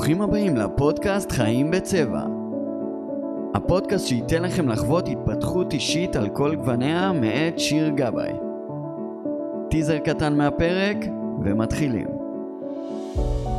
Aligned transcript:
ברוכים 0.00 0.22
הבאים 0.22 0.56
לפודקאסט 0.56 1.32
חיים 1.32 1.70
בצבע. 1.70 2.22
הפודקאסט 3.54 4.06
שייתן 4.06 4.42
לכם 4.42 4.68
לחוות 4.68 5.08
התפתחות 5.08 5.72
אישית 5.72 6.16
על 6.16 6.28
כל 6.28 6.54
גווניה 6.54 7.12
מאת 7.12 7.58
שיר 7.58 7.88
גבאי. 7.88 8.32
טיזר 9.70 9.98
קטן 9.98 10.36
מהפרק 10.36 10.96
ומתחילים. 11.44 12.06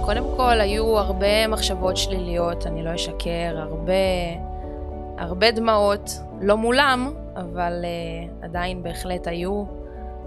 קודם 0.06 0.24
כל, 0.38 0.62
היו 0.62 0.98
הרבה 0.98 1.48
מחשבות 1.48 1.98
שליליות, 1.98 2.68
אני 2.68 2.84
לא 2.84 2.96
אשקר, 2.96 3.58
הרבה, 3.58 3.94
הרבה 5.18 5.52
דמעות, 5.52 6.20
לא 6.42 6.58
מולם, 6.58 7.14
אבל 7.36 7.86
uh, 7.86 8.46
עדיין 8.46 8.84
בהחלט 8.84 9.28
היו. 9.28 9.64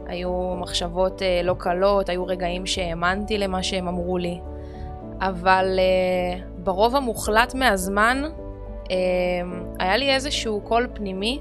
היו 0.06 0.54
מחשבות 0.56 1.22
uh, 1.22 1.46
לא 1.46 1.54
קלות, 1.58 2.08
היו 2.08 2.26
רגעים 2.26 2.66
שהאמנתי 2.66 3.38
למה 3.38 3.62
שהם 3.62 3.88
אמרו 3.88 4.18
לי. 4.18 4.40
אבל 5.24 5.78
uh, 5.78 6.42
ברוב 6.58 6.96
המוחלט 6.96 7.54
מהזמן 7.54 8.22
uh, 8.84 8.88
היה 9.78 9.96
לי 9.96 10.14
איזשהו 10.14 10.60
קול 10.60 10.88
פנימי 10.94 11.40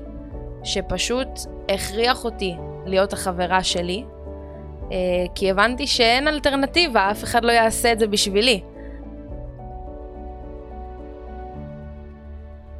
שפשוט 0.64 1.28
הכריח 1.70 2.26
אותי 2.26 2.56
להיות 2.86 3.14
החברה 3.14 3.64
שלי, 3.64 4.04
uh, 4.04 4.92
כי 5.36 5.52
הבנתי 5.52 5.88
שאין 5.88 6.28
אלטרנטיבה, 6.28 7.12
אף 7.12 7.23
אחד 7.23 7.44
לא 7.44 7.52
יעשה 7.52 7.92
את 7.92 8.00
זה 8.00 8.08
בשבילי. 8.08 8.62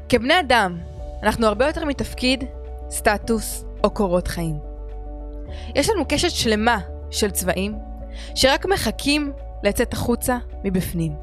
כבני 0.09 0.40
אדם, 0.40 0.77
אנחנו 1.23 1.48
הרבה 1.48 1.67
יותר 1.67 1.85
מתפקיד, 1.85 2.43
סטטוס 2.90 3.65
או 3.84 3.90
קורות 3.90 4.27
חיים. 4.27 4.55
יש 5.76 5.90
לנו 5.90 6.05
קשת 6.09 6.29
שלמה 6.29 6.79
של 7.12 7.31
צבעים 7.31 7.76
שרק 8.35 8.65
מחכים 8.65 9.34
לצאת 9.63 9.94
החוצה 9.94 10.38
מבפנים. 10.63 11.13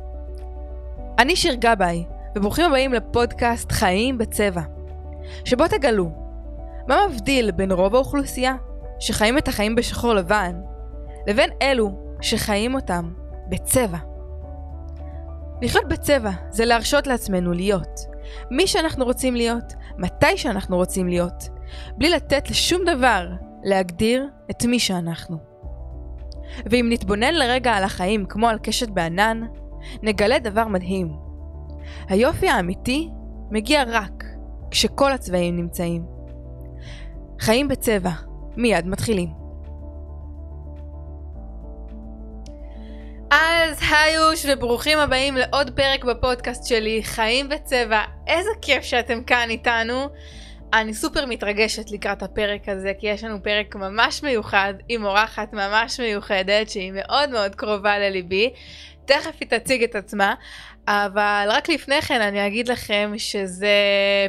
אני 1.18 1.36
שיר 1.36 1.54
גבאי, 1.54 2.04
וברוכים 2.36 2.66
הבאים 2.66 2.92
לפודקאסט 2.92 3.72
חיים 3.72 4.18
בצבע, 4.18 4.62
שבו 5.44 5.68
תגלו 5.68 6.10
מה 6.88 6.96
מבדיל 7.10 7.50
בין 7.50 7.72
רוב 7.72 7.94
האוכלוסייה 7.94 8.56
שחיים 9.00 9.38
את 9.38 9.48
החיים 9.48 9.74
בשחור 9.74 10.14
לבן, 10.14 10.60
לבין 11.26 11.50
אלו 11.62 12.16
שחיים 12.20 12.74
אותם 12.74 13.12
בצבע. 13.48 13.98
לחיות 15.62 15.88
בצבע 15.88 16.30
זה 16.50 16.64
להרשות 16.64 17.06
לעצמנו 17.06 17.52
להיות 17.52 18.10
מי 18.50 18.66
שאנחנו 18.66 19.04
רוצים 19.04 19.34
להיות, 19.34 19.74
מתי 19.98 20.36
שאנחנו 20.36 20.76
רוצים 20.76 21.08
להיות, 21.08 21.48
בלי 21.98 22.10
לתת 22.10 22.50
לשום 22.50 22.82
דבר 22.86 23.28
להגדיר 23.64 24.26
את 24.50 24.64
מי 24.64 24.78
שאנחנו. 24.78 25.49
ואם 26.70 26.86
נתבונן 26.90 27.34
לרגע 27.34 27.72
על 27.72 27.84
החיים 27.84 28.26
כמו 28.26 28.48
על 28.48 28.58
קשת 28.62 28.88
בענן, 28.88 29.40
נגלה 30.02 30.38
דבר 30.38 30.68
מדהים. 30.68 31.12
היופי 32.08 32.48
האמיתי 32.48 33.08
מגיע 33.50 33.84
רק 33.86 34.24
כשכל 34.70 35.12
הצבעים 35.12 35.56
נמצאים. 35.56 36.04
חיים 37.40 37.68
בצבע, 37.68 38.10
מיד 38.56 38.86
מתחילים. 38.86 39.40
אז 43.30 43.78
היוש 43.90 44.46
וברוכים 44.48 44.98
הבאים 44.98 45.36
לעוד 45.36 45.70
פרק 45.70 46.04
בפודקאסט 46.04 46.66
שלי, 46.66 47.02
חיים 47.02 47.48
בצבע. 47.48 48.00
איזה 48.26 48.50
כיף 48.62 48.82
שאתם 48.82 49.22
כאן 49.22 49.46
איתנו. 49.50 50.06
אני 50.72 50.94
סופר 50.94 51.26
מתרגשת 51.26 51.90
לקראת 51.90 52.22
הפרק 52.22 52.68
הזה, 52.68 52.92
כי 52.98 53.06
יש 53.06 53.24
לנו 53.24 53.42
פרק 53.42 53.74
ממש 53.76 54.22
מיוחד 54.22 54.74
עם 54.88 55.04
אורחת 55.04 55.52
ממש 55.52 56.00
מיוחדת, 56.00 56.70
שהיא 56.70 56.92
מאוד 56.94 57.30
מאוד 57.30 57.54
קרובה 57.54 57.98
לליבי. 57.98 58.50
תכף 59.04 59.36
היא 59.40 59.48
תציג 59.48 59.82
את 59.82 59.94
עצמה, 59.94 60.34
אבל 60.88 61.46
רק 61.50 61.68
לפני 61.68 62.02
כן 62.02 62.20
אני 62.20 62.46
אגיד 62.46 62.68
לכם 62.68 63.12
שזה 63.16 63.76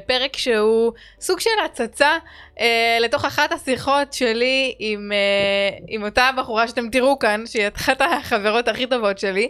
פרק 0.06 0.38
שהוא 0.38 0.94
סוג 1.20 1.40
של 1.40 1.50
הצצה 1.66 2.18
אה, 2.60 2.98
לתוך 3.02 3.26
אחת 3.26 3.52
השיחות 3.52 4.14
שלי 4.14 4.76
עם, 4.80 5.12
אה, 5.12 5.78
עם 5.88 6.04
אותה 6.04 6.30
בחורה 6.38 6.68
שאתם 6.68 6.90
תראו 6.90 7.20
כאן, 7.20 7.44
שהיא 7.46 7.68
אחת 7.76 8.02
החברות 8.02 8.68
הכי 8.68 8.88
טובות 8.88 9.20
שלי, 9.20 9.50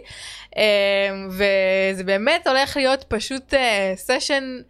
אה, 0.56 0.62
וזה 1.28 2.04
באמת 2.04 2.46
הולך 2.46 2.76
להיות 2.76 3.04
פשוט 3.08 3.54
אה, 3.54 3.92
סשן... 3.96 4.60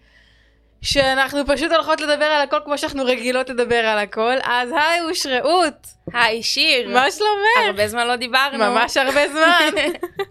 שאנחנו 0.82 1.40
פשוט 1.46 1.72
הולכות 1.72 2.00
לדבר 2.00 2.24
על 2.24 2.42
הכל 2.42 2.58
כמו 2.64 2.78
שאנחנו 2.78 3.04
רגילות 3.04 3.48
לדבר 3.48 3.86
על 3.86 3.98
הכל, 3.98 4.34
אז 4.42 4.70
היי 4.72 5.00
אוש 5.02 5.26
רעות. 5.26 5.86
היי 6.12 6.42
שיר. 6.42 6.88
מה 6.88 7.10
שלומך? 7.10 7.66
הרבה 7.66 7.88
זמן 7.88 8.06
לא 8.06 8.16
דיברנו. 8.16 8.58
ממש 8.58 8.96
הרבה 8.96 9.28
זמן. 9.28 9.82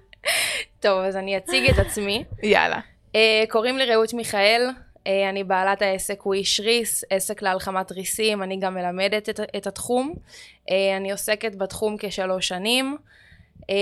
טוב, 0.84 1.00
אז 1.00 1.16
אני 1.16 1.38
אציג 1.38 1.69
את 1.69 1.79
עצמי. 1.79 2.23
יאללה. 2.44 2.79
Uh, 3.13 3.16
קוראים 3.50 3.78
לי 3.78 3.85
רעות 3.85 4.13
מיכאל, 4.13 4.69
uh, 4.69 5.09
אני 5.29 5.44
בעלת 5.44 5.81
העסק 5.81 6.25
וויש 6.25 6.59
ריס, 6.59 7.03
עסק 7.09 7.41
להלחמת 7.41 7.91
ריסים, 7.91 8.44
אני 8.44 8.57
גם 8.59 8.73
מלמדת 8.73 9.29
את, 9.29 9.39
את 9.57 9.68
התחום. 9.68 10.13
Uh, 10.69 10.73
אני 10.97 11.12
עוסקת 11.12 11.56
בתחום 11.56 11.95
כשלוש 12.00 12.47
שנים. 12.47 12.97
Uh, 13.71 13.73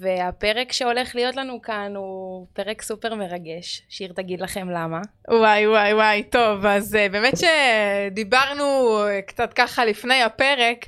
והפרק 0.00 0.72
שהולך 0.72 1.14
להיות 1.14 1.36
לנו 1.36 1.62
כאן 1.62 1.92
הוא 1.96 2.46
פרק 2.52 2.82
סופר 2.82 3.14
מרגש, 3.14 3.82
שיר 3.88 4.12
תגיד 4.12 4.40
לכם 4.40 4.70
למה. 4.70 5.00
וואי 5.30 5.66
וואי 5.66 5.94
וואי, 5.94 6.22
טוב, 6.22 6.66
אז 6.66 6.94
uh, 6.94 7.12
באמת 7.12 7.34
שדיברנו 7.36 8.98
קצת 9.26 9.52
ככה 9.52 9.84
לפני 9.84 10.22
הפרק, 10.22 10.86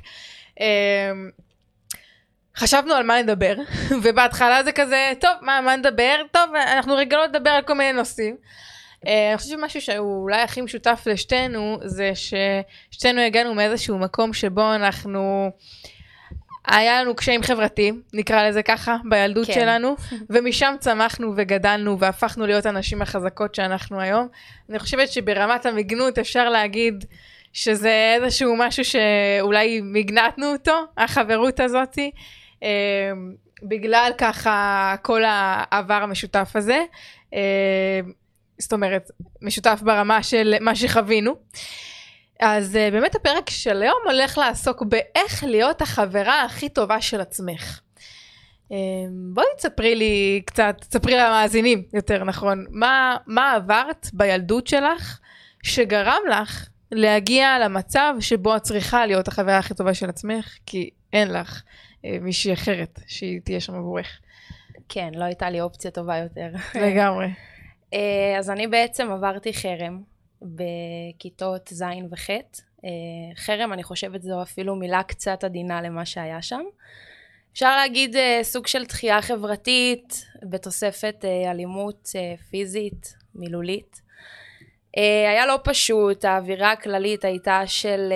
חשבנו 2.55 2.93
על 2.93 3.03
מה 3.03 3.21
נדבר, 3.21 3.55
ובהתחלה 4.03 4.63
זה 4.63 4.71
כזה, 4.71 5.11
טוב, 5.21 5.31
מה, 5.41 5.61
מה 5.61 5.75
נדבר? 5.75 6.15
טוב, 6.31 6.55
אנחנו 6.55 6.95
רגילות 6.95 7.29
לדבר 7.29 7.49
על 7.49 7.61
כל 7.61 7.73
מיני 7.73 7.93
נושאים. 7.93 8.35
אני 9.03 9.37
חושבת 9.37 9.51
שמשהו 9.51 9.81
שהוא 9.81 10.23
אולי 10.23 10.41
הכי 10.41 10.61
משותף 10.61 11.03
לשתינו, 11.05 11.77
זה 11.83 12.11
ששתינו 12.15 13.21
הגענו 13.21 13.53
מאיזשהו 13.53 13.97
מקום 13.97 14.33
שבו 14.33 14.75
אנחנו... 14.75 15.51
היה 16.71 17.01
לנו 17.01 17.15
קשיים 17.15 17.43
חברתיים, 17.43 18.01
נקרא 18.13 18.47
לזה 18.47 18.63
ככה, 18.63 18.97
בילדות 19.09 19.47
כן. 19.47 19.53
שלנו, 19.53 19.95
ומשם 20.29 20.75
צמחנו 20.79 21.33
וגדלנו 21.35 21.99
והפכנו 21.99 22.45
להיות 22.45 22.65
הנשים 22.65 23.01
החזקות 23.01 23.55
שאנחנו 23.55 23.99
היום. 23.99 24.27
אני 24.69 24.79
חושבת 24.79 25.11
שברמת 25.11 25.65
המגנות 25.65 26.17
אפשר 26.17 26.49
להגיד 26.49 27.05
שזה 27.53 28.17
איזשהו 28.21 28.55
משהו 28.57 28.83
שאולי 28.85 29.81
מגנטנו 29.83 30.51
אותו, 30.51 30.85
החברות 30.97 31.59
הזאתי, 31.59 32.11
אה, 32.63 32.69
בגלל 33.63 34.11
ככה 34.17 34.95
כל 35.01 35.21
העבר 35.25 35.93
המשותף 35.93 36.51
הזה. 36.55 36.83
אה, 37.33 37.99
זאת 38.57 38.73
אומרת, 38.73 39.11
משותף 39.41 39.79
ברמה 39.83 40.23
של 40.23 40.55
מה 40.61 40.75
שחווינו. 40.75 41.35
אז 42.39 42.75
uh, 42.75 42.93
באמת 42.93 43.15
הפרק 43.15 43.49
של 43.49 43.81
היום 43.81 43.97
הולך 44.05 44.37
לעסוק 44.37 44.83
באיך 44.83 45.43
להיות 45.43 45.81
החברה 45.81 46.43
הכי 46.43 46.69
טובה 46.69 47.01
של 47.01 47.21
עצמך. 47.21 47.79
Um, 48.69 48.71
בואי 49.33 49.45
תספרי 49.57 49.95
לי 49.95 50.41
קצת, 50.45 50.75
תספרי 50.79 51.17
למאזינים 51.17 51.83
יותר 51.93 52.23
נכון, 52.23 52.65
מה, 52.69 53.17
מה 53.27 53.53
עברת 53.53 54.07
בילדות 54.13 54.67
שלך 54.67 55.19
שגרם 55.63 56.21
לך 56.29 56.67
להגיע 56.91 57.59
למצב 57.59 58.13
שבו 58.19 58.55
את 58.55 58.61
צריכה 58.61 59.05
להיות 59.05 59.27
החברה 59.27 59.57
הכי 59.57 59.73
טובה 59.73 59.93
של 59.93 60.09
עצמך, 60.09 60.57
כי 60.65 60.89
אין 61.13 61.33
לך 61.33 61.61
uh, 61.61 62.07
מישהי 62.21 62.53
אחרת 62.53 62.99
שהיא 63.07 63.41
תהיה 63.43 63.59
שם 63.59 63.75
עבורך. 63.75 64.19
כן, 64.89 65.09
לא 65.15 65.23
הייתה 65.23 65.49
לי 65.49 65.61
אופציה 65.61 65.91
טובה 65.91 66.17
יותר. 66.17 66.49
לגמרי. 66.75 67.27
uh, 67.95 67.97
אז 68.39 68.49
אני 68.49 68.67
בעצם 68.67 69.11
עברתי 69.11 69.53
חרם. 69.53 70.18
בכיתות 70.41 71.67
ז' 71.73 71.83
וח'. 72.11 72.29
אה, 72.85 72.89
חרם, 73.35 73.73
אני 73.73 73.83
חושבת 73.83 74.21
זו 74.21 74.41
אפילו 74.41 74.75
מילה 74.75 75.03
קצת 75.03 75.43
עדינה 75.43 75.81
למה 75.81 76.05
שהיה 76.05 76.41
שם. 76.41 76.61
אפשר 77.53 77.75
להגיד 77.75 78.15
אה, 78.15 78.39
סוג 78.43 78.67
של 78.67 78.85
דחייה 78.85 79.21
חברתית 79.21 80.25
בתוספת 80.43 81.25
אה, 81.25 81.51
אלימות 81.51 82.09
פיזית, 82.49 83.13
מילולית. 83.35 84.01
היה 85.27 85.45
לא 85.45 85.59
פשוט, 85.63 86.25
האווירה 86.25 86.71
הכללית 86.71 87.25
הייתה 87.25 87.61
של 87.65 88.13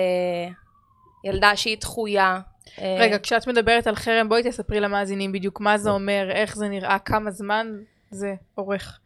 ילדה 1.24 1.56
שהיא 1.56 1.78
דחויה. 1.78 2.40
רגע, 2.78 3.18
כשאת 3.22 3.46
מדברת 3.46 3.86
על 3.86 3.94
חרם, 3.94 4.28
בואי 4.28 4.42
תספרי 4.42 4.80
למאזינים 4.80 5.32
בדיוק 5.32 5.60
מה 5.60 5.78
זה 5.78 5.90
אומר, 5.90 6.30
איך 6.30 6.56
זה 6.56 6.68
נראה, 6.68 6.98
כמה 6.98 7.30
זמן 7.30 7.66
זה 8.10 8.34
אורך. 8.58 9.00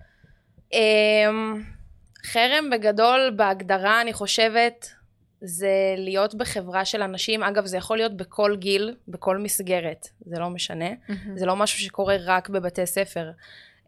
חרם 2.33 2.71
בגדול, 2.71 3.33
בהגדרה, 3.37 4.01
אני 4.01 4.13
חושבת, 4.13 4.89
זה 5.41 5.95
להיות 5.97 6.35
בחברה 6.35 6.85
של 6.85 7.03
אנשים, 7.03 7.43
אגב, 7.43 7.67
זה 7.67 7.77
יכול 7.77 7.97
להיות 7.97 8.17
בכל 8.17 8.57
גיל, 8.57 8.95
בכל 9.09 9.39
מסגרת, 9.39 10.09
זה 10.21 10.39
לא 10.39 10.51
משנה. 10.51 10.91
Mm-hmm. 10.91 11.13
זה 11.35 11.47
לא 11.47 11.57
משהו 11.57 11.79
שקורה 11.79 12.17
רק 12.25 12.49
בבתי 12.49 12.87
ספר. 12.87 13.31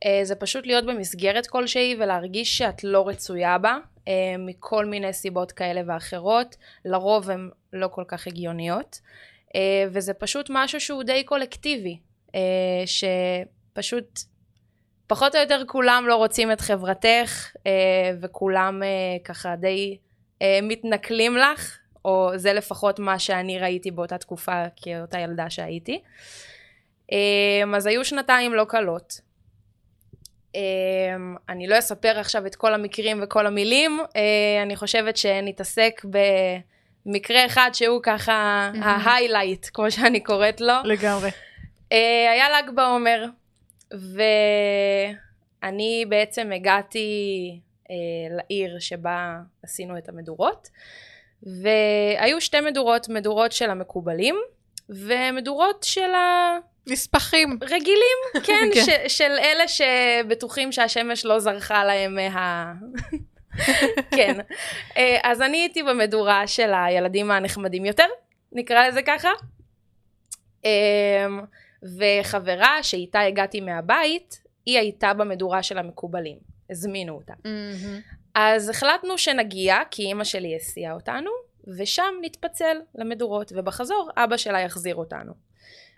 Uh, 0.04 0.08
זה 0.22 0.34
פשוט 0.34 0.66
להיות 0.66 0.86
במסגרת 0.86 1.46
כלשהי 1.46 1.96
ולהרגיש 2.00 2.58
שאת 2.58 2.84
לא 2.84 3.08
רצויה 3.08 3.58
בה, 3.58 3.78
uh, 3.98 4.08
מכל 4.38 4.86
מיני 4.86 5.12
סיבות 5.12 5.52
כאלה 5.52 5.80
ואחרות. 5.86 6.56
לרוב 6.84 7.30
הן 7.30 7.50
לא 7.72 7.88
כל 7.88 8.04
כך 8.08 8.26
הגיוניות. 8.26 9.00
Uh, 9.48 9.52
וזה 9.92 10.14
פשוט 10.14 10.46
משהו 10.50 10.80
שהוא 10.80 11.02
די 11.02 11.24
קולקטיבי, 11.24 11.98
uh, 12.28 12.32
שפשוט 12.86 14.20
פחות 15.10 15.34
או 15.34 15.40
יותר 15.40 15.62
כולם 15.66 16.04
לא 16.08 16.16
רוצים 16.16 16.52
את 16.52 16.60
חברתך, 16.60 17.50
אה, 17.66 17.72
וכולם 18.20 18.82
אה, 18.82 18.88
ככה 19.24 19.56
די 19.56 19.96
אה, 20.42 20.58
מתנכלים 20.62 21.36
לך, 21.36 21.78
או 22.04 22.30
זה 22.36 22.52
לפחות 22.52 22.98
מה 22.98 23.18
שאני 23.18 23.58
ראיתי 23.58 23.90
באותה 23.90 24.18
תקופה 24.18 24.64
כאותה 24.76 25.18
ילדה 25.18 25.50
שהייתי. 25.50 26.00
אה, 27.12 27.76
אז 27.76 27.86
היו 27.86 28.04
שנתיים 28.04 28.54
לא 28.54 28.64
קלות. 28.64 29.20
אה, 30.56 30.60
אני 31.48 31.66
לא 31.66 31.78
אספר 31.78 32.18
עכשיו 32.18 32.46
את 32.46 32.56
כל 32.56 32.74
המקרים 32.74 33.20
וכל 33.22 33.46
המילים, 33.46 34.00
אה, 34.16 34.62
אני 34.62 34.76
חושבת 34.76 35.16
שנתעסק 35.16 36.04
במקרה 37.06 37.46
אחד 37.46 37.70
שהוא 37.72 38.00
ככה 38.02 38.70
מהמם. 38.74 38.82
ההיילייט, 38.82 39.66
כמו 39.74 39.90
שאני 39.90 40.20
קוראת 40.20 40.60
לו. 40.60 40.74
לגמרי. 40.84 41.30
אה, 41.92 42.30
היה 42.32 42.50
ל"ג 42.50 42.70
בעומר, 42.74 43.24
ואני 45.62 46.04
בעצם 46.08 46.52
הגעתי 46.52 47.08
אה, 47.90 47.94
לעיר 48.36 48.78
שבה 48.78 49.36
עשינו 49.62 49.98
את 49.98 50.08
המדורות, 50.08 50.68
והיו 51.42 52.40
שתי 52.40 52.60
מדורות, 52.60 53.08
מדורות 53.08 53.52
של 53.52 53.70
המקובלים, 53.70 54.36
ומדורות 54.88 55.82
של 55.82 56.10
נספחים. 56.86 57.58
הרגילים, 57.62 58.18
כן, 58.46 58.68
כן. 58.74 58.84
ש- 58.84 59.16
של 59.18 59.32
אלה 59.38 59.64
שבטוחים 59.68 60.72
שהשמש 60.72 61.24
לא 61.24 61.38
זרחה 61.38 61.84
להם 61.84 62.14
מה... 62.14 62.72
כן. 64.16 64.38
אה, 64.96 65.18
אז 65.22 65.42
אני 65.42 65.56
הייתי 65.56 65.82
במדורה 65.82 66.46
של 66.46 66.72
הילדים 66.74 67.30
הנחמדים 67.30 67.84
יותר, 67.84 68.06
נקרא 68.52 68.88
לזה 68.88 69.02
ככה. 69.02 69.30
וחברה 71.82 72.82
שאיתה 72.82 73.20
הגעתי 73.20 73.60
מהבית, 73.60 74.42
היא 74.66 74.78
הייתה 74.78 75.14
במדורה 75.14 75.62
של 75.62 75.78
המקובלים. 75.78 76.50
הזמינו 76.70 77.14
אותה. 77.14 77.32
מהמם. 77.44 78.00
אז 78.34 78.68
החלטנו 78.68 79.18
שנגיע, 79.18 79.76
כי 79.90 80.02
אימא 80.02 80.24
שלי 80.24 80.56
הסיעה 80.56 80.92
אותנו, 80.92 81.30
ושם 81.78 82.14
נתפצל 82.22 82.76
למדורות, 82.94 83.52
ובחזור 83.56 84.10
אבא 84.16 84.36
שלה 84.36 84.60
יחזיר 84.60 84.94
אותנו. 84.94 85.32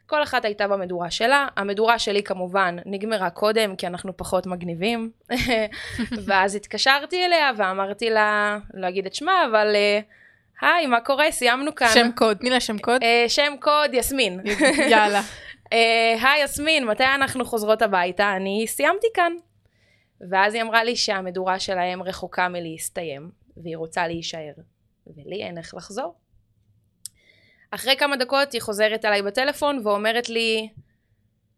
כל 0.07 0.23
אחת 0.23 0.45
הייתה 0.45 0.69
במדורה 0.69 1.11
שלה, 1.11 1.47
המדורה 1.57 1.99
שלי 1.99 2.23
כמובן 2.23 2.77
נגמרה 2.87 3.31
קודם, 3.31 3.77
כי 3.77 3.87
אנחנו 3.87 4.17
פחות 4.17 4.47
מגניבים, 4.47 5.11
ואז 6.27 6.55
התקשרתי 6.55 7.25
אליה 7.25 7.51
ואמרתי 7.57 8.11
לה, 8.11 8.59
לא 8.75 8.89
אגיד 8.89 9.07
את 9.07 9.15
שמה, 9.15 9.45
אבל 9.51 9.73
אה, 9.75 10.01
היי, 10.61 10.87
מה 10.87 11.01
קורה? 11.01 11.31
סיימנו 11.31 11.75
כאן. 11.75 11.89
שם 11.95 12.11
קוד, 12.15 12.37
תני 12.37 12.51
לה 12.51 12.61
שם 12.61 12.79
קוד. 12.79 13.03
אה, 13.03 13.25
שם 13.29 13.53
קוד 13.61 13.91
יסמין. 13.93 14.41
יאללה. 14.91 15.23
אה, 15.73 16.15
היי 16.33 16.45
יסמין, 16.45 16.85
מתי 16.87 17.05
אנחנו 17.05 17.45
חוזרות 17.45 17.83
הביתה? 17.83 18.33
אני 18.37 18.65
סיימתי 18.69 19.07
כאן. 19.15 19.33
ואז 20.31 20.55
היא 20.55 20.63
אמרה 20.63 20.85
לי 20.85 20.97
שהמדורה 20.97 21.59
שלהם 21.59 22.03
רחוקה 22.03 22.49
מלהסתיים, 22.49 23.31
והיא 23.57 23.77
רוצה 23.77 24.07
להישאר, 24.07 24.53
ולי 25.07 25.43
אין 25.45 25.59
איך 25.59 25.75
לחזור. 25.75 26.15
אחרי 27.71 27.97
כמה 27.97 28.17
דקות 28.17 28.53
היא 28.53 28.61
חוזרת 28.63 29.05
אליי 29.05 29.23
בטלפון 29.23 29.81
ואומרת 29.85 30.29
לי, 30.29 30.69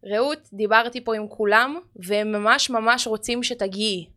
רעות, 0.05 0.39
דיברתי 0.53 1.03
פה 1.03 1.15
עם 1.15 1.27
כולם, 1.27 1.79
והם 1.95 2.31
ממש 2.31 2.69
ממש 2.69 3.07
רוצים 3.07 3.43
שתגיעי. 3.43 4.09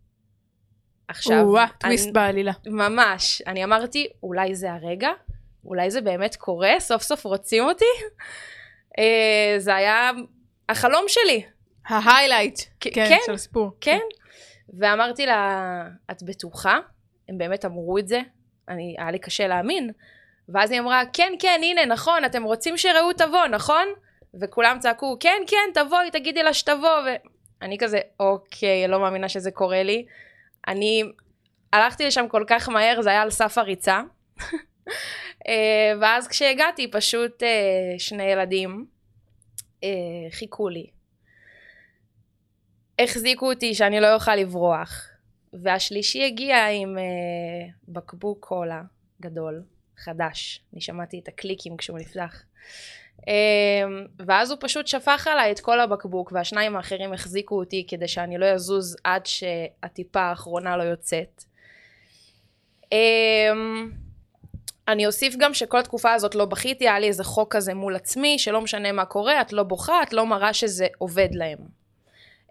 עכשיו, 1.09 1.45
וואה, 1.49 1.63
אני- 1.65 1.73
טוויסט 1.79 2.11
בעלילה. 2.13 2.53
ממש. 2.67 3.43
אני 3.47 3.65
אמרתי, 3.65 4.09
אולי 4.23 4.55
זה 4.55 4.73
הרגע? 4.73 5.11
אולי 5.65 5.91
זה 5.91 6.01
באמת 6.01 6.37
קורה? 6.37 6.73
סוף 6.81 7.03
סוף 7.03 7.25
רוצים 7.25 7.65
אותי? 7.65 7.85
אה, 8.99 9.55
זה 9.59 9.75
היה 9.75 10.11
החלום 10.69 11.05
שלי, 11.09 11.43
ההיילייט. 11.87 12.61
כן. 12.81 12.91
כן, 12.95 13.19
של 13.27 13.35
הסיפור. 13.35 13.71
כן. 13.81 13.99
ואמרתי 14.79 15.27
לה, 15.27 15.83
את 16.11 16.23
בטוחה? 16.23 16.79
הם 17.29 17.39
באמת 17.39 17.65
אמרו 17.65 17.99
את 17.99 18.09
זה? 18.09 18.21
אני, 18.69 18.97
היה 18.99 19.11
לי 19.11 19.19
קשה 19.19 19.47
להאמין. 19.47 19.91
ואז 20.49 20.71
היא 20.71 20.81
אמרה, 20.81 21.03
כן, 21.13 21.33
כן, 21.39 21.61
הנה, 21.63 21.85
נכון, 21.85 22.25
אתם 22.25 22.43
רוצים 22.43 22.77
שרעות 22.77 23.17
תבוא, 23.17 23.47
נכון? 23.47 23.89
וכולם 24.41 24.79
צעקו, 24.81 25.17
כן, 25.21 25.43
כן, 25.47 25.71
תבואי, 25.75 26.11
תגידי 26.11 26.43
לה 26.43 26.55
שתבוא. 26.55 26.99
ואני 27.61 27.79
כזה, 27.79 28.01
אוקיי, 28.21 28.89
לא 28.89 29.01
מאמינה 29.01 29.29
שזה 29.29 29.51
קורה 29.51 29.83
לי. 29.83 30.07
אני 30.69 31.03
הלכתי 31.73 32.07
לשם 32.07 32.29
כל 32.29 32.45
כך 32.47 32.69
מהר, 32.69 33.03
זה 33.03 33.11
היה 33.11 33.23
על 33.23 33.31
סף 33.31 33.59
הריצה. 33.59 34.01
אה, 35.49 35.93
ואז 36.01 36.29
כשהגעתי, 36.29 36.91
פשוט 36.91 37.43
אה, 37.43 37.99
שני 37.99 38.23
ילדים 38.23 38.87
אה, 39.85 39.89
חיכו 40.31 40.69
לי. 40.69 40.87
החזיקו 42.99 43.51
אותי 43.51 43.75
שאני 43.75 44.01
לא 44.01 44.15
אוכל 44.15 44.35
לברוח. 44.37 45.09
והשלישי 45.53 46.27
הגיע 46.27 46.67
עם 46.67 46.99
בקבוק 47.89 48.47
קולה 48.47 48.83
גדול, 49.21 49.63
חדש. 49.97 50.61
אני 50.73 50.81
שמעתי 50.81 51.19
את 51.19 51.29
הקליקים 51.29 51.77
כשהוא 51.77 51.99
נפתח. 51.99 52.43
ואז 54.19 54.51
הוא 54.51 54.59
פשוט 54.61 54.87
שפך 54.87 55.27
עליי 55.27 55.53
את 55.53 55.61
כל 55.61 55.81
הבקבוק, 55.81 56.33
והשניים 56.33 56.77
האחרים 56.77 57.13
החזיקו 57.13 57.59
אותי 57.59 57.87
כדי 57.89 58.09
שאני 58.09 58.39
לא 58.39 58.47
אזוז 58.47 58.97
עד 59.05 59.27
שהטיפה 59.27 60.21
האחרונה 60.21 60.77
לא 60.77 60.83
יוצאת. 60.83 61.45
אני 64.89 65.07
אוסיף 65.07 65.35
גם 65.39 65.55
שכל 65.55 65.79
התקופה 65.79 66.13
הזאת 66.13 66.35
לא 66.35 66.45
בכיתי, 66.45 66.89
היה 66.89 66.99
לי 66.99 67.07
איזה 67.07 67.25
חוק 67.25 67.57
כזה 67.57 67.75
מול 67.75 67.97
עצמי, 67.97 68.39
שלא 68.39 68.61
משנה 68.61 68.93
מה 68.93 69.05
קורה, 69.05 69.41
את 69.41 69.53
לא 69.53 69.63
בוכה, 69.63 70.03
את 70.03 70.13
לא 70.13 70.27
מראה 70.27 70.53
שזה 70.53 70.87
עובד 70.99 71.29
להם. 71.33 71.59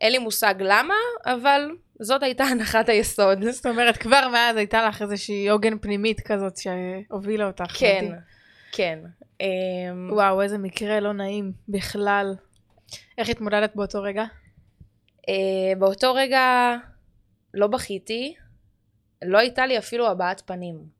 אין 0.01 0.11
לי 0.11 0.17
מושג 0.17 0.55
למה, 0.59 0.93
אבל 1.25 1.71
זאת 1.99 2.23
הייתה 2.23 2.43
הנחת 2.51 2.89
היסוד. 2.89 3.43
זאת 3.49 3.65
אומרת, 3.65 3.97
כבר 3.97 4.27
מאז 4.33 4.57
הייתה 4.57 4.87
לך 4.87 5.01
איזושהי 5.01 5.49
עוגן 5.49 5.77
פנימית 5.77 6.21
כזאת 6.21 6.57
שהובילה 6.57 7.47
אותך. 7.47 7.71
כן, 7.79 8.05
מדהים. 8.05 8.21
כן. 8.71 8.99
אמ, 9.41 10.09
וואו, 10.11 10.41
איזה 10.41 10.57
מקרה 10.57 10.99
לא 10.99 11.13
נעים 11.13 11.51
בכלל. 11.69 12.35
איך 13.17 13.29
התמודדת 13.29 13.75
באותו 13.75 14.01
רגע? 14.01 14.23
אה, 15.29 15.75
באותו 15.79 16.13
רגע 16.13 16.75
לא 17.53 17.67
בכיתי, 17.67 18.35
לא 19.21 19.37
הייתה 19.37 19.65
לי 19.65 19.77
אפילו 19.77 20.07
הבעת 20.07 20.41
פנים. 20.45 20.96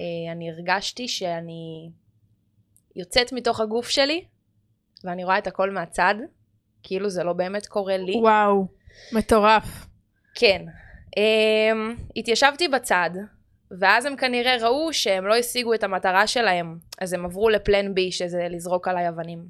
אה, 0.00 0.32
אני 0.32 0.50
הרגשתי 0.50 1.08
שאני 1.08 1.90
יוצאת 2.96 3.32
מתוך 3.32 3.60
הגוף 3.60 3.88
שלי, 3.88 4.24
ואני 5.04 5.24
רואה 5.24 5.38
את 5.38 5.46
הכל 5.46 5.70
מהצד, 5.70 6.14
כאילו 6.82 7.10
זה 7.10 7.24
לא 7.24 7.32
באמת 7.32 7.66
קורה 7.66 7.96
לי. 7.96 8.16
וואו, 8.16 8.66
מטורף. 9.12 9.86
כן. 10.34 10.64
Um, 11.08 12.00
התיישבתי 12.16 12.68
בצד, 12.68 13.10
ואז 13.78 14.04
הם 14.04 14.16
כנראה 14.16 14.56
ראו 14.60 14.92
שהם 14.92 15.26
לא 15.26 15.36
השיגו 15.36 15.74
את 15.74 15.82
המטרה 15.82 16.26
שלהם, 16.26 16.78
אז 17.00 17.12
הם 17.12 17.24
עברו 17.24 17.48
לפלן 17.48 17.94
בי, 17.94 18.12
שזה 18.12 18.46
לזרוק 18.50 18.88
עליי 18.88 19.08
אבנים. 19.08 19.44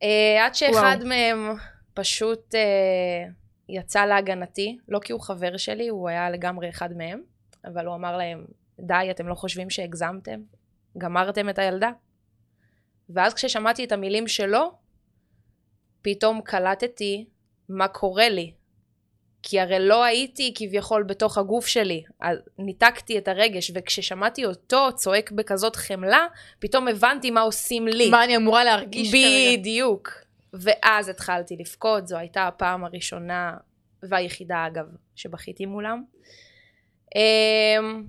Uh, 0.00 0.04
עד 0.40 0.54
שאחד 0.54 0.96
וואו. 1.00 1.08
מהם 1.08 1.56
פשוט 1.94 2.54
uh, 2.54 3.32
יצא 3.68 4.04
להגנתי, 4.04 4.78
לא 4.88 4.98
כי 4.98 5.12
הוא 5.12 5.20
חבר 5.20 5.56
שלי, 5.56 5.88
הוא 5.88 6.08
היה 6.08 6.30
לגמרי 6.30 6.68
אחד 6.68 6.96
מהם, 6.96 7.22
אבל 7.66 7.86
הוא 7.86 7.94
אמר 7.94 8.16
להם, 8.16 8.44
די, 8.80 9.08
אתם 9.10 9.28
לא 9.28 9.34
חושבים 9.34 9.70
שהגזמתם? 9.70 10.40
גמרתם 10.98 11.48
את 11.48 11.58
הילדה? 11.58 11.90
ואז 13.08 13.34
כששמעתי 13.34 13.84
את 13.84 13.92
המילים 13.92 14.28
שלו, 14.28 14.72
פתאום 16.02 16.40
קלטתי 16.40 17.26
מה 17.68 17.88
קורה 17.88 18.28
לי. 18.28 18.52
כי 19.42 19.60
הרי 19.60 19.78
לא 19.78 20.04
הייתי 20.04 20.52
כביכול 20.56 21.02
בתוך 21.02 21.38
הגוף 21.38 21.66
שלי, 21.66 22.04
אז 22.20 22.38
ניתקתי 22.58 23.18
את 23.18 23.28
הרגש, 23.28 23.70
וכששמעתי 23.74 24.44
אותו 24.44 24.88
צועק 24.94 25.30
בכזאת 25.30 25.76
חמלה, 25.76 26.26
פתאום 26.58 26.88
הבנתי 26.88 27.30
מה 27.30 27.40
עושים 27.40 27.88
לי. 27.88 28.10
מה 28.10 28.24
אני 28.24 28.36
אמורה 28.36 28.64
להרגיש 28.64 29.10
כרגע? 29.12 29.58
בדיוק. 29.58 30.10
ואז 30.52 31.08
התחלתי 31.08 31.56
לבכות, 31.56 32.06
זו 32.06 32.16
הייתה 32.16 32.46
הפעם 32.46 32.84
הראשונה 32.84 33.56
והיחידה 34.02 34.66
אגב, 34.66 34.86
שבכיתי 35.14 35.66
מולם. 35.66 36.04
אמ, 37.16 38.04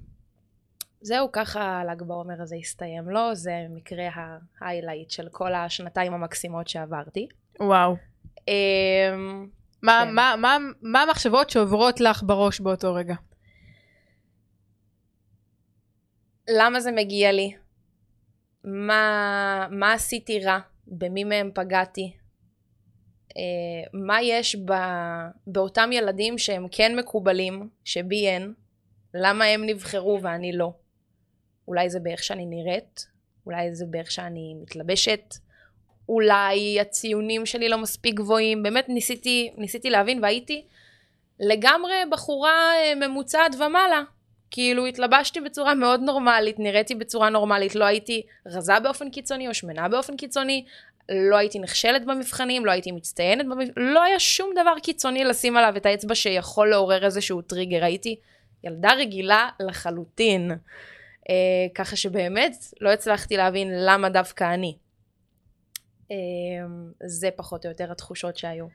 זהו, 1.01 1.31
ככה 1.31 1.83
ל"ג 1.85 2.03
בעומר 2.03 2.41
הזה 2.41 2.55
הסתיים 2.55 3.09
לו, 3.09 3.35
זה 3.35 3.65
מקרה 3.69 4.07
ההיילייט 4.61 5.11
של 5.11 5.27
כל 5.31 5.53
השנתיים 5.53 6.13
המקסימות 6.13 6.67
שעברתי. 6.67 7.27
וואו. 7.59 7.95
אמ, 8.47 9.47
מה, 9.83 10.03
כן. 10.05 10.15
מה, 10.15 10.35
מה, 10.37 10.57
מה 10.81 11.01
המחשבות 11.01 11.49
שעוברות 11.49 11.99
לך 11.99 12.23
בראש 12.23 12.59
באותו 12.59 12.93
רגע? 12.93 13.15
למה 16.49 16.79
זה 16.79 16.91
מגיע 16.91 17.31
לי? 17.31 17.55
מה, 18.63 19.67
מה 19.71 19.93
עשיתי 19.93 20.39
רע? 20.39 20.59
במי 20.87 21.23
מהם 21.23 21.51
פגעתי? 21.53 22.13
אה, 23.37 23.89
מה 23.93 24.21
יש 24.21 24.55
ב, 24.55 24.73
באותם 25.47 25.89
ילדים 25.91 26.37
שהם 26.37 26.67
כן 26.71 26.99
מקובלים, 26.99 27.69
שבי 27.83 28.27
אין? 28.27 28.53
למה 29.13 29.45
הם 29.45 29.65
נבחרו 29.65 30.19
ואני 30.21 30.53
לא? 30.53 30.71
אולי 31.67 31.89
זה 31.89 31.99
באיך 31.99 32.23
שאני 32.23 32.45
נראית? 32.45 33.07
אולי 33.45 33.75
זה 33.75 33.85
באיך 33.85 34.11
שאני 34.11 34.55
מתלבשת? 34.61 35.35
אולי 36.09 36.79
הציונים 36.79 37.45
שלי 37.45 37.69
לא 37.69 37.77
מספיק 37.77 38.15
גבוהים, 38.15 38.63
באמת 38.63 38.89
ניסיתי, 38.89 39.51
ניסיתי 39.57 39.89
להבין 39.89 40.23
והייתי 40.23 40.65
לגמרי 41.39 41.95
בחורה 42.11 42.71
אה, 42.75 42.95
ממוצעת 42.95 43.55
ומעלה. 43.55 44.03
כאילו 44.51 44.85
התלבשתי 44.85 45.41
בצורה 45.41 45.73
מאוד 45.73 46.01
נורמלית, 46.01 46.59
נראיתי 46.59 46.95
בצורה 46.95 47.29
נורמלית, 47.29 47.75
לא 47.75 47.85
הייתי 47.85 48.21
רזה 48.45 48.79
באופן 48.83 49.09
קיצוני 49.09 49.47
או 49.47 49.53
שמנה 49.53 49.87
באופן 49.87 50.17
קיצוני, 50.17 50.65
לא 51.09 51.35
הייתי 51.37 51.59
נכשלת 51.59 52.05
במבחנים, 52.05 52.65
לא 52.65 52.71
הייתי 52.71 52.91
מצטיינת 52.91 53.45
במבחנים, 53.45 53.73
לא 53.77 54.03
היה 54.03 54.19
שום 54.19 54.49
דבר 54.61 54.79
קיצוני 54.83 55.23
לשים 55.23 55.57
עליו 55.57 55.73
את 55.77 55.85
האצבע 55.85 56.15
שיכול 56.15 56.69
לעורר 56.69 57.05
איזשהו 57.05 57.41
טריגר, 57.41 57.83
הייתי 57.83 58.15
ילדה 58.63 58.93
רגילה 58.93 59.49
לחלוטין. 59.59 60.51
אה, 61.29 61.35
ככה 61.75 61.95
שבאמת 61.95 62.55
לא 62.81 62.89
הצלחתי 62.93 63.37
להבין 63.37 63.67
למה 63.71 64.09
דווקא 64.09 64.53
אני. 64.53 64.77
אה, 66.11 66.17
זה 67.05 67.29
פחות 67.35 67.65
או 67.65 67.69
יותר 67.69 67.91
התחושות 67.91 68.37
שהיו. 68.37 68.65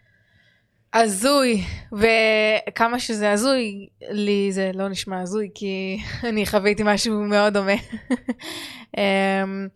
הזוי, 0.94 1.62
וכמה 1.92 3.00
שזה 3.00 3.32
הזוי, 3.32 3.88
לי 4.10 4.52
זה 4.52 4.70
לא 4.74 4.88
נשמע 4.88 5.20
הזוי, 5.20 5.50
כי 5.54 5.98
אני 6.28 6.46
חוויתי 6.46 6.82
משהו 6.86 7.20
מאוד 7.20 7.52
דומה. 7.52 7.72
אמ, 8.98 9.68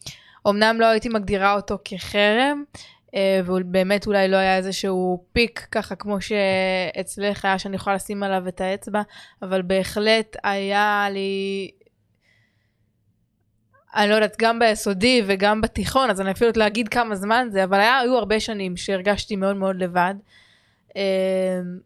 אמנם 0.49 0.81
לא 0.81 0.87
הייתי 0.87 1.09
מגדירה 1.09 1.55
אותו 1.55 1.79
כחרם, 1.85 2.65
ובאמת 3.47 4.07
אולי 4.07 4.29
לא 4.29 4.37
היה 4.37 4.57
איזשהו 4.57 5.25
פיק 5.33 5.67
ככה 5.71 5.95
כמו 5.95 6.19
שאצלך 6.21 7.45
היה 7.45 7.59
שאני 7.59 7.77
יכולה 7.77 7.97
לשים 7.97 8.23
עליו 8.23 8.49
את 8.49 8.61
האצבע, 8.61 9.03
אבל 9.43 9.63
בהחלט 9.63 10.37
היה 10.45 11.09
לי 11.11 11.71
אני 13.97 14.11
לא 14.11 14.15
יודעת, 14.15 14.37
גם 14.39 14.59
ביסודי 14.59 15.23
וגם 15.27 15.61
בתיכון, 15.61 16.11
אז 16.11 16.21
אני 16.21 16.31
אפילו 16.31 16.51
לא 16.57 16.67
אגיד 16.67 16.89
כמה 16.89 17.15
זמן 17.15 17.49
זה, 17.51 17.65
אבל 17.65 17.81
היה, 17.81 17.99
היו 17.99 18.17
הרבה 18.17 18.41
שנים 18.41 18.77
שהרגשתי 18.77 19.37
מאוד 19.37 19.57
מאוד 19.57 19.77
לבד. 19.77 20.15
אמ, 20.97 21.79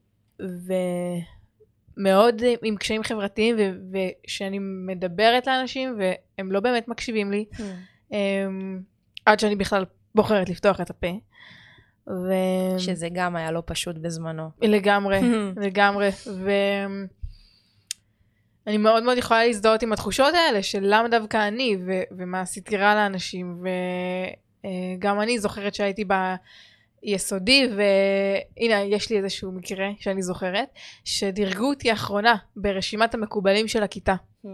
ומאוד 1.99 2.43
עם 2.63 2.77
קשיים 2.77 3.03
חברתיים, 3.03 3.57
ושאני 3.93 4.59
מדברת 4.61 5.47
לאנשים 5.47 5.99
והם 5.99 6.53
לא 6.53 6.61
באמת 6.61 6.89
מקשיבים 6.89 7.31
לי, 7.31 7.45
mm. 7.53 7.61
אמ, 8.13 8.81
עד 9.27 9.41
שאני 9.41 9.57
בכלל 9.57 9.85
בוחרת 10.15 10.49
לפתוח 10.49 10.81
את 10.81 10.91
הפה. 10.91 11.11
ו... 12.09 12.33
שזה 12.79 13.09
גם 13.13 13.37
היה 13.37 13.51
לא 13.51 13.63
פשוט 13.67 13.97
בזמנו. 13.97 14.51
לגמרי, 14.63 15.21
לגמרי. 15.67 16.09
ו... 16.27 16.51
אני 18.67 18.79
מאוד 18.79 19.03
מאוד 19.03 19.19
יכולה 19.19 19.47
להזדהות 19.47 19.83
עם 19.83 19.93
התחושות 19.93 20.35
האלה 20.35 20.63
של 20.63 20.81
למה 20.83 21.09
דווקא 21.09 21.49
אני, 21.49 21.77
ו- 21.87 22.03
ומה 22.19 22.41
עשיתי 22.41 22.77
רע 22.77 22.95
לאנשים, 22.95 23.63
וגם 24.99 25.19
אה, 25.19 25.23
אני 25.23 25.39
זוכרת 25.39 25.75
שהייתי 25.75 26.05
ביסודי, 26.05 27.69
והנה, 27.77 28.83
יש 28.83 29.11
לי 29.11 29.19
איזשהו 29.19 29.53
מקרה 29.53 29.89
שאני 29.99 30.23
זוכרת, 30.23 30.69
שדירגו 31.05 31.69
אותי 31.69 31.93
אחרונה 31.93 32.37
ברשימת 32.57 33.15
המקובלים 33.15 33.69
של 33.69 33.83
הכיתה. 33.83 34.15
Hmm. 34.45 34.49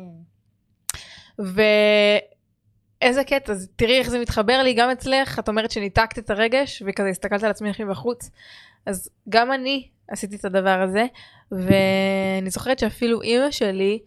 ואיזה 3.00 3.24
קטע, 3.24 3.52
אז 3.52 3.68
תראי 3.76 3.98
איך 3.98 4.10
זה 4.10 4.18
מתחבר 4.18 4.62
לי, 4.62 4.74
גם 4.74 4.90
אצלך, 4.90 5.38
את 5.38 5.48
אומרת 5.48 5.70
שניתקת 5.70 6.18
את 6.18 6.30
הרגש, 6.30 6.82
וכזה 6.86 7.08
הסתכלת 7.08 7.42
על 7.42 7.50
עצמך 7.50 7.80
מבחוץ, 7.80 8.30
אז 8.86 9.10
גם 9.28 9.52
אני 9.52 9.88
עשיתי 10.08 10.36
את 10.36 10.44
הדבר 10.44 10.82
הזה, 10.82 11.06
ואני 11.52 12.50
זוכרת 12.50 12.78
שאפילו 12.78 13.22
אימא 13.22 13.50
שלי 13.50 13.98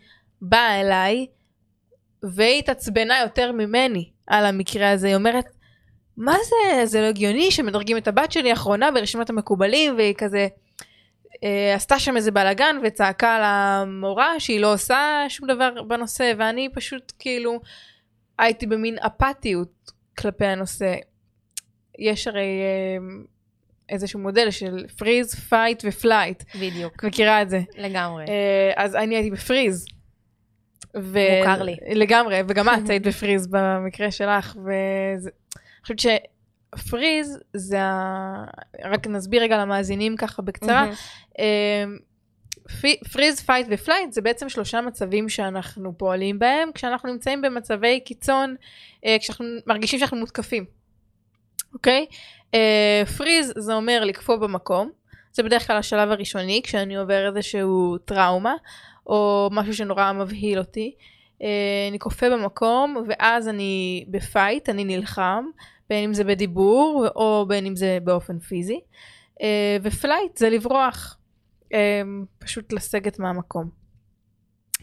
באה 0.41 0.81
אליי 0.81 1.25
והיא 2.23 2.59
התעצבנה 2.59 3.19
יותר 3.21 3.51
ממני 3.51 4.09
על 4.27 4.45
המקרה 4.45 4.91
הזה. 4.91 5.07
היא 5.07 5.15
אומרת, 5.15 5.45
מה 6.17 6.35
זה, 6.43 6.85
זה 6.85 7.01
לא 7.01 7.05
הגיוני 7.05 7.51
שמדרגים 7.51 7.97
את 7.97 8.07
הבת 8.07 8.31
שלי 8.31 8.49
האחרונה 8.49 8.91
ברשימת 8.91 9.29
המקובלים 9.29 9.95
והיא 9.95 10.13
כזה 10.17 10.47
אה, 11.43 11.75
עשתה 11.75 11.99
שם 11.99 12.17
איזה 12.17 12.31
בלאגן 12.31 12.75
וצעקה 12.83 13.35
על 13.35 13.41
המורה 13.43 14.39
שהיא 14.39 14.59
לא 14.59 14.73
עושה 14.73 15.25
שום 15.29 15.47
דבר 15.47 15.83
בנושא 15.83 16.33
ואני 16.37 16.69
פשוט 16.73 17.11
כאילו 17.19 17.59
הייתי 18.39 18.65
במין 18.65 18.97
אפתיות 18.97 19.91
כלפי 20.17 20.45
הנושא. 20.45 20.95
יש 21.99 22.27
הרי 22.27 22.61
אה, 22.61 23.05
איזשהו 23.89 24.19
מודל 24.19 24.51
של 24.51 24.85
freeze, 24.97 25.35
fight 25.35 25.83
ו 25.87 25.94
flight. 25.94 26.43
בדיוק. 26.55 27.03
מכירה 27.03 27.41
את 27.41 27.49
זה. 27.49 27.61
לגמרי. 27.77 28.25
אה, 28.27 28.71
אז 28.75 28.95
אני 28.95 29.15
הייתי 29.15 29.31
ב 29.31 29.38
freeze. 29.38 29.85
ו... 30.97 31.19
מוכר 31.39 31.63
לי. 31.63 31.75
לגמרי, 31.95 32.39
וגם 32.47 32.69
את 32.69 32.89
היית 32.89 33.07
ב 33.07 33.13
freeze 33.13 33.47
במקרה 33.47 34.11
שלך, 34.11 34.57
ואני 34.65 35.31
חושבת 35.81 35.99
ש 35.99 36.34
freeze 36.34 37.39
זה 37.53 37.81
ה... 37.81 38.43
רק 38.85 39.07
נסביר 39.07 39.41
רגע 39.41 39.57
למאזינים 39.57 40.15
ככה 40.15 40.41
בקצרה. 40.41 40.85
אה, 41.39 41.83
freeze, 43.11 43.39
fight 43.39 43.67
ו 43.69 43.75
flight 43.75 44.13
זה 44.13 44.21
בעצם 44.21 44.49
שלושה 44.49 44.81
מצבים 44.81 45.29
שאנחנו 45.29 45.97
פועלים 45.97 46.39
בהם 46.39 46.69
כשאנחנו 46.73 47.11
נמצאים 47.11 47.41
במצבי 47.41 47.99
קיצון, 47.99 48.55
אה, 49.05 49.17
כשאנחנו 49.19 49.45
מרגישים 49.67 49.99
שאנחנו 49.99 50.17
מותקפים. 50.17 50.65
אוקיי? 51.73 52.05
freeze 53.17 53.53
זה 53.57 53.73
אומר 53.73 54.03
לקפוא 54.03 54.35
במקום, 54.35 54.89
זה 55.31 55.43
בדרך 55.43 55.67
כלל 55.67 55.77
השלב 55.77 56.11
הראשוני 56.11 56.61
כשאני 56.63 56.97
עובר 56.97 57.27
איזשהו 57.27 57.97
טראומה 57.97 58.53
או 59.07 59.49
משהו 59.51 59.73
שנורא 59.73 60.11
מבהיל 60.11 60.59
אותי. 60.59 60.95
אה, 60.99 61.41
אני 61.89 61.99
קופא 61.99 62.29
במקום 62.29 63.03
ואז 63.07 63.47
אני 63.47 64.05
ב 64.07 64.16
fight, 64.16 64.69
אני 64.69 64.83
נלחם, 64.83 65.45
בין 65.89 66.03
אם 66.03 66.13
זה 66.13 66.23
בדיבור 66.23 67.07
או 67.15 67.45
בין 67.47 67.65
אם 67.65 67.75
זה 67.75 67.97
באופן 68.03 68.39
פיזי. 68.39 68.79
ו 69.83 69.91
flight 69.91 70.37
זה 70.37 70.49
לברוח, 70.49 71.18
פשוט 72.39 72.73
לסגת 72.73 73.19
מהמקום. 73.19 73.69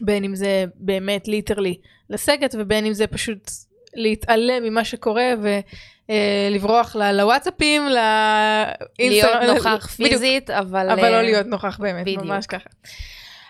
בין 0.00 0.24
אם 0.24 0.34
זה 0.34 0.64
באמת 0.74 1.28
ליטרלי 1.28 1.80
לסגת 2.10 2.54
ובין 2.58 2.86
אם 2.86 2.92
זה 2.92 3.06
פשוט 3.06 3.50
להתעלם 3.94 4.62
ממה 4.62 4.84
שקורה 4.84 5.32
ולברוח 6.08 6.96
אה, 6.96 7.12
לוואטסאפים, 7.12 7.82
לאינסטגרם. 7.82 9.40
להיות 9.40 9.56
נוכח 9.56 9.86
פיזית, 9.96 10.50
אבל... 10.50 10.90
אבל 10.90 11.10
לא 11.10 11.22
להיות 11.22 11.46
נוכח 11.46 11.78
באמת, 11.80 12.06
ממש 12.06 12.46
ככה. 12.46 12.68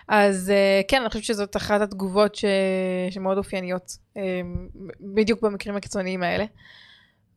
אז 0.09 0.53
כן, 0.87 1.01
אני 1.01 1.09
חושבת 1.09 1.23
שזאת 1.23 1.55
אחת 1.55 1.81
התגובות 1.81 2.35
ש... 2.35 2.45
שמאוד 3.09 3.37
אופייניות, 3.37 3.91
בדיוק 5.01 5.41
במקרים 5.41 5.75
הקיצוניים 5.75 6.23
האלה. 6.23 6.45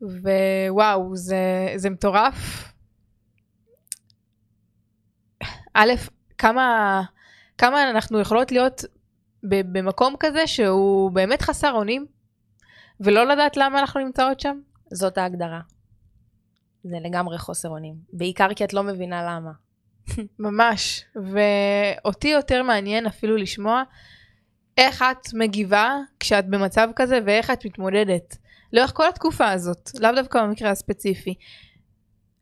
ווואו, 0.01 1.15
זה, 1.15 1.73
זה 1.75 1.89
מטורף. 1.89 2.70
א', 5.73 5.91
כמה, 6.37 7.01
כמה 7.57 7.89
אנחנו 7.89 8.19
יכולות 8.19 8.51
להיות 8.51 8.81
במקום 9.43 10.15
כזה 10.19 10.47
שהוא 10.47 11.11
באמת 11.11 11.41
חסר 11.41 11.71
אונים, 11.71 12.05
ולא 12.99 13.27
לדעת 13.27 13.57
למה 13.57 13.79
אנחנו 13.79 13.99
נמצאות 13.99 14.39
שם? 14.39 14.59
זאת 14.93 15.17
ההגדרה. 15.17 15.59
זה 16.83 16.95
לגמרי 17.03 17.37
חוסר 17.37 17.69
אונים. 17.69 17.95
בעיקר 18.13 18.53
כי 18.53 18.63
את 18.63 18.73
לא 18.73 18.83
מבינה 18.83 19.23
למה. 19.23 19.51
ממש. 20.39 21.05
ואותי 21.15 22.27
יותר 22.27 22.63
מעניין 22.63 23.05
אפילו 23.05 23.37
לשמוע 23.37 23.83
איך 24.77 25.01
את 25.11 25.33
מגיבה 25.33 25.97
כשאת 26.19 26.49
במצב 26.49 26.89
כזה 26.95 27.19
ואיך 27.25 27.51
את 27.51 27.65
מתמודדת. 27.65 28.37
לאורך 28.73 28.91
כל 28.95 29.07
התקופה 29.07 29.51
הזאת, 29.51 29.89
לאו 29.99 30.11
דווקא 30.15 30.43
במקרה 30.43 30.69
הספציפי. 30.69 31.33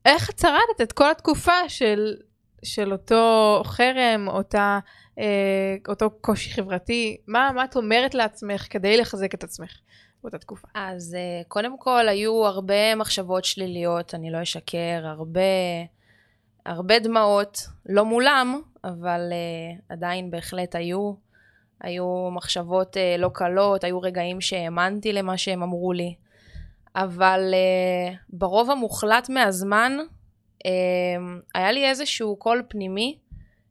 איך 0.05 0.29
את 0.29 0.39
שרדת 0.39 0.81
את 0.81 0.91
כל 0.91 1.11
התקופה 1.11 1.69
של, 1.69 2.15
של 2.63 2.91
אותו 2.91 3.61
חרם, 3.65 4.27
אותה, 4.27 4.79
אה, 5.19 5.75
אותו 5.87 6.09
קושי 6.09 6.53
חברתי? 6.53 7.17
מה, 7.27 7.51
מה 7.55 7.63
את 7.63 7.75
אומרת 7.75 8.15
לעצמך 8.15 8.67
כדי 8.69 8.97
לחזק 8.97 9.33
את 9.33 9.43
עצמך? 9.43 9.71
באותה 10.23 10.37
תקופה? 10.37 10.67
אז 10.73 11.17
uh, 11.17 11.47
קודם 11.47 11.77
כל 11.77 12.07
היו 12.07 12.45
הרבה 12.45 12.95
מחשבות 12.95 13.45
שליליות, 13.45 14.15
אני 14.15 14.31
לא 14.31 14.41
אשקר, 14.41 15.01
הרבה, 15.03 15.41
הרבה 16.65 16.99
דמעות, 16.99 17.67
לא 17.85 18.05
מולם, 18.05 18.61
אבל 18.83 19.21
uh, 19.29 19.81
עדיין 19.89 20.31
בהחלט 20.31 20.75
היו. 20.75 21.13
היו 21.81 22.29
מחשבות 22.31 22.97
uh, 22.97 23.21
לא 23.21 23.29
קלות, 23.33 23.83
היו 23.83 24.01
רגעים 24.01 24.41
שהאמנתי 24.41 25.13
למה 25.13 25.37
שהם 25.37 25.63
אמרו 25.63 25.93
לי, 25.93 26.15
אבל 26.95 27.53
uh, 27.53 28.17
ברוב 28.29 28.71
המוחלט 28.71 29.29
מהזמן 29.29 29.97
היה 31.55 31.71
לי 31.71 31.89
איזשהו 31.89 32.35
קול 32.35 32.63
פנימי 32.69 33.17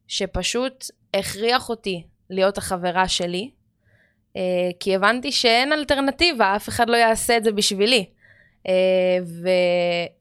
שפשוט 0.09 0.85
הכריח 1.14 1.68
אותי 1.68 2.07
להיות 2.30 2.59
החברה 2.59 3.09
שלי, 3.09 3.50
אה, 4.37 4.71
כי 4.80 4.95
הבנתי 4.95 5.33
שאין 5.33 5.73
אלטרנטיבה, 5.73 6.57
אף 6.57 6.68
אחד 6.68 6.88
לא 6.88 6.97
יעשה 6.97 7.37
את 7.37 7.45
זה 7.45 7.52
בשבילי. 7.52 8.11
אה, 8.68 9.18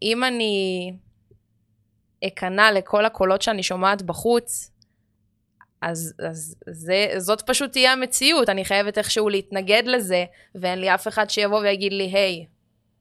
ואם 0.01 0.23
אני 0.23 0.93
אכנע 2.27 2.71
לכל 2.71 3.05
הקולות 3.05 3.41
שאני 3.41 3.63
שומעת 3.63 4.01
בחוץ, 4.01 4.71
אז, 5.81 6.13
אז 6.29 6.55
זה, 6.69 7.07
זאת 7.17 7.41
פשוט 7.41 7.71
תהיה 7.71 7.93
המציאות, 7.93 8.49
אני 8.49 8.65
חייבת 8.65 8.97
איכשהו 8.97 9.29
להתנגד 9.29 9.83
לזה, 9.85 10.25
ואין 10.55 10.79
לי 10.79 10.93
אף 10.95 11.07
אחד 11.07 11.29
שיבוא 11.29 11.59
ויגיד 11.59 11.93
לי, 11.93 12.03
היי, 12.03 12.45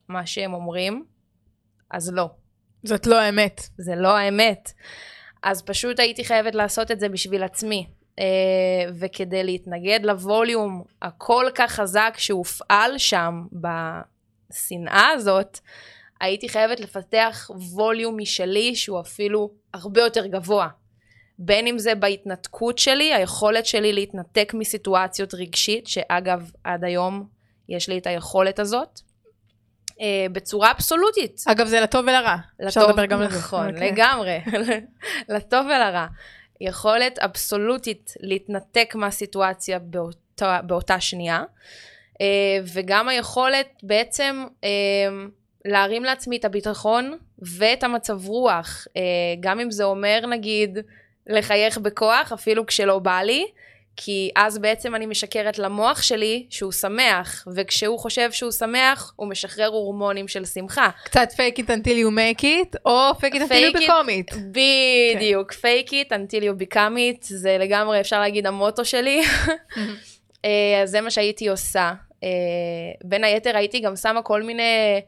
מה 0.09 0.27
שהם 0.27 0.55
אומרים, 0.55 1.05
אז 1.91 2.13
לא. 2.13 2.31
זאת 2.87 3.07
לא 3.07 3.21
האמת. 3.21 3.61
זה 3.79 3.95
לא 3.97 4.17
האמת. 4.17 4.73
אז 5.43 5.63
פשוט 5.63 6.01
הייתי 6.01 6.25
חייבת 6.25 6.55
לעשות 6.55 6.91
את 6.91 7.01
זה 7.01 7.09
בשביל 7.09 7.43
עצמי. 7.43 7.87
אה, 8.19 8.25
וכדי 8.95 9.45
להתנגד 9.45 10.01
לווליום 10.03 10.83
הכל 11.03 11.47
כך 11.55 11.73
חזק 11.73 12.15
שהופעל 12.19 12.99
שם 12.99 13.43
בשנאה 13.53 15.09
הזאת, 15.15 15.59
הייתי 16.21 16.49
חייבת 16.49 16.81
לפתח 16.81 17.51
ווליום 17.55 18.17
משלי 18.19 18.77
שהוא 18.77 19.01
אפילו 19.01 19.51
הרבה 19.75 20.01
יותר 20.01 20.27
גבוה. 20.27 20.69
בין 21.39 21.67
אם 21.67 21.79
זה 21.79 21.95
בהתנתקות 21.95 22.79
שלי, 22.79 23.15
היכולת 23.15 23.67
שלי 23.67 23.93
להתנתק 23.93 24.53
מסיטואציות 24.55 25.35
רגשית, 25.35 25.87
שאגב, 25.87 26.51
עד 26.65 26.85
היום 26.85 27.27
יש 27.69 27.89
לי 27.89 27.99
את 27.99 28.07
היכולת 28.07 28.59
הזאת, 28.59 29.01
אה, 30.01 30.27
בצורה 30.33 30.71
אבסולוטית. 30.71 31.45
אגב, 31.47 31.67
זה 31.67 31.81
לטוב 31.81 32.03
ולרע. 32.03 32.37
לטוב. 32.61 33.01
נכון, 33.37 33.69
אוקיי. 33.75 33.93
לגמרי. 33.93 34.39
לטוב 35.37 35.67
ולרע. 35.67 36.07
יכולת 36.61 37.19
אבסולוטית 37.19 38.15
להתנתק 38.21 38.95
מהסיטואציה 38.95 39.79
באותה, 39.79 40.61
באותה 40.67 41.01
שנייה, 41.01 41.43
אה, 42.21 42.59
וגם 42.75 43.09
היכולת 43.09 43.69
בעצם 43.83 44.45
אה, 44.65 44.69
להרים 45.65 46.05
לעצמי 46.05 46.37
את 46.37 46.45
הביטחון 46.45 47.19
ואת 47.39 47.85
המצב 47.85 48.27
רוח, 48.27 48.87
אה, 48.97 49.03
גם 49.41 49.61
אם 49.61 49.71
זה 49.71 49.85
אומר 49.85 50.25
נגיד 50.31 50.79
לחייך 51.27 51.79
בכוח, 51.79 52.33
אפילו 52.33 52.67
כשלא 52.67 52.99
בא 52.99 53.21
לי, 53.21 53.47
כי 53.97 54.31
אז 54.37 54.59
בעצם 54.59 54.95
אני 54.95 55.07
משקרת 55.07 55.59
למוח 55.59 56.03
שלי 56.03 56.47
שהוא 56.51 56.73
שמח, 56.73 57.45
וכשהוא 57.55 57.99
חושב 57.99 58.33
שהוא 58.33 58.53
שמח, 58.53 59.13
הוא 59.17 59.29
משחרר 59.29 59.67
הורמונים 59.67 60.29
של 60.29 60.45
שמחה. 60.45 60.91
קצת 61.05 61.29
fake 61.33 61.59
it 61.59 61.67
until 61.67 61.97
you 61.97 62.11
make 62.17 62.43
it, 62.43 62.79
או 62.85 63.11
fake 63.11 63.35
it 63.35 63.41
until 63.41 63.75
you 63.75 63.79
become 63.79 64.33
it. 64.33 64.37
בדיוק, 65.17 65.53
fake 65.53 65.91
it 65.91 66.11
until 66.11 66.43
you 66.43 66.75
become 66.75 66.97
it, 66.97 67.21
זה 67.21 67.57
לגמרי 67.61 68.01
אפשר 68.01 68.21
להגיד 68.21 68.47
המוטו 68.47 68.85
שלי. 68.85 69.23
אה, 70.45 70.83
אז 70.83 70.91
זה 70.91 71.01
מה 71.01 71.11
שהייתי 71.11 71.49
עושה. 71.49 71.93
אה, 72.25 72.29
בין 73.05 73.25
היתר 73.25 73.57
הייתי 73.57 73.81
גם 73.81 73.97
שמה 73.97 74.23
כל 74.23 74.43
מיני 74.43 75.01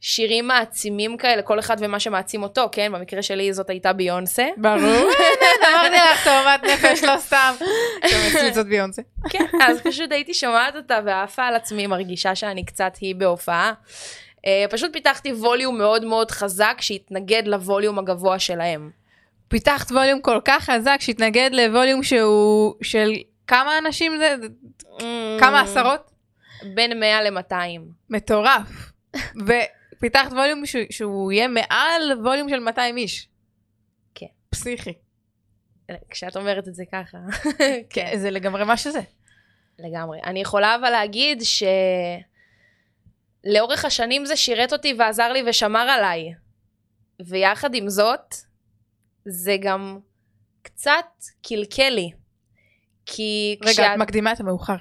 שירים 0.00 0.46
מעצימים 0.46 1.16
כאלה, 1.16 1.42
כל 1.42 1.58
אחד 1.58 1.76
ומה 1.80 2.00
שמעצים 2.00 2.42
אותו, 2.42 2.68
כן? 2.72 2.92
במקרה 2.92 3.22
שלי 3.22 3.52
זאת 3.52 3.70
הייתה 3.70 3.92
ביונסה. 3.92 4.48
ברור. 4.56 5.10
אמרתי 5.68 5.96
לך, 5.96 6.24
תאומת 6.24 6.62
נפש, 6.62 7.04
לא 7.04 7.16
סתם. 7.18 7.54
אצלי 8.04 8.52
זאת 8.52 8.66
ביונסה. 8.66 9.02
כן, 9.30 9.44
אז 9.62 9.80
פשוט 9.80 10.12
הייתי 10.12 10.34
שומעת 10.34 10.76
אותה 10.76 10.98
ועפה 11.04 11.44
על 11.44 11.54
עצמי, 11.54 11.86
מרגישה 11.86 12.34
שאני 12.34 12.64
קצת 12.64 12.96
היא 13.00 13.14
בהופעה. 13.14 13.72
אה, 14.46 14.64
פשוט 14.70 14.92
פיתחתי 14.92 15.32
ווליום 15.32 15.78
מאוד 15.78 16.04
מאוד 16.04 16.30
חזק 16.30 16.76
שהתנגד 16.80 17.42
לווליום 17.46 17.98
הגבוה 17.98 18.38
שלהם. 18.38 18.90
פיתחת 19.48 19.92
ווליום 19.92 20.20
כל 20.20 20.40
כך 20.44 20.64
חזק 20.64 20.96
שהתנגד 21.00 21.50
לווליום 21.52 22.02
שהוא 22.02 22.74
של 22.82 23.12
כמה 23.46 23.78
אנשים 23.78 24.18
זה? 24.18 24.36
כמה 25.40 25.60
עשרות? 25.60 26.10
בין 26.74 27.00
100 27.00 27.22
ל-200. 27.22 27.80
מטורף. 28.10 28.92
ופיתחת 30.00 30.32
ווליום 30.32 30.66
שהוא- 30.66 30.84
שהוא 30.90 31.32
יהיה 31.32 31.48
מעל 31.48 32.02
ווליום 32.24 32.48
של 32.48 32.58
200 32.58 32.96
איש. 32.96 33.28
כן. 34.14 34.26
פסיכי. 34.50 34.92
כשאת 36.10 36.36
אומרת 36.36 36.68
את 36.68 36.74
זה 36.74 36.84
ככה. 36.92 37.18
כן, 37.94 38.12
זה 38.18 38.30
לגמרי 38.30 38.64
מה 38.64 38.76
שזה. 38.76 39.00
לגמרי. 39.78 40.20
אני 40.24 40.40
יכולה 40.40 40.74
אבל 40.74 40.90
להגיד 40.90 41.42
שלאורך 43.44 43.84
השנים 43.84 44.24
זה 44.26 44.36
שירת 44.36 44.72
אותי 44.72 44.94
ועזר 44.98 45.32
לי 45.32 45.42
ושמר 45.46 45.80
עליי. 45.90 46.34
ויחד 47.26 47.74
עם 47.74 47.88
זאת, 47.88 48.34
זה 49.24 49.56
גם 49.62 49.98
קצת 50.62 51.06
קלקל 51.42 51.88
לי. 51.88 52.10
כי 53.06 53.58
רגע, 53.62 53.94
את 53.94 53.98
מקדימה 53.98 54.32
את 54.32 54.40
המאוחר. 54.40 54.76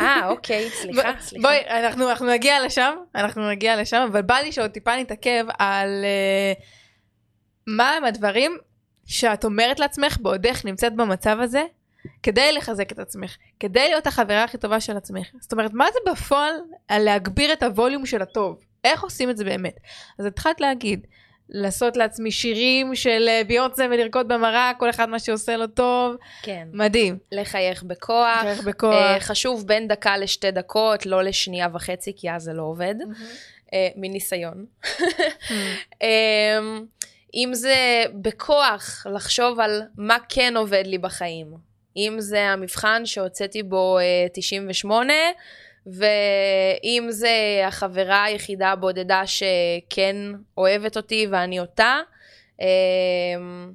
אה, 0.00 0.28
אוקיי, 0.28 0.70
סליחה, 0.70 1.12
סליחה. 1.20 1.48
בואי, 1.48 1.58
אנחנו, 1.68 2.10
אנחנו 2.10 2.26
נגיע 2.26 2.66
לשם, 2.66 2.94
אנחנו 3.14 3.50
נגיע 3.50 3.80
לשם, 3.80 4.06
אבל 4.10 4.22
בא 4.22 4.34
לי 4.34 4.52
שעוד 4.52 4.70
טיפה 4.70 4.96
נתעכב 4.96 5.44
על 5.58 6.04
uh, 6.04 6.62
מה 7.66 7.90
הם 7.90 8.04
הדברים 8.04 8.58
שאת 9.06 9.44
אומרת 9.44 9.80
לעצמך 9.80 10.18
בעודך 10.20 10.64
נמצאת 10.64 10.94
במצב 10.94 11.36
הזה, 11.40 11.64
כדי 12.22 12.52
לחזק 12.52 12.92
את 12.92 12.98
עצמך, 12.98 13.36
כדי 13.60 13.88
להיות 13.88 14.06
החברה 14.06 14.44
הכי 14.44 14.58
טובה 14.58 14.80
של 14.80 14.96
עצמך. 14.96 15.26
זאת 15.40 15.52
אומרת, 15.52 15.72
מה 15.72 15.86
זה 15.92 16.12
בפועל 16.12 16.54
על 16.88 17.02
להגביר 17.02 17.52
את 17.52 17.62
הווליום 17.62 18.06
של 18.06 18.22
הטוב? 18.22 18.58
איך 18.84 19.02
עושים 19.02 19.30
את 19.30 19.36
זה 19.36 19.44
באמת? 19.44 19.76
אז 20.18 20.26
התחלת 20.26 20.60
להגיד, 20.60 21.06
לעשות 21.56 21.96
לעצמי 21.96 22.30
שירים 22.30 22.94
של 22.94 23.26
אה, 23.28 23.42
ביונסה 23.46 23.86
ולרקוד 23.90 24.28
במראה, 24.28 24.72
כל 24.78 24.90
אחד 24.90 25.08
מה 25.08 25.18
שעושה 25.18 25.56
לו 25.56 25.66
טוב, 25.66 26.16
כן. 26.42 26.68
מדהים. 26.72 27.18
לחייך 27.32 27.82
בכוח. 27.82 28.38
לחייך 28.40 28.58
אה, 28.58 28.64
בכוח. 28.64 28.94
חשוב 29.20 29.66
בין 29.66 29.88
דקה 29.88 30.16
לשתי 30.16 30.50
דקות, 30.50 31.06
לא 31.06 31.22
לשנייה 31.22 31.68
וחצי, 31.72 32.12
כי 32.16 32.30
אז 32.30 32.42
זה 32.42 32.52
לא 32.52 32.62
עובד. 32.62 32.94
אה, 33.72 33.88
מניסיון. 33.96 34.66
אמ, 36.02 36.84
אם 37.34 37.50
זה 37.52 38.04
בכוח 38.14 39.06
לחשוב 39.10 39.60
על 39.60 39.82
מה 39.96 40.16
כן 40.28 40.56
עובד 40.56 40.82
לי 40.86 40.98
בחיים. 40.98 41.46
אם 41.96 42.16
זה 42.18 42.40
המבחן 42.40 43.06
שהוצאתי 43.06 43.62
בו 43.62 43.98
אה, 43.98 44.26
98, 44.32 45.12
ואם 45.86 47.06
זה 47.10 47.62
החברה 47.66 48.24
היחידה 48.24 48.68
הבודדה 48.68 49.22
שכן 49.26 50.16
אוהבת 50.58 50.96
אותי 50.96 51.26
ואני 51.30 51.60
אותה. 51.60 52.00
אמ, 52.60 53.72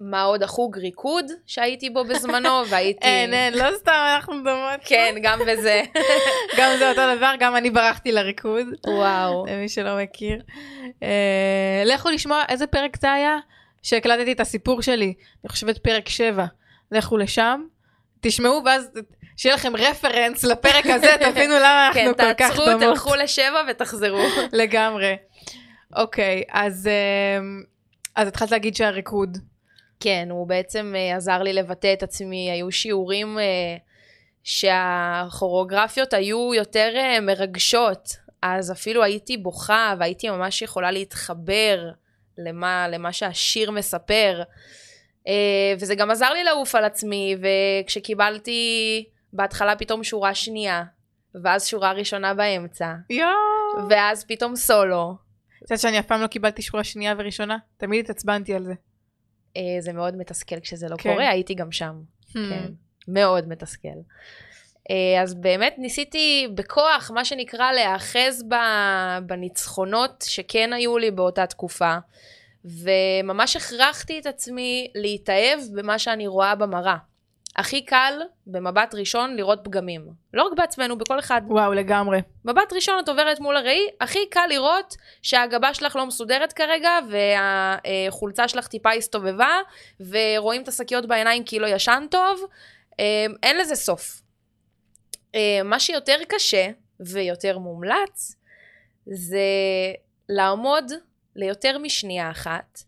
מה 0.00 0.22
עוד? 0.22 0.42
החוג 0.42 0.78
ריקוד 0.78 1.24
שהייתי 1.46 1.90
בו 1.90 2.04
בזמנו, 2.04 2.50
והייתי... 2.70 3.06
אין, 3.06 3.34
אין, 3.34 3.54
לא 3.54 3.64
סתם 3.76 4.12
אנחנו 4.14 4.34
מדברות. 4.34 4.80
כן, 4.84 5.14
גם 5.22 5.38
בזה. 5.48 5.82
גם 6.58 6.70
זה 6.78 6.90
אותו 6.90 7.16
דבר, 7.16 7.34
גם 7.40 7.56
אני 7.56 7.70
ברחתי 7.70 8.12
לריקוד, 8.12 8.66
וואו. 8.86 9.46
למי 9.46 9.68
שלא 9.68 9.98
מכיר. 10.02 10.42
אה, 11.02 11.82
לכו 11.84 12.10
לשמוע 12.10 12.42
איזה 12.48 12.66
פרק 12.66 12.96
זה 13.00 13.12
היה, 13.12 13.36
שהקלטתי 13.82 14.32
את 14.32 14.40
הסיפור 14.40 14.82
שלי, 14.82 15.14
אני 15.44 15.48
חושבת 15.48 15.78
פרק 15.78 16.08
7. 16.08 16.46
לכו 16.92 17.16
לשם, 17.16 17.62
תשמעו 18.20 18.62
ואז 18.64 18.90
שיהיה 19.36 19.54
לכם 19.54 19.76
רפרנס 19.76 20.44
לפרק 20.44 20.86
הזה, 20.86 21.10
תבינו 21.30 21.54
למה 21.54 21.90
כן, 21.94 22.00
אנחנו 22.00 22.16
כל 22.16 22.34
כך 22.34 22.50
תעצרו, 22.50 22.66
דומות. 22.66 22.80
תלכו 22.80 23.14
לשבע 23.14 23.62
ותחזרו. 23.70 24.22
לגמרי. 24.52 25.16
אוקיי, 25.96 26.42
אז 26.50 26.86
אה, 26.86 27.38
אז 28.14 28.28
התחלת 28.28 28.50
להגיד 28.50 28.76
שהריקוד. 28.76 29.38
כן, 30.00 30.28
הוא 30.30 30.46
בעצם 30.46 30.94
אה, 30.96 31.16
עזר 31.16 31.42
לי 31.42 31.52
לבטא 31.52 31.92
את 31.92 32.02
עצמי. 32.02 32.50
היו 32.50 32.72
שיעורים 32.72 33.38
אה, 33.38 33.76
שהכוריאוגרפיות 34.42 36.14
היו 36.14 36.54
יותר 36.54 36.92
אה, 36.96 37.20
מרגשות, 37.20 38.08
אז 38.42 38.72
אפילו 38.72 39.02
הייתי 39.02 39.36
בוכה 39.36 39.94
והייתי 39.98 40.30
ממש 40.30 40.62
יכולה 40.62 40.90
להתחבר 40.90 41.90
למה, 42.38 42.88
למה 42.88 43.12
שהשיר 43.12 43.70
מספר. 43.70 44.42
וזה 45.80 45.94
גם 45.94 46.10
עזר 46.10 46.32
לי 46.32 46.44
לעוף 46.44 46.74
על 46.74 46.84
עצמי, 46.84 47.36
וכשקיבלתי 47.40 49.04
בהתחלה 49.34 49.76
פתאום 49.76 50.04
שורה 50.04 50.34
שנייה, 50.34 50.84
ואז 51.42 51.66
שורה 51.66 51.92
ראשונה 51.92 52.34
באמצע, 52.34 52.94
יואו. 53.10 53.88
ואז 53.90 54.24
פתאום 54.24 54.56
סולו. 54.56 55.16
את 55.58 55.70
יודעת 55.70 55.80
שאני 55.80 55.98
אף 55.98 56.06
פעם 56.06 56.20
לא 56.20 56.26
קיבלתי 56.26 56.62
שורה 56.62 56.84
שנייה 56.84 57.14
וראשונה? 57.18 57.56
תמיד 57.76 58.04
התעצבנתי 58.04 58.54
על 58.54 58.64
זה. 58.64 58.74
אה, 59.56 59.62
זה 59.80 59.92
מאוד 59.92 60.16
מתסכל 60.16 60.60
כשזה 60.60 60.88
לא 60.88 60.96
כן. 60.96 61.10
קורה, 61.12 61.28
הייתי 61.28 61.54
גם 61.54 61.72
שם. 61.72 62.00
Hmm. 62.28 62.32
כן, 62.32 62.72
מאוד 63.08 63.48
מתסכל. 63.48 63.88
אה, 64.90 65.22
אז 65.22 65.34
באמת 65.34 65.74
ניסיתי 65.78 66.48
בכוח, 66.54 67.10
מה 67.14 67.24
שנקרא, 67.24 67.72
להיאחז 67.72 68.44
בניצחונות 69.26 70.24
שכן 70.26 70.72
היו 70.72 70.98
לי 70.98 71.10
באותה 71.10 71.46
תקופה, 71.46 71.96
וממש 72.64 73.56
הכרחתי 73.56 74.18
את 74.18 74.26
עצמי 74.26 74.90
להתאהב 74.94 75.60
במה 75.74 75.98
שאני 75.98 76.26
רואה 76.26 76.54
במראה. 76.54 76.96
הכי 77.56 77.84
קל, 77.84 78.20
במבט 78.46 78.94
ראשון, 78.94 79.36
לראות 79.36 79.60
פגמים. 79.62 80.08
לא 80.34 80.42
רק 80.42 80.52
בעצמנו, 80.56 80.98
בכל 80.98 81.18
אחד. 81.18 81.42
וואו, 81.46 81.72
לגמרי. 81.72 82.18
מבט 82.44 82.72
ראשון 82.72 82.98
את 83.04 83.08
עוברת 83.08 83.40
מול 83.40 83.56
הראי, 83.56 83.88
הכי 84.00 84.18
קל 84.30 84.46
לראות 84.48 84.96
שהגבה 85.22 85.74
שלך 85.74 85.96
לא 85.96 86.06
מסודרת 86.06 86.52
כרגע, 86.52 86.90
והחולצה 87.10 88.48
שלך 88.48 88.66
טיפה 88.66 88.92
הסתובבה, 88.92 89.58
ורואים 90.00 90.62
את 90.62 90.68
השקיות 90.68 91.06
בעיניים 91.06 91.44
כי 91.44 91.58
לא 91.58 91.66
ישן 91.66 92.06
טוב, 92.10 92.40
אה, 93.00 93.26
אין 93.42 93.58
לזה 93.58 93.74
סוף. 93.74 94.22
אה, 95.34 95.60
מה 95.64 95.80
שיותר 95.80 96.16
קשה 96.28 96.66
ויותר 97.00 97.58
מומלץ, 97.58 98.36
זה 99.06 99.38
לעמוד 100.28 100.92
ליותר 101.36 101.78
משנייה 101.78 102.30
אחת, 102.30 102.78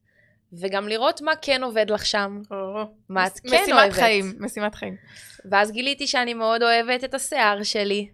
וגם 0.61 0.89
לראות 0.89 1.21
מה 1.21 1.33
כן 1.43 1.63
עובד 1.63 1.91
לך 1.91 2.07
שם, 2.07 2.41
מה 3.09 3.27
את 3.27 3.33
כן 3.41 3.49
משימת 3.49 3.73
אוהבת. 3.73 3.93
חיים, 3.93 4.33
משימת 4.41 4.75
חיים. 4.75 4.97
ואז 5.51 5.73
גיליתי 5.73 6.07
שאני 6.07 6.35
מאוד 6.35 6.63
אוהבת 6.63 7.05
את 7.05 7.15
השיער 7.15 7.63
שלי, 7.63 8.09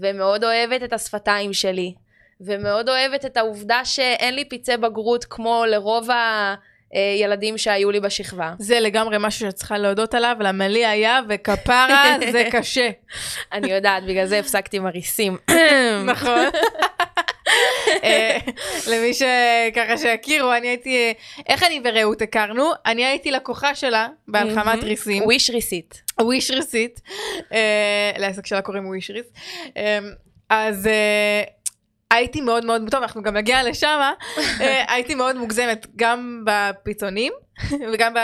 ומאוד 0.00 0.44
אוהבת 0.44 0.82
את 0.82 0.92
השפתיים 0.92 1.52
שלי, 1.52 1.94
ומאוד 2.40 2.88
אוהבת 2.88 3.24
את 3.24 3.36
העובדה 3.36 3.84
שאין 3.84 4.34
לי 4.34 4.44
פצעי 4.44 4.76
בגרות 4.76 5.24
כמו 5.24 5.64
לרוב 5.68 6.08
הילדים 6.92 7.58
שהיו 7.58 7.90
לי 7.90 8.00
בשכבה. 8.00 8.52
זה 8.58 8.80
לגמרי 8.80 9.16
משהו 9.20 9.46
שאת 9.46 9.54
צריכה 9.54 9.78
להודות 9.78 10.14
עליו, 10.14 10.36
למה 10.40 10.68
לי 10.68 10.86
היה, 10.86 11.20
וכפרה 11.28 12.16
זה 12.32 12.44
קשה. 12.52 12.90
אני 13.52 13.72
יודעת, 13.72 14.04
בגלל 14.04 14.26
זה 14.26 14.38
הפסקתי 14.38 14.78
מריסים. 14.78 15.36
נכון. 16.06 16.44
אה, 18.04 18.38
למי 18.90 19.14
שככה 19.14 19.98
שיכירו, 19.98 20.52
אני 20.52 20.68
הייתי, 20.68 21.14
איך 21.48 21.62
אני 21.62 21.80
ורעות 21.84 22.22
הכרנו? 22.22 22.70
אני 22.86 23.04
הייתי 23.04 23.30
לקוחה 23.30 23.74
שלה 23.74 24.08
בהלחמת 24.28 24.84
ריסים. 24.84 25.22
וויש 25.22 25.50
ריסית. 25.50 26.02
וויש 26.20 26.50
ריסית. 26.50 27.00
אה, 27.52 28.12
לעסק 28.18 28.46
שלה 28.46 28.62
קוראים 28.62 28.86
וויש 28.86 29.10
ריס. 29.10 29.26
אה, 29.76 29.98
אז 30.50 30.88
הייתי 32.10 32.40
מאוד 32.40 32.64
מאוד, 32.64 32.82
טוב, 32.90 33.02
אנחנו 33.02 33.22
גם 33.22 33.36
נגיע 33.36 33.62
לשם, 33.62 34.00
הייתי 34.92 35.14
מאוד 35.14 35.36
מוגזמת 35.36 35.86
גם 35.96 36.44
בפיצונים 36.46 37.32
וגם 37.92 38.14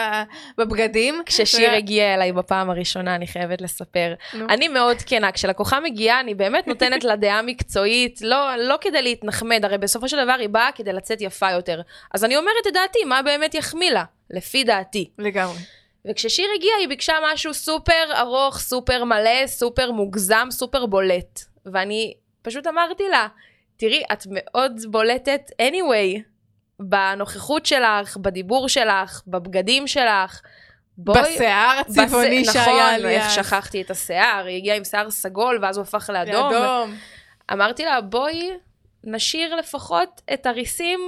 בבגדים. 0.58 1.22
כששיר 1.26 1.70
הגיע 1.70 2.14
אליי 2.14 2.32
בפעם 2.32 2.70
הראשונה, 2.70 3.14
אני 3.14 3.26
חייבת 3.26 3.60
לספר. 3.60 4.14
אני 4.48 4.68
מאוד 4.68 4.96
כנה, 5.06 5.32
כשלקוחה 5.32 5.80
מגיעה, 5.80 6.20
אני 6.20 6.34
באמת 6.34 6.66
נותנת 6.66 7.04
לה 7.04 7.16
דעה 7.16 7.42
מקצועית, 7.42 8.20
לא, 8.20 8.56
לא 8.56 8.74
כדי 8.80 9.02
להתנחמד, 9.02 9.64
הרי 9.64 9.78
בסופו 9.78 10.08
של 10.08 10.24
דבר 10.24 10.36
היא 10.38 10.48
באה 10.48 10.68
כדי 10.74 10.92
לצאת 10.92 11.20
יפה 11.20 11.50
יותר. 11.50 11.80
אז 12.14 12.24
אני 12.24 12.36
אומרת 12.36 12.66
את 12.68 12.72
דעתי, 12.72 13.04
מה 13.04 13.22
באמת 13.22 13.54
יחמיא 13.54 13.90
לה? 13.90 14.04
לפי 14.30 14.64
דעתי. 14.64 15.10
לגמרי. 15.18 15.58
וכששיר 16.10 16.46
הגיע, 16.56 16.70
היא 16.80 16.88
ביקשה 16.88 17.14
משהו 17.32 17.54
סופר 17.54 18.04
ארוך, 18.18 18.58
סופר 18.58 19.04
מלא, 19.04 19.46
סופר 19.46 19.90
מוגזם, 19.92 20.48
סופר 20.50 20.86
בולט. 20.86 21.40
ואני 21.66 22.14
פשוט 22.42 22.66
אמרתי 22.66 23.02
לה, 23.10 23.26
תראי, 23.76 24.02
את 24.12 24.26
מאוד 24.30 24.72
בולטת 24.90 25.50
anyway, 25.62 26.20
בנוכחות 26.80 27.66
שלך, 27.66 28.16
בדיבור 28.16 28.68
שלך, 28.68 29.22
בבגדים 29.26 29.86
שלך. 29.86 30.40
בואי, 30.98 31.22
בשיער 31.22 31.80
הצבעוני 31.80 32.42
בס... 32.42 32.52
שהיה 32.52 32.64
נכון, 32.66 33.06
לי. 33.06 33.18
נכון, 33.18 33.28
איך 33.28 33.30
שכחתי 33.30 33.82
את 33.82 33.90
השיער, 33.90 34.44
היא 34.46 34.56
הגיעה 34.56 34.76
עם 34.76 34.84
שיער 34.84 35.10
סגול 35.10 35.58
ואז 35.62 35.76
הוא 35.76 35.82
הפך 35.82 36.10
לאדום. 36.12 36.52
לאדום. 36.52 36.94
אמרתי 37.52 37.84
לה, 37.84 38.00
בואי 38.00 38.50
נשאיר 39.04 39.54
לפחות 39.54 40.20
את 40.32 40.46
הריסים 40.46 41.00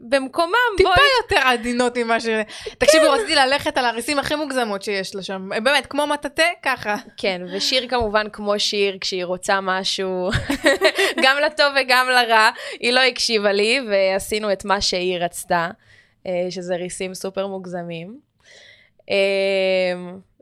במקומם, 0.00 0.52
טיפה 0.76 0.88
בואי. 0.88 0.98
טיפה 1.28 1.34
יותר 1.34 1.48
עדינות 1.48 1.98
ממה 1.98 2.20
ש... 2.20 2.26
כן. 2.26 2.42
תקשיבי, 2.78 3.06
רציתי 3.06 3.34
ללכת 3.34 3.78
על 3.78 3.84
הריסים 3.84 4.18
הכי 4.18 4.34
מוגזמות 4.34 4.82
שיש 4.82 5.14
לה 5.14 5.22
שם. 5.22 5.48
באמת, 5.48 5.86
כמו 5.86 6.06
מטאטא, 6.06 6.48
ככה. 6.62 6.96
כן, 7.16 7.42
ושיר 7.52 7.88
כמובן 7.88 8.26
כמו 8.32 8.58
שיר, 8.58 8.98
כשהיא 9.00 9.24
רוצה 9.24 9.60
משהו, 9.60 10.30
גם 11.24 11.36
לטוב 11.46 11.66
וגם 11.80 12.06
לרע, 12.08 12.50
היא 12.80 12.92
לא 12.92 13.00
הקשיבה 13.00 13.52
לי, 13.52 13.80
ועשינו 13.90 14.52
את 14.52 14.64
מה 14.64 14.80
שהיא 14.80 15.18
רצתה, 15.18 15.70
אה, 16.26 16.46
שזה 16.50 16.76
ריסים 16.76 17.14
סופר 17.14 17.46
מוגזמים. 17.46 18.18
אה, 19.10 19.14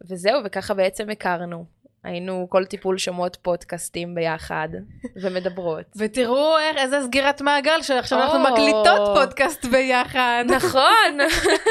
וזהו, 0.09 0.41
וככה 0.45 0.75
בעצם 0.75 1.11
הכרנו. 1.11 1.80
היינו 2.05 2.47
כל 2.51 2.65
טיפול 2.65 2.99
שומעות 2.99 3.37
פודקאסטים 3.43 4.15
ביחד 4.15 4.69
ומדברות. 5.17 5.85
ותראו 5.99 6.59
איך, 6.59 6.77
איזה 6.77 7.03
סגירת 7.03 7.41
מעגל 7.41 7.83
שעכשיו 7.83 8.23
אנחנו 8.23 8.39
מקליטות 8.39 9.09
פודקאסט 9.15 9.65
ביחד. 9.65 10.45
נכון. 10.57 11.19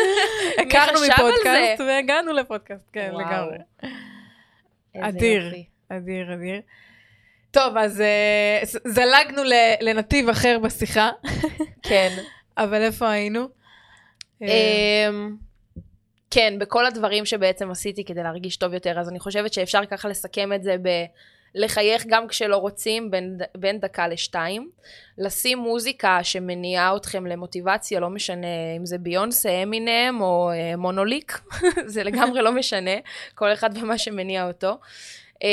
הכרנו 0.61 0.99
מפודקאסט 1.07 1.81
והגענו 1.87 2.33
לפודקאסט, 2.33 2.85
כן, 2.93 3.11
לגמרי. 3.13 3.57
אדיר, 5.01 5.53
אדיר, 5.89 6.33
אדיר. 6.33 6.61
טוב, 7.51 7.77
אז 7.77 8.03
uh, 8.65 8.79
זלגנו 8.85 9.41
לנתיב 9.81 10.29
אחר 10.29 10.59
בשיחה. 10.59 11.09
כן. 11.83 12.09
אבל 12.57 12.81
איפה 12.81 13.09
היינו? 13.09 13.47
אמ, 14.41 15.35
כן, 16.31 16.53
בכל 16.59 16.85
הדברים 16.85 17.25
שבעצם 17.25 17.71
עשיתי 17.71 18.03
כדי 18.03 18.23
להרגיש 18.23 18.57
טוב 18.57 18.73
יותר, 18.73 18.99
אז 18.99 19.09
אני 19.09 19.19
חושבת 19.19 19.53
שאפשר 19.53 19.85
ככה 19.85 20.09
לסכם 20.09 20.53
את 20.53 20.63
זה 20.63 20.75
ב... 20.81 20.89
לחייך 21.55 22.05
גם 22.07 22.27
כשלא 22.27 22.57
רוצים, 22.57 23.11
בין, 23.11 23.37
בין 23.57 23.79
דקה 23.79 24.07
לשתיים. 24.07 24.69
לשים 25.17 25.57
מוזיקה 25.57 26.19
שמניעה 26.23 26.95
אתכם 26.95 27.25
למוטיבציה, 27.25 27.99
לא 27.99 28.09
משנה 28.09 28.47
אם 28.77 28.85
זה 28.85 28.97
ביונסה, 28.97 29.63
אמינם 29.63 30.21
או 30.21 30.51
אה, 30.51 30.75
מונוליק, 30.75 31.41
זה 31.85 32.03
לגמרי 32.03 32.41
לא 32.41 32.51
משנה, 32.51 32.91
כל 33.35 33.53
אחד 33.53 33.69
ומה 33.77 33.97
שמניע 33.97 34.47
אותו. 34.47 34.77
אה, 35.43 35.49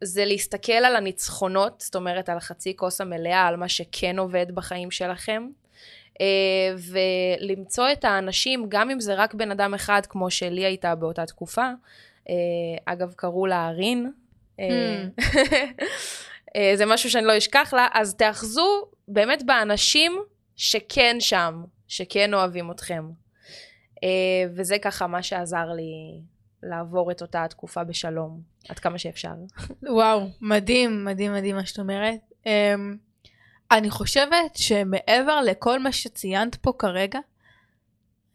זה 0.00 0.24
להסתכל 0.24 0.72
על 0.72 0.96
הניצחונות, 0.96 1.80
זאת 1.80 1.96
אומרת 1.96 2.28
על 2.28 2.36
החצי 2.36 2.76
כוס 2.76 3.00
המלאה, 3.00 3.46
על 3.46 3.56
מה 3.56 3.68
שכן 3.68 4.18
עובד 4.18 4.46
בחיים 4.54 4.90
שלכם. 4.90 5.48
אה, 6.20 6.74
ולמצוא 6.78 7.92
את 7.92 8.04
האנשים, 8.04 8.66
גם 8.68 8.90
אם 8.90 9.00
זה 9.00 9.14
רק 9.14 9.34
בן 9.34 9.50
אדם 9.50 9.74
אחד, 9.74 10.02
כמו 10.08 10.30
שלי 10.30 10.64
הייתה 10.64 10.94
באותה 10.94 11.26
תקופה, 11.26 11.70
אה, 12.28 12.34
אגב, 12.84 13.12
קראו 13.16 13.46
לה 13.46 13.70
רין, 13.70 14.12
אה, 14.60 15.04
hmm. 15.16 15.22
זה 16.78 16.86
משהו 16.86 17.10
שאני 17.10 17.26
לא 17.26 17.38
אשכח 17.38 17.74
לה, 17.76 17.88
אז 17.94 18.14
תאחזו 18.14 18.84
באמת 19.08 19.42
באנשים 19.42 20.18
שכן 20.56 21.16
שם, 21.20 21.64
שכן 21.88 22.34
אוהבים 22.34 22.70
אתכם. 22.70 23.04
וזה 24.54 24.78
ככה 24.78 25.06
מה 25.06 25.22
שעזר 25.22 25.66
לי 25.76 26.20
לעבור 26.62 27.10
את 27.10 27.22
אותה 27.22 27.46
תקופה 27.50 27.84
בשלום, 27.84 28.40
עד 28.68 28.78
כמה 28.78 28.98
שאפשר. 28.98 29.32
וואו, 29.82 30.26
מדהים, 30.40 31.04
מדהים, 31.04 31.32
מדהים 31.32 31.56
מה 31.56 31.66
שאת 31.66 31.78
אומרת. 31.78 32.20
אמ, 32.46 32.96
אני 33.70 33.90
חושבת 33.90 34.56
שמעבר 34.56 35.40
לכל 35.40 35.78
מה 35.78 35.92
שציינת 35.92 36.54
פה 36.54 36.72
כרגע, 36.78 37.18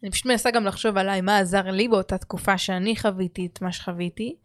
אני 0.02 0.10
פשוט 0.10 0.26
מנסה 0.26 0.50
גם 0.50 0.64
לחשוב 0.64 0.96
עליי 0.96 1.20
מה 1.20 1.38
עזר 1.38 1.70
לי 1.70 1.88
באותה 1.88 2.18
תקופה 2.18 2.58
שאני 2.58 2.96
חוויתי 2.96 3.46
את 3.46 3.62
מה 3.62 3.72
שחוויתי, 3.72 4.36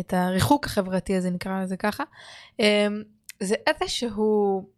את 0.00 0.12
הריחוק 0.12 0.66
החברתי 0.66 1.16
הזה 1.16 1.30
נקרא 1.30 1.62
לזה 1.62 1.76
ככה, 1.76 2.04
אמ, 2.58 3.02
זה 3.40 3.54
איזשהו 3.66 4.68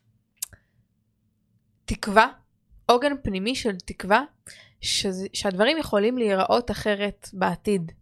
תקווה, 1.84 2.28
עוגן 2.86 3.12
פנימי 3.22 3.54
של 3.54 3.76
תקווה, 3.76 4.22
שזה, 4.80 5.26
שהדברים 5.32 5.78
יכולים 5.78 6.18
להיראות 6.18 6.70
אחרת 6.70 7.28
בעתיד. 7.32 7.92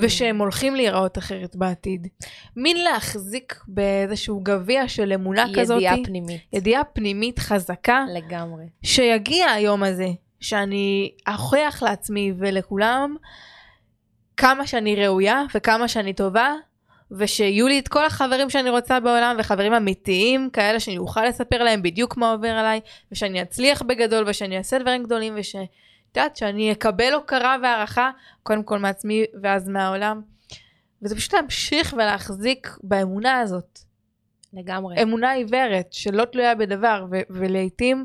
ושהם 0.00 0.38
הולכים 0.38 0.74
להיראות 0.74 1.18
אחרת 1.18 1.56
בעתיד. 1.56 2.08
מין 2.56 2.76
להחזיק 2.84 3.60
באיזשהו 3.68 4.40
גביע 4.42 4.88
של 4.88 5.12
אמונה 5.12 5.44
ידיעה 5.48 5.64
כזאת. 5.64 5.76
ידיעה 5.76 5.96
פנימית. 6.04 6.40
ידיעה 6.52 6.84
פנימית 6.84 7.38
חזקה. 7.38 8.04
לגמרי. 8.14 8.64
שיגיע 8.82 9.50
היום 9.50 9.82
הזה, 9.82 10.08
שאני 10.40 11.12
אוכיח 11.28 11.82
לעצמי 11.82 12.32
ולכולם 12.38 13.16
כמה 14.36 14.66
שאני 14.66 14.96
ראויה 14.96 15.42
וכמה 15.54 15.88
שאני 15.88 16.12
טובה, 16.12 16.54
ושיהיו 17.10 17.68
לי 17.68 17.78
את 17.78 17.88
כל 17.88 18.04
החברים 18.04 18.50
שאני 18.50 18.70
רוצה 18.70 19.00
בעולם, 19.00 19.36
וחברים 19.38 19.74
אמיתיים, 19.74 20.50
כאלה 20.52 20.80
שאני 20.80 20.98
אוכל 20.98 21.24
לספר 21.24 21.62
להם 21.62 21.82
בדיוק 21.82 22.16
מה 22.16 22.32
עובר 22.32 22.48
עליי, 22.48 22.80
ושאני 23.12 23.42
אצליח 23.42 23.82
בגדול, 23.82 24.24
ושאני 24.28 24.58
אעשה 24.58 24.78
דברים 24.78 25.02
גדולים, 25.02 25.34
וש... 25.36 25.56
את 26.12 26.16
יודעת, 26.16 26.36
שאני 26.36 26.72
אקבל 26.72 27.12
הוקרה 27.12 27.56
והערכה, 27.62 28.10
קודם 28.42 28.62
כל 28.62 28.78
מעצמי 28.78 29.24
ואז 29.42 29.68
מהעולם. 29.68 30.22
וזה 31.02 31.16
פשוט 31.16 31.34
להמשיך 31.34 31.92
ולהחזיק 31.92 32.76
באמונה 32.82 33.38
הזאת. 33.38 33.78
לגמרי. 34.52 35.02
אמונה 35.02 35.30
עיוורת, 35.30 35.92
שלא 35.92 36.24
תלויה 36.24 36.54
בדבר, 36.54 37.06
ו- 37.10 37.20
ולעיתים, 37.30 38.04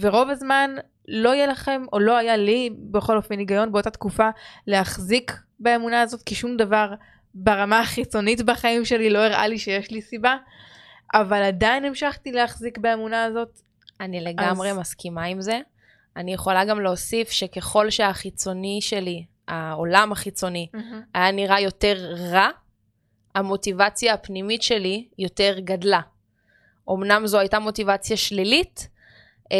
ורוב 0.00 0.28
הזמן 0.28 0.70
לא 1.08 1.34
יהיה 1.34 1.46
לכם, 1.46 1.82
או 1.92 1.98
לא 1.98 2.16
היה 2.16 2.36
לי, 2.36 2.70
בכל 2.90 3.16
אופן, 3.16 3.38
היגיון 3.38 3.72
באותה 3.72 3.90
תקופה, 3.90 4.28
להחזיק 4.66 5.32
באמונה 5.60 6.00
הזאת, 6.00 6.22
כי 6.22 6.34
שום 6.34 6.56
דבר 6.56 6.94
ברמה 7.34 7.80
החיצונית 7.80 8.42
בחיים 8.42 8.84
שלי 8.84 9.10
לא 9.10 9.18
הראה 9.18 9.48
לי 9.48 9.58
שיש 9.58 9.90
לי 9.90 10.02
סיבה, 10.02 10.36
אבל 11.14 11.42
עדיין 11.42 11.84
המשכתי 11.84 12.32
להחזיק 12.32 12.78
באמונה 12.78 13.24
הזאת. 13.24 13.60
אני 14.00 14.20
לגמרי 14.20 14.70
אז... 14.70 14.78
מסכימה 14.78 15.24
עם 15.24 15.40
זה. 15.40 15.60
אני 16.16 16.34
יכולה 16.34 16.64
גם 16.64 16.80
להוסיף 16.80 17.30
שככל 17.30 17.90
שהחיצוני 17.90 18.78
שלי, 18.80 19.24
העולם 19.48 20.12
החיצוני, 20.12 20.68
mm-hmm. 20.76 20.78
היה 21.14 21.30
נראה 21.30 21.60
יותר 21.60 22.14
רע, 22.32 22.48
המוטיבציה 23.34 24.14
הפנימית 24.14 24.62
שלי 24.62 25.08
יותר 25.18 25.58
גדלה. 25.58 26.00
אמנם 26.90 27.26
זו 27.26 27.38
הייתה 27.38 27.58
מוטיבציה 27.58 28.16
שלילית, 28.16 28.88
אה, 29.52 29.56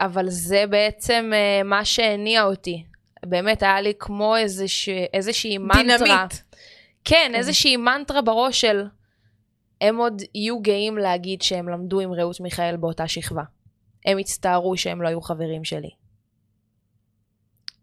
אבל 0.00 0.28
זה 0.28 0.64
בעצם 0.70 1.30
אה, 1.34 1.62
מה 1.62 1.84
שהניע 1.84 2.44
אותי. 2.44 2.84
באמת, 3.26 3.62
היה 3.62 3.80
לי 3.80 3.92
כמו 3.98 4.36
איזוש, 4.36 4.88
איזושהי 5.12 5.58
מנטרה. 5.58 5.82
דינמיט. 5.98 6.34
כן, 7.04 7.32
איזושהי 7.34 7.76
מנטרה 7.76 8.22
בראש 8.22 8.60
של 8.60 8.84
הם 9.80 9.96
עוד 9.96 10.22
יהיו 10.34 10.60
גאים 10.60 10.98
להגיד 10.98 11.42
שהם 11.42 11.68
למדו 11.68 12.00
עם 12.00 12.12
רעות 12.12 12.40
מיכאל 12.40 12.76
באותה 12.76 13.08
שכבה. 13.08 13.42
הם 14.06 14.18
הצטערו 14.18 14.76
שהם 14.76 15.02
לא 15.02 15.08
היו 15.08 15.20
חברים 15.20 15.64
שלי. 15.64 15.90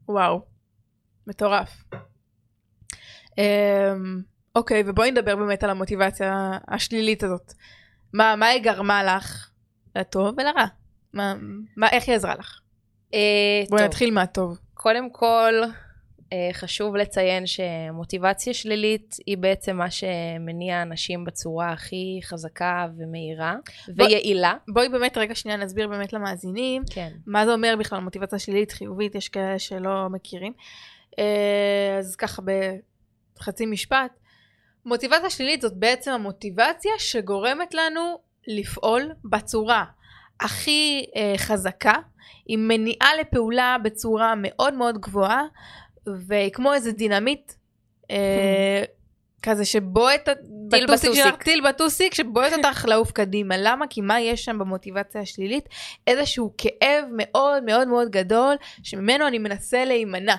וואו, 0.07 0.41
מטורף. 1.27 1.83
Um, 3.29 3.35
אוקיי, 4.55 4.83
ובואי 4.85 5.11
נדבר 5.11 5.35
באמת 5.35 5.63
על 5.63 5.69
המוטיבציה 5.69 6.57
השלילית 6.67 7.23
הזאת. 7.23 7.53
מה, 8.13 8.35
מה 8.35 8.45
היא 8.45 8.63
גרמה 8.63 9.03
לך 9.03 9.49
לטוב 9.95 10.35
ולרע. 10.37 10.65
מה, 11.13 11.35
מה, 11.77 11.89
איך 11.89 12.07
היא 12.07 12.15
עזרה 12.15 12.35
לך? 12.35 12.59
אה, 13.13 13.19
בואי 13.69 13.83
נתחיל 13.83 14.13
מהטוב. 14.13 14.59
קודם 14.73 15.09
כל, 15.09 15.53
חשוב 16.53 16.95
לציין 16.95 17.43
שמוטיבציה 17.45 18.53
שלילית 18.53 19.15
היא 19.25 19.37
בעצם 19.37 19.77
מה 19.77 19.91
שמניע 19.91 20.81
אנשים 20.81 21.25
בצורה 21.25 21.71
הכי 21.71 22.19
חזקה 22.23 22.87
ומהירה 22.97 23.55
בוא- 23.95 24.05
ויעילה. 24.05 24.53
בואי 24.67 24.89
באמת 24.89 25.17
רגע 25.17 25.35
שנייה 25.35 25.57
נסביר 25.57 25.87
באמת 25.87 26.13
למאזינים 26.13 26.83
כן. 26.93 27.09
מה 27.25 27.45
זה 27.45 27.53
אומר 27.53 27.75
בכלל 27.79 27.99
מוטיבציה 27.99 28.39
שלילית 28.39 28.71
חיובית, 28.71 29.15
יש 29.15 29.29
כאלה 29.29 29.59
שלא 29.59 30.07
מכירים. 30.09 30.53
אה, 31.19 31.95
אז 31.99 32.15
ככה 32.15 32.41
בחצי 33.39 33.65
משפט. 33.65 34.11
מוטיבציה 34.85 35.29
שלילית 35.29 35.61
זאת 35.61 35.73
בעצם 35.73 36.11
המוטיבציה 36.11 36.91
שגורמת 36.97 37.73
לנו 37.73 38.17
לפעול 38.47 39.11
בצורה 39.23 39.85
הכי 40.39 41.05
אה, 41.15 41.33
חזקה, 41.37 41.93
עם 42.47 42.67
מניעה 42.67 43.09
לפעולה 43.21 43.75
בצורה 43.83 44.33
מאוד 44.37 44.73
מאוד 44.73 44.97
גבוהה, 44.97 45.43
וכמו 46.27 46.73
איזה 46.73 46.91
דינמיט. 46.91 47.53
אה, 48.11 48.83
כזה 49.41 49.65
שבועט 49.65 50.29
טיל 50.69 50.85
בטוסיק 50.85 51.13
שלך. 51.13 51.43
טיל 51.43 51.67
בטוסיק, 51.69 52.13
שבועט 52.13 52.53
אותך 52.53 52.85
לעוף 52.87 53.11
קדימה. 53.11 53.55
למה? 53.57 53.87
כי 53.89 54.01
מה 54.01 54.19
יש 54.19 54.45
שם 54.45 54.59
במוטיבציה 54.59 55.21
השלילית? 55.21 55.69
איזשהו 56.07 56.53
כאב 56.57 57.05
מאוד 57.11 57.63
מאוד 57.63 57.87
מאוד 57.87 58.09
גדול, 58.09 58.55
שממנו 58.83 59.27
אני 59.27 59.37
מנסה 59.37 59.85
להימנע. 59.85 60.35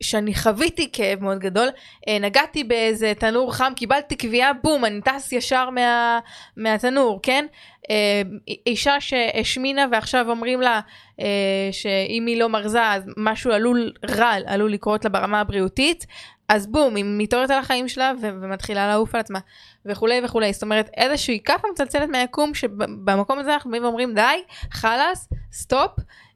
וכשאני 0.00 0.34
חוויתי 0.34 0.88
כאב 0.92 1.22
מאוד 1.24 1.38
גדול, 1.38 1.68
אה, 2.08 2.18
נגעתי 2.18 2.64
באיזה 2.64 3.12
תנור 3.18 3.54
חם, 3.54 3.72
קיבלתי 3.76 4.16
קביעה, 4.16 4.52
בום, 4.52 4.84
אני 4.84 5.00
טס 5.00 5.32
ישר 5.32 5.70
מה, 5.70 6.18
מהתנור, 6.56 7.20
כן? 7.22 7.46
אה, 7.90 8.22
אישה 8.66 9.00
שהשמינה 9.00 9.86
ועכשיו 9.92 10.30
אומרים 10.30 10.60
לה 10.60 10.80
אה, 11.20 11.68
שאם 11.72 12.26
היא 12.26 12.40
לא 12.40 12.48
מרזה 12.48 12.92
אז 12.92 13.02
משהו 13.16 13.52
עלול, 13.52 13.92
רע 14.10 14.32
עלול 14.46 14.72
לקרות 14.72 15.04
לה 15.04 15.10
ברמה 15.10 15.40
הבריאותית, 15.40 16.06
אז 16.48 16.66
בום, 16.66 16.96
היא 16.96 17.04
מתעוררת 17.08 17.50
על 17.50 17.58
החיים 17.58 17.88
שלה 17.88 18.12
ומתחילה 18.20 18.88
לעוף 18.88 19.14
על 19.14 19.20
עצמה, 19.20 19.38
וכולי 19.86 20.20
וכולי. 20.24 20.52
זאת 20.52 20.62
אומרת, 20.62 20.90
איזושהי 20.96 21.40
כאפה 21.44 21.68
מצלצלת 21.72 22.08
מהיקום, 22.08 22.54
שבמקום 22.54 23.38
הזה 23.38 23.54
אנחנו 23.54 23.70
באים 23.70 23.84
ואומרים, 23.84 24.14
די, 24.14 24.42
חלאס, 24.70 25.28
סטופ, 25.52 25.90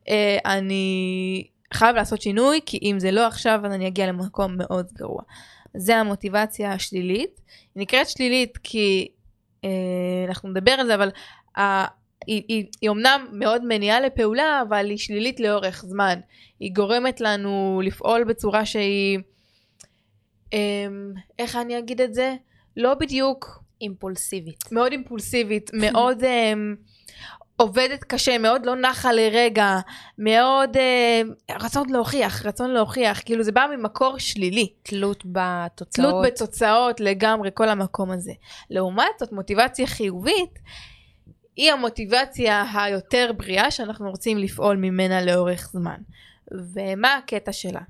אה, 0.08 0.38
אני 0.44 1.44
חייב 1.72 1.96
לעשות 1.96 2.22
שינוי, 2.22 2.60
כי 2.66 2.78
אם 2.82 3.00
זה 3.00 3.10
לא 3.10 3.26
עכשיו, 3.26 3.60
אז 3.64 3.72
אני 3.72 3.86
אגיע 3.86 4.06
למקום 4.06 4.54
מאוד 4.58 4.86
גרוע. 4.92 5.22
זה 5.76 5.96
המוטיבציה 5.96 6.72
השלילית. 6.72 7.40
היא 7.74 7.82
נקראת 7.82 8.08
שלילית 8.08 8.58
כי, 8.62 9.08
אה, 9.64 9.70
אנחנו 10.28 10.48
נדבר 10.48 10.72
על 10.72 10.86
זה, 10.86 10.94
אבל 10.94 11.10
ה- 11.58 12.02
היא, 12.26 12.42
היא, 12.48 12.64
היא 12.80 12.90
אומנם 12.90 13.26
מאוד 13.32 13.64
מניעה 13.64 14.00
לפעולה, 14.00 14.62
אבל 14.68 14.90
היא 14.90 14.98
שלילית 14.98 15.40
לאורך 15.40 15.84
זמן. 15.88 16.20
היא 16.60 16.72
גורמת 16.74 17.20
לנו 17.20 17.82
לפעול 17.84 18.24
בצורה 18.24 18.66
שהיא, 18.66 19.18
אמ, 20.52 21.12
איך 21.38 21.56
אני 21.56 21.78
אגיד 21.78 22.00
את 22.00 22.14
זה? 22.14 22.34
לא 22.76 22.94
בדיוק 22.94 23.62
אימפולסיבית. 23.80 24.72
מאוד 24.72 24.92
אימפולסיבית, 24.92 25.70
מאוד 25.74 26.24
אמ, 26.24 26.76
עובדת 27.62 28.04
קשה, 28.04 28.38
מאוד 28.38 28.66
לא 28.66 28.76
נחה 28.76 29.12
לרגע, 29.12 29.76
מאוד 30.18 30.76
אה, 30.76 31.22
רצון 31.60 31.90
להוכיח, 31.90 32.46
רצון 32.46 32.70
להוכיח, 32.70 33.22
כאילו 33.24 33.42
זה 33.42 33.52
בא 33.52 33.66
ממקור 33.76 34.18
שלילי. 34.18 34.72
תלות 34.82 35.22
בתוצאות. 35.26 36.08
תלות 36.10 36.24
בתוצאות 36.26 37.00
לגמרי, 37.00 37.50
כל 37.54 37.68
המקום 37.68 38.10
הזה. 38.10 38.32
לעומת 38.70 39.18
זאת, 39.20 39.32
מוטיבציה 39.32 39.86
חיובית 39.86 40.58
היא 41.56 41.72
המוטיבציה 41.72 42.64
היותר 42.74 43.30
בריאה 43.36 43.70
שאנחנו 43.70 44.10
רוצים 44.10 44.38
לפעול 44.38 44.76
ממנה 44.76 45.22
לאורך 45.22 45.68
זמן. 45.72 45.98
ומה 46.52 47.16
הקטע 47.16 47.52
שלה? 47.52 47.80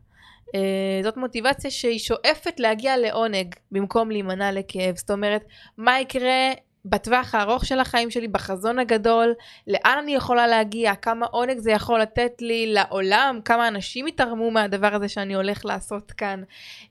אה, 0.54 1.00
זאת 1.02 1.16
מוטיבציה 1.16 1.70
שהיא 1.70 1.98
שואפת 1.98 2.60
להגיע 2.60 2.96
לעונג 2.96 3.54
במקום 3.70 4.10
להימנע 4.10 4.52
לכאב. 4.52 4.96
זאת 4.96 5.10
אומרת, 5.10 5.44
מה 5.78 6.00
יקרה 6.00 6.52
בטווח 6.84 7.34
הארוך 7.34 7.66
של 7.66 7.80
החיים 7.80 8.10
שלי, 8.10 8.28
בחזון 8.28 8.78
הגדול, 8.78 9.34
לאן 9.66 9.98
אני 10.02 10.14
יכולה 10.14 10.46
להגיע, 10.46 10.94
כמה 10.94 11.26
עונג 11.26 11.58
זה 11.58 11.70
יכול 11.70 12.00
לתת 12.00 12.32
לי 12.40 12.66
לעולם, 12.66 13.40
כמה 13.44 13.68
אנשים 13.68 14.08
יתרמו 14.08 14.50
מהדבר 14.50 14.94
הזה 14.94 15.08
שאני 15.08 15.34
הולך 15.34 15.64
לעשות 15.64 16.12
כאן. 16.12 16.42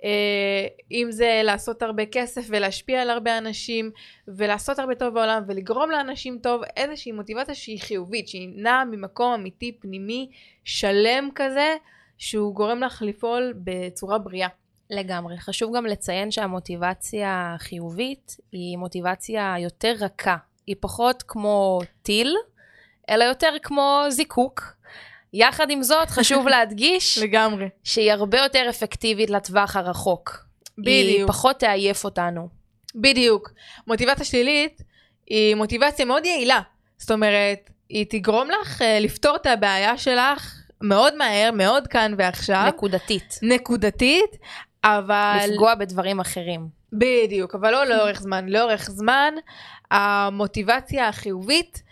אה, 0.04 0.68
אם 0.92 1.08
זה 1.10 1.42
לעשות 1.44 1.82
הרבה 1.82 2.06
כסף 2.06 2.46
ולהשפיע 2.48 3.02
על 3.02 3.10
הרבה 3.10 3.38
אנשים 3.38 3.92
ולעשות 4.28 4.80
הרבה 4.80 4.96
טוב 4.96 5.14
בעולם 5.14 5.44
ולגרום 5.48 5.92
לאנשים 5.92 6.40
טוב, 6.44 6.62
איזושהי 6.78 7.12
מוטיבציה 7.12 7.56
שהיא 7.56 7.82
חיובית, 7.82 8.28
שהיא 8.28 8.50
נעה 8.56 8.86
ממקום 8.86 9.34
אמיתי, 9.34 9.72
פנימי, 9.80 10.30
שלם 10.64 11.30
כזה, 11.36 11.76
שהוא 12.18 12.56
גורם 12.56 12.80
לך 12.84 13.02
לפעול 13.02 13.54
בצורה 13.64 14.18
בריאה. 14.18 14.61
לגמרי. 14.92 15.38
חשוב 15.38 15.78
גם 15.78 15.86
לציין 15.86 16.32
שהמוטיבציה 16.32 17.54
החיובית 17.56 18.38
היא 18.52 18.78
מוטיבציה 18.78 19.56
יותר 19.60 19.94
רכה. 20.00 20.38
היא 20.68 20.76
פחות 20.80 21.24
כמו 21.28 21.80
טיל, 22.04 22.36
אלא 23.10 23.24
יותר 23.24 23.54
כמו 23.64 24.04
זיקוק. 24.10 24.64
יחד 25.34 25.70
עם 25.70 25.84
זאת, 25.84 26.10
חשוב 26.10 26.48
להדגיש 26.54 27.18
לגמרי. 27.18 27.70
שהיא 27.84 28.12
הרבה 28.12 28.38
יותר 28.40 28.66
אפקטיבית 28.70 29.30
לטווח 29.30 29.76
הרחוק. 29.76 30.46
היא 30.78 30.86
בדיוק. 30.86 31.30
פחות 31.30 31.60
תעייף 31.60 32.04
אותנו. 32.04 32.50
בדיוק. 32.96 33.52
מוטיבציה 33.88 34.26
שלילית 34.26 34.82
היא 35.28 35.56
מוטיבציה 35.56 36.06
מאוד 36.06 36.26
יעילה. 36.26 36.62
זאת 36.98 37.12
אומרת, 37.12 37.70
היא 37.90 38.06
תגרום 38.10 38.48
לך 38.52 38.82
אה, 38.82 39.00
לפתור 39.00 39.36
את 39.36 39.46
הבעיה 39.46 39.98
שלך 39.98 40.56
מאוד 40.82 41.16
מהר, 41.16 41.52
מאוד 41.54 41.88
כאן 41.88 42.14
ועכשיו, 42.18 42.66
נקודתית. 42.68 43.40
נקודתית, 43.42 44.38
אבל... 44.84 45.38
לפגוע 45.50 45.76
בדברים 45.76 46.20
אחרים. 46.20 46.68
בדיוק, 46.94 47.56
אבל 47.56 47.72
לא 47.72 47.86
לאורך 47.86 48.22
זמן. 48.22 48.50
לאורך 48.50 48.90
זמן, 48.90 49.34
המוטיבציה 49.92 51.08
החיובית 51.08 51.84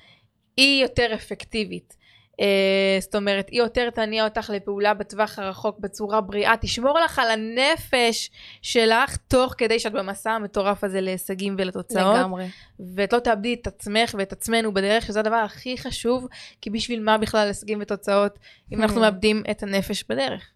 היא 0.58 0.84
יותר 0.84 1.13
אפקטיבית. 1.13 1.99
Uh, 2.39 3.02
זאת 3.02 3.15
אומרת, 3.15 3.49
היא 3.49 3.60
יותר 3.60 3.89
תניע 3.89 4.23
אותך 4.23 4.49
לפעולה 4.54 4.93
בטווח 4.93 5.39
הרחוק 5.39 5.80
בצורה 5.80 6.21
בריאה, 6.21 6.54
תשמור 6.62 6.99
לך 6.99 7.19
על 7.19 7.32
הנפש 7.32 8.32
שלך, 8.62 9.17
תוך 9.28 9.54
כדי 9.58 9.80
שאת 9.80 9.91
במסע 9.91 10.32
המטורף 10.32 10.84
הזה 10.84 11.02
להישגים 11.02 11.56
ולתוצאות. 11.58 12.17
לגמרי. 12.17 12.49
ואת 12.95 13.13
לא 13.13 13.19
תאבדי 13.19 13.54
את 13.54 13.67
עצמך 13.67 14.15
ואת 14.17 14.32
עצמנו 14.32 14.73
בדרך, 14.73 15.06
שזה 15.06 15.19
הדבר 15.19 15.36
הכי 15.36 15.78
חשוב, 15.78 16.28
כי 16.62 16.69
בשביל 16.69 17.04
מה 17.04 17.17
בכלל 17.17 17.47
הישגים 17.47 17.80
ותוצאות, 17.82 18.39
אם 18.71 18.82
אנחנו 18.82 18.97
Hmm. 18.97 19.02
מאבדים 19.02 19.43
את 19.52 19.63
הנפש 19.63 20.04
בדרך. 20.10 20.52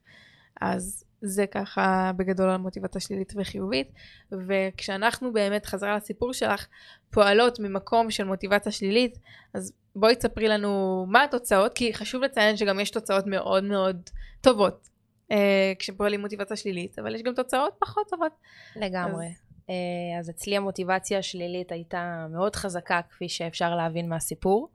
אז 0.62 1.03
זה 1.26 1.48
ככה 1.48 2.12
בגדול 2.18 2.50
על 2.50 2.58
מוטיבציה 2.58 3.02
שלילית 3.02 3.34
וחיובית, 3.36 3.92
וכשאנחנו 4.32 5.34
באמת, 5.34 5.66
חזרה 5.66 5.96
לסיפור 5.96 6.34
שלך, 6.34 6.68
פועלות 7.12 7.60
ממקום 7.60 8.12
של 8.12 8.24
מוטיבציה 8.24 8.72
שלילית, 8.72 9.18
אז 9.54 9.74
בואי 9.96 10.16
תספרי 10.16 10.48
לנו 10.48 11.06
מה 11.10 11.24
התוצאות, 11.24 11.74
כי 11.74 11.94
חשוב 11.94 12.24
לציין 12.24 12.58
שגם 12.58 12.80
יש 12.80 12.90
תוצאות 12.92 13.28
מאוד 13.28 13.64
מאוד 13.64 14.10
טובות. 14.42 14.90
אה, 15.32 15.74
כשפועלים 15.80 16.22
מוטיבציה 16.22 16.58
שלילית, 16.58 17.00
אבל 17.00 17.16
יש 17.16 17.22
גם 17.22 17.34
תוצאות 17.34 17.74
פחות 17.80 18.10
טובות. 18.10 18.32
לגמרי. 18.76 19.26
אה, 19.70 20.20
אז 20.20 20.30
אצלי 20.30 20.58
המוטיבציה 20.58 21.20
השלילית 21.20 21.72
הייתה 21.72 22.26
מאוד 22.30 22.56
חזקה, 22.56 23.02
כפי 23.10 23.30
שאפשר 23.30 23.76
להבין 23.76 24.10
מהסיפור. 24.10 24.70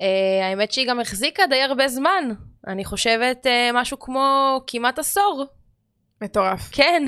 אה, 0.00 0.46
האמת 0.48 0.72
שהיא 0.72 0.88
גם 0.88 1.00
החזיקה 1.00 1.42
די 1.50 1.62
הרבה 1.62 1.88
זמן. 1.88 2.24
אני 2.66 2.84
חושבת 2.84 3.46
אה, 3.46 3.70
משהו 3.74 3.98
כמו 3.98 4.60
כמעט 4.66 4.98
עשור. 4.98 5.46
מטורף. 6.20 6.68
כן. 6.72 7.02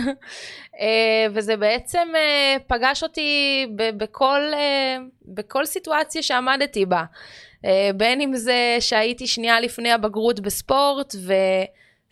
אה, 0.81 1.27
וזה 1.35 1.57
בעצם 1.57 2.09
אה, 2.17 2.57
פגש 2.67 3.03
אותי 3.03 3.67
בכל, 3.77 4.41
אה, 4.55 4.97
בכל 5.25 5.67
סיטואציה 5.67 6.23
שעמדתי 6.23 6.87
בה. 6.87 7.05
בין 7.97 8.21
אם 8.21 8.37
זה 8.37 8.77
שהייתי 8.81 9.27
שנייה 9.27 9.61
לפני 9.61 9.93
הבגרות 9.93 10.41
בספורט 10.41 11.15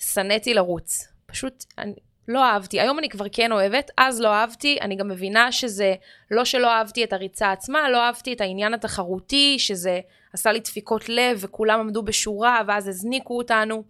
ושנאתי 0.01 0.55
לרוץ. 0.55 1.09
פשוט 1.27 1.65
אני 1.79 1.95
לא 2.29 2.45
אהבתי. 2.45 2.81
היום 2.81 2.99
אני 2.99 3.09
כבר 3.09 3.25
כן 3.33 3.53
אוהבת, 3.53 3.91
אז 3.99 4.21
לא 4.21 4.29
אהבתי. 4.29 4.79
אני 4.81 4.97
גם 4.97 5.09
מבינה 5.09 5.53
שזה 5.53 5.95
לא 6.31 6.45
שלא 6.45 6.71
אהבתי 6.71 7.05
את 7.05 7.13
הריצה 7.13 7.53
עצמה, 7.53 7.91
לא 7.91 8.03
אהבתי 8.03 8.33
את 8.33 8.41
העניין 8.41 8.75
התחרותי, 8.75 9.59
שזה 9.59 10.01
עשה 10.33 10.53
לי 10.53 10.61
דפיקות 10.61 11.09
לב 11.09 11.39
וכולם 11.41 11.81
עמדו 11.81 12.03
בשורה 12.03 12.61
ואז 12.67 12.89
הזניקו 12.89 13.39
אותנו. 13.39 13.83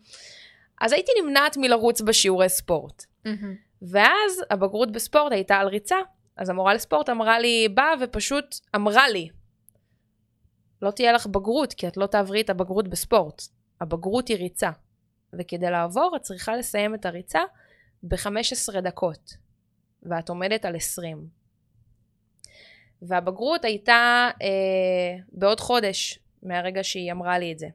אז 0.81 0.93
הייתי 0.93 1.13
נמנעת 1.23 1.57
מלרוץ 1.57 2.01
בשיעורי 2.01 2.49
ספורט. 2.49 3.05
ואז 3.83 4.43
הבגרות 4.51 4.93
בספורט 4.93 5.33
הייתה 5.33 5.57
על 5.57 5.69
ריצה. 5.69 5.97
אז 6.37 6.51
המורה 6.51 6.75
לספורט 6.75 7.09
אמרה 7.09 7.39
לי, 7.39 7.69
באה 7.75 7.93
ופשוט 8.01 8.57
אמרה 8.77 9.09
לי, 9.09 9.29
לא 10.83 10.91
תהיה 10.91 11.13
לך 11.13 11.27
בגרות, 11.27 11.73
כי 11.73 11.89
את 11.89 11.97
לא 11.97 12.07
תעברי 12.07 12.41
את 12.41 12.51
הבגרות 12.51 12.89
בספורט. 12.89 13.43
הבגרות 13.81 14.29
היא 14.29 14.37
ריצה. 14.37 14.71
וכדי 15.39 15.71
לעבור, 15.71 16.13
את 16.17 16.23
צריכה 16.23 16.57
לסיים 16.57 16.95
את 16.95 17.07
הריצה 17.07 17.41
ב-15 18.03 18.81
דקות. 18.81 19.37
ואת 20.03 20.29
עומדת 20.29 20.65
על 20.65 20.77
20. 20.77 21.27
והבגרות 23.03 23.65
הייתה 23.65 24.31
אה, 24.43 25.23
בעוד 25.33 25.61
חודש 25.61 26.19
מהרגע 26.43 26.85
שהיא 26.85 27.13
אמרה 27.13 27.39
לי 27.39 27.53
את 27.53 27.59
זה. 27.59 27.69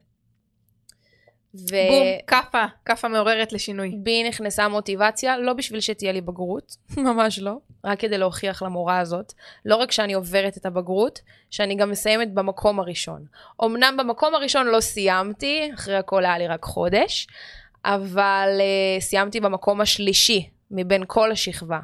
ו... 1.70 1.74
בום, 1.88 2.06
כאפה, 2.26 2.64
כאפה 2.84 3.08
מעוררת 3.08 3.52
לשינוי. 3.52 3.92
בי 4.02 4.28
נכנסה 4.28 4.68
מוטיבציה, 4.68 5.38
לא 5.38 5.52
בשביל 5.52 5.80
שתהיה 5.80 6.12
לי 6.12 6.20
בגרות, 6.20 6.76
ממש 6.96 7.38
לא, 7.38 7.54
רק 7.84 8.00
כדי 8.00 8.18
להוכיח 8.18 8.62
למורה 8.62 8.98
הזאת, 8.98 9.32
לא 9.64 9.76
רק 9.76 9.92
שאני 9.92 10.14
עוברת 10.14 10.56
את 10.56 10.66
הבגרות, 10.66 11.20
שאני 11.50 11.74
גם 11.74 11.90
מסיימת 11.90 12.34
במקום 12.34 12.80
הראשון. 12.80 13.24
אמנם 13.64 13.96
במקום 13.98 14.34
הראשון 14.34 14.66
לא 14.66 14.80
סיימתי, 14.80 15.70
אחרי 15.74 15.96
הכל 15.96 16.24
היה 16.24 16.38
לי 16.38 16.46
רק 16.46 16.64
חודש, 16.64 17.26
אבל 17.84 18.48
uh, 18.58 19.02
סיימתי 19.02 19.40
במקום 19.40 19.80
השלישי 19.80 20.50
מבין 20.70 21.04
כל 21.06 21.32
השכבה. 21.32 21.78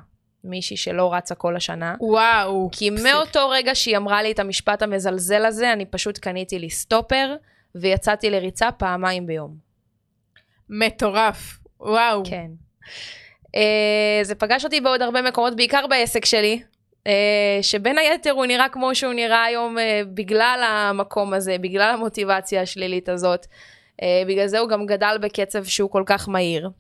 מישהי 0.45 0.77
שלא 0.77 1.15
רצה 1.15 1.35
כל 1.35 1.57
השנה. 1.57 1.95
וואו. 2.01 2.69
כי 2.73 2.91
פסיק. 2.91 3.07
מאותו 3.07 3.49
רגע 3.49 3.75
שהיא 3.75 3.97
אמרה 3.97 4.23
לי 4.23 4.33
את 4.33 4.39
המשפט 4.39 4.83
המזלזל 4.83 5.45
הזה, 5.45 5.73
אני 5.73 5.87
פשוט 5.87 6.19
קניתי 6.19 6.59
לי 6.59 6.71
סטופר, 6.71 7.35
ויצאתי 7.75 8.31
לריצה 8.31 8.73
פעמיים 8.73 9.27
ביום. 9.27 9.57
מטורף, 10.69 11.59
וואו. 11.81 12.23
כן. 12.25 12.51
Uh, 13.47 14.23
זה 14.23 14.35
פגש 14.35 14.65
אותי 14.65 14.81
בעוד 14.81 15.03
הרבה 15.03 15.23
מקומות, 15.23 15.57
בעיקר 15.57 15.87
בעסק 15.87 16.25
שלי, 16.25 16.63
uh, 17.05 17.09
שבין 17.63 17.99
היתר 17.99 18.31
הוא 18.31 18.47
נראה 18.47 18.69
כמו 18.69 18.95
שהוא 18.95 19.13
נראה 19.13 19.45
היום 19.45 19.79
uh, 19.79 19.81
בגלל 20.15 20.65
המקום 20.69 21.35
הזה, 21.35 21.57
בגלל 21.61 21.91
המוטיבציה 21.95 22.63
השלילית 22.63 23.09
הזאת. 23.09 23.47
Uh, 24.01 24.05
בגלל 24.27 24.47
זה 24.47 24.59
הוא 24.59 24.69
גם 24.69 24.87
גדל 24.87 25.17
בקצב 25.21 25.65
שהוא 25.65 25.91
כל 25.91 26.03
כך 26.07 26.29
מהיר. 26.29 26.71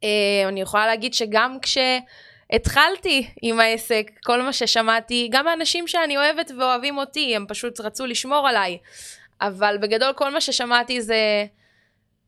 Uh, 0.00 0.04
אני 0.48 0.60
יכולה 0.60 0.86
להגיד 0.86 1.14
שגם 1.14 1.56
כשהתחלתי 1.62 3.30
עם 3.42 3.60
העסק, 3.60 4.10
כל 4.24 4.42
מה 4.42 4.52
ששמעתי, 4.52 5.28
גם 5.32 5.48
האנשים 5.48 5.88
שאני 5.88 6.16
אוהבת 6.16 6.50
ואוהבים 6.58 6.98
אותי, 6.98 7.36
הם 7.36 7.44
פשוט 7.48 7.80
רצו 7.80 8.06
לשמור 8.06 8.48
עליי. 8.48 8.78
אבל 9.40 9.78
בגדול 9.82 10.12
כל 10.12 10.32
מה 10.32 10.40
ששמעתי 10.40 11.02
זה, 11.02 11.46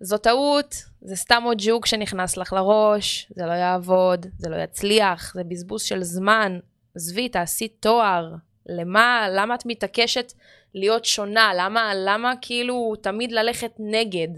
זו 0.00 0.18
טעות, 0.18 0.74
זה 1.00 1.16
סתם 1.16 1.42
עוד 1.44 1.58
ג'וק 1.60 1.86
שנכנס 1.86 2.36
לך 2.36 2.52
לראש, 2.52 3.32
זה 3.36 3.46
לא 3.46 3.52
יעבוד, 3.52 4.26
זה 4.38 4.48
לא 4.48 4.56
יצליח, 4.56 5.34
זה 5.34 5.44
בזבוז 5.44 5.82
של 5.82 6.02
זמן. 6.02 6.58
עזבי, 6.96 7.28
תעשי 7.28 7.68
תואר. 7.68 8.34
למה, 8.66 9.28
למה 9.30 9.54
את 9.54 9.66
מתעקשת 9.66 10.32
להיות 10.74 11.04
שונה? 11.04 11.52
למה, 11.56 11.92
למה 11.94 12.32
כאילו 12.40 12.92
תמיד 13.02 13.32
ללכת 13.32 13.72
נגד? 13.78 14.28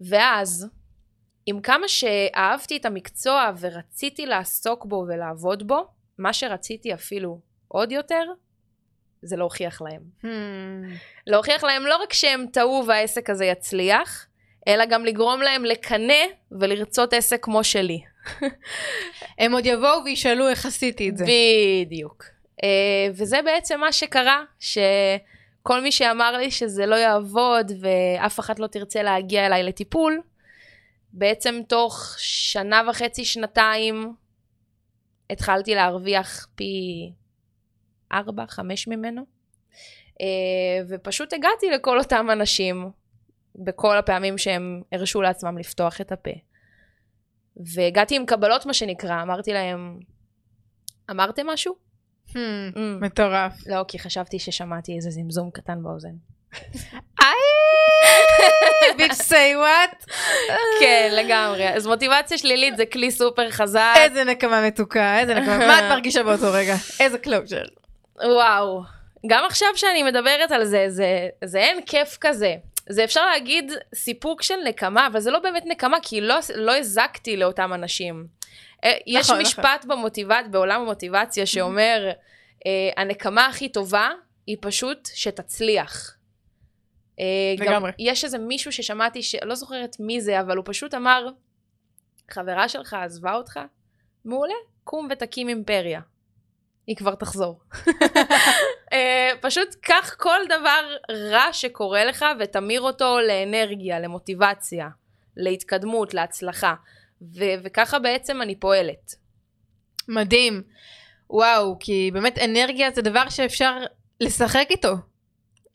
ואז, 0.00 0.68
עם 1.46 1.60
כמה 1.60 1.88
שאהבתי 1.88 2.76
את 2.76 2.84
המקצוע 2.86 3.50
ורציתי 3.60 4.26
לעסוק 4.26 4.84
בו 4.84 5.04
ולעבוד 5.08 5.68
בו, 5.68 5.86
מה 6.18 6.32
שרציתי 6.32 6.94
אפילו 6.94 7.40
עוד 7.68 7.92
יותר, 7.92 8.24
זה 9.24 9.36
להוכיח 9.36 9.82
להם. 9.82 10.02
Hmm. 10.22 10.26
להוכיח 11.26 11.64
להם 11.64 11.86
לא 11.86 11.96
רק 11.96 12.12
שהם 12.12 12.46
טעו 12.52 12.84
והעסק 12.86 13.30
הזה 13.30 13.44
יצליח, 13.44 14.26
אלא 14.68 14.84
גם 14.84 15.04
לגרום 15.04 15.42
להם 15.42 15.64
לקנא 15.64 16.24
ולרצות 16.52 17.12
עסק 17.12 17.44
כמו 17.44 17.64
שלי. 17.64 18.02
הם 19.38 19.52
עוד 19.52 19.66
יבואו 19.66 20.04
וישאלו 20.04 20.48
איך 20.48 20.66
עשיתי 20.66 21.08
את 21.08 21.16
זה. 21.16 21.24
בדיוק. 21.24 22.24
Uh, 22.62 22.66
וזה 23.14 23.42
בעצם 23.44 23.80
מה 23.80 23.92
שקרה, 23.92 24.42
שכל 24.60 25.80
מי 25.82 25.92
שאמר 25.92 26.36
לי 26.36 26.50
שזה 26.50 26.86
לא 26.86 26.96
יעבוד 26.96 27.72
ואף 27.80 28.40
אחת 28.40 28.58
לא 28.58 28.66
תרצה 28.66 29.02
להגיע 29.02 29.46
אליי 29.46 29.62
לטיפול, 29.62 30.20
בעצם 31.12 31.60
תוך 31.68 32.14
שנה 32.18 32.82
וחצי, 32.88 33.24
שנתיים, 33.24 34.14
התחלתי 35.30 35.74
להרוויח 35.74 36.46
פי 36.54 37.12
ארבע, 38.12 38.44
חמש 38.48 38.88
ממנו. 38.88 39.22
Uh, 40.12 40.86
ופשוט 40.88 41.32
הגעתי 41.32 41.70
לכל 41.70 41.98
אותם 41.98 42.26
אנשים 42.32 42.90
בכל 43.56 43.98
הפעמים 43.98 44.38
שהם 44.38 44.82
הרשו 44.92 45.22
לעצמם 45.22 45.58
לפתוח 45.58 46.00
את 46.00 46.12
הפה. 46.12 46.30
והגעתי 47.74 48.16
עם 48.16 48.26
קבלות, 48.26 48.66
מה 48.66 48.74
שנקרא, 48.74 49.22
אמרתי 49.22 49.52
להם, 49.52 49.98
אמרתם 51.10 51.46
משהו? 51.46 51.74
הממ, 52.28 52.34
מם. 52.34 52.78
מטורף. 53.00 53.52
לא, 53.66 53.84
כי 53.88 53.98
חשבתי 53.98 54.38
ששמעתי 54.38 54.96
איזה 54.96 55.10
זמזום 55.10 55.50
קטן 55.50 55.82
באוזן. 55.82 56.14
Bitch 58.96 59.20
say 59.30 59.54
what? 59.56 60.12
כן, 60.80 61.10
לגמרי. 61.12 61.68
אז 61.68 61.86
מוטיבציה 61.86 62.38
שלילית 62.38 62.76
זה 62.76 62.86
כלי 62.86 63.10
סופר 63.10 63.50
חזק. 63.50 63.94
איזה 63.96 64.24
נקמה 64.24 64.66
מתוקה, 64.66 65.18
איזה 65.20 65.34
נקמה. 65.34 65.58
מה 65.58 65.78
את 65.78 65.84
מרגישה 65.90 66.22
באותו 66.22 66.52
רגע? 66.52 66.74
איזה 67.00 67.18
closure. 67.18 67.64
וואו. 68.16 68.82
גם 69.26 69.44
עכשיו 69.44 69.68
שאני 69.76 70.02
מדברת 70.02 70.52
על 70.52 70.64
זה, 70.64 70.84
זה, 70.88 71.28
זה 71.44 71.58
אין 71.58 71.82
כיף 71.86 72.18
כזה. 72.20 72.54
זה 72.88 73.04
אפשר 73.04 73.26
להגיד 73.26 73.72
סיפוק 73.94 74.42
של 74.42 74.54
נקמה, 74.64 75.06
אבל 75.06 75.20
זה 75.20 75.30
לא 75.30 75.38
באמת 75.38 75.62
נקמה, 75.66 75.96
כי 76.02 76.20
לא, 76.20 76.38
לא 76.54 76.76
הזקתי 76.76 77.36
לאותם 77.36 77.72
אנשים. 77.74 78.26
אה, 78.84 78.96
יש 79.06 79.30
נכון, 79.30 79.42
משפט 79.42 79.84
נכון. 79.84 79.96
במוטיבט, 79.96 80.44
בעולם 80.50 80.80
המוטיבציה 80.80 81.46
שאומר, 81.46 82.10
אה, 82.66 82.90
הנקמה 82.96 83.46
הכי 83.46 83.68
טובה 83.68 84.10
היא 84.46 84.56
פשוט 84.60 85.08
שתצליח. 85.14 86.16
אה, 87.20 87.24
לגמרי. 87.58 87.90
גם 87.90 87.96
יש 87.98 88.24
איזה 88.24 88.38
מישהו 88.38 88.72
ששמעתי, 88.72 89.22
שלא 89.22 89.54
זוכרת 89.54 89.96
מי 90.00 90.20
זה, 90.20 90.40
אבל 90.40 90.56
הוא 90.56 90.64
פשוט 90.66 90.94
אמר, 90.94 91.28
חברה 92.30 92.68
שלך 92.68 92.94
עזבה 92.94 93.34
אותך? 93.34 93.60
מעולה, 94.24 94.54
קום 94.84 95.08
ותקים 95.10 95.48
אימפריה. 95.48 96.00
היא 96.86 96.96
כבר 96.96 97.14
תחזור. 97.14 97.60
אה, 98.92 99.30
פשוט 99.40 99.68
קח 99.80 100.14
כל 100.18 100.40
דבר 100.46 100.96
רע 101.30 101.52
שקורה 101.52 102.04
לך 102.04 102.24
ותמיר 102.40 102.80
אותו 102.80 103.18
לאנרגיה, 103.20 104.00
למוטיבציה, 104.00 104.88
להתקדמות, 105.36 106.14
להצלחה. 106.14 106.74
ו- 107.22 107.54
וככה 107.64 107.98
בעצם 107.98 108.42
אני 108.42 108.54
פועלת. 108.60 109.14
מדהים. 110.08 110.62
וואו, 111.30 111.76
כי 111.80 112.10
באמת 112.12 112.38
אנרגיה 112.38 112.90
זה 112.90 113.02
דבר 113.02 113.28
שאפשר 113.28 113.76
לשחק 114.20 114.66
איתו. 114.70 114.92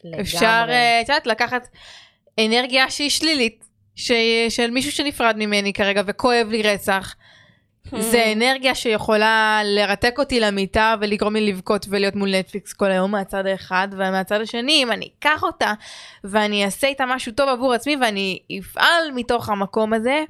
לגמרי. 0.03 0.21
אפשר, 0.21 0.65
אה, 0.69 1.01
את 1.01 1.09
יודעת, 1.09 1.27
לקחת 1.27 1.67
אנרגיה 2.39 2.89
שהיא 2.89 3.09
שלילית, 3.09 3.63
ש- 3.95 4.11
של 4.49 4.69
מישהו 4.71 4.91
שנפרד 4.91 5.35
ממני 5.37 5.73
כרגע 5.73 6.01
וכואב 6.05 6.47
לי 6.49 6.61
רצח, 6.63 7.15
זה 7.97 8.31
אנרגיה 8.35 8.75
שיכולה 8.75 9.61
לרתק 9.63 10.15
אותי 10.19 10.39
למיטה 10.39 10.95
ולגרום 11.01 11.35
לי 11.35 11.51
לבכות 11.51 11.85
ולהיות 11.89 12.15
מול 12.15 12.35
נטפליקס 12.35 12.73
כל 12.73 12.91
היום 12.91 13.11
מהצד 13.11 13.45
האחד, 13.45 13.87
ומהצד 13.91 14.41
השני, 14.41 14.83
אם 14.83 14.91
אני 14.91 15.09
אקח 15.19 15.43
אותה 15.43 15.73
ואני 16.23 16.65
אעשה 16.65 16.87
איתה 16.87 17.05
משהו 17.05 17.31
טוב 17.31 17.49
עבור 17.49 17.73
עצמי 17.73 17.95
ואני 18.01 18.39
אפעל 18.59 19.11
מתוך 19.15 19.49
המקום 19.49 19.93
הזה, 19.93 20.23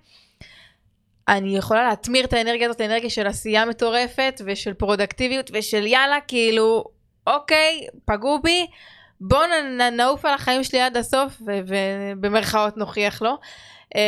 אני 1.28 1.58
יכולה 1.58 1.90
להתמיר 1.90 2.26
את 2.26 2.34
האנרגיה 2.34 2.68
הזאת 2.68 2.82
לאנרגיה 2.82 3.10
של 3.10 3.28
עשייה 3.28 3.66
מטורפת 3.66 4.42
ושל 4.46 4.74
פרודקטיביות 4.74 5.52
ושל 5.54 5.88
יאללה, 5.88 6.18
כאילו, 6.28 6.84
אוקיי, 7.28 7.88
פגעו 8.06 8.40
בי, 8.42 8.68
בואו 9.22 9.42
נעוף 9.92 10.26
על 10.26 10.34
החיים 10.34 10.64
שלי 10.64 10.82
עד 10.82 10.98
הסוף, 10.98 11.42
ובמרכאות 11.42 12.78
נוכיח 12.78 13.22
לו. 13.22 13.38
אמ, 13.96 14.00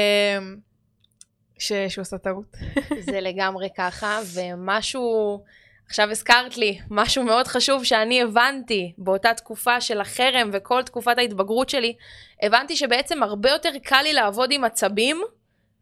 ש... 1.61 1.71
שהוא 1.89 2.01
עושה 2.01 2.17
טעות. 2.17 2.57
זה 3.11 3.21
לגמרי 3.21 3.69
ככה, 3.77 4.19
ומשהו, 4.33 5.43
עכשיו 5.87 6.11
הזכרת 6.11 6.57
לי, 6.57 6.79
משהו 6.89 7.23
מאוד 7.23 7.47
חשוב 7.47 7.83
שאני 7.83 8.21
הבנתי 8.21 8.93
באותה 8.97 9.33
תקופה 9.33 9.81
של 9.81 10.01
החרם 10.01 10.49
וכל 10.53 10.83
תקופת 10.83 11.17
ההתבגרות 11.17 11.69
שלי, 11.69 11.95
הבנתי 12.41 12.75
שבעצם 12.75 13.23
הרבה 13.23 13.49
יותר 13.49 13.69
קל 13.83 14.01
לי 14.01 14.13
לעבוד 14.13 14.51
עם 14.51 14.63
עצבים 14.63 15.21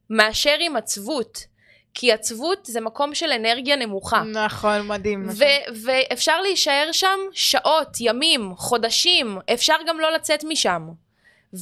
מאשר 0.09 0.55
עם 0.59 0.75
עצבות. 0.75 1.49
כי 1.93 2.11
עצבות 2.11 2.65
זה 2.65 2.81
מקום 2.81 3.15
של 3.15 3.31
אנרגיה 3.31 3.75
נמוכה. 3.75 4.23
נכון, 4.23 4.87
מדהים. 4.87 5.23
נכון. 5.23 5.45
ואפשר 5.83 6.41
להישאר 6.41 6.89
שם 6.91 7.19
שעות, 7.31 7.97
ימים, 7.99 8.55
חודשים, 8.55 9.37
אפשר 9.53 9.75
גם 9.87 9.99
לא 9.99 10.11
לצאת 10.11 10.43
משם. 10.43 10.87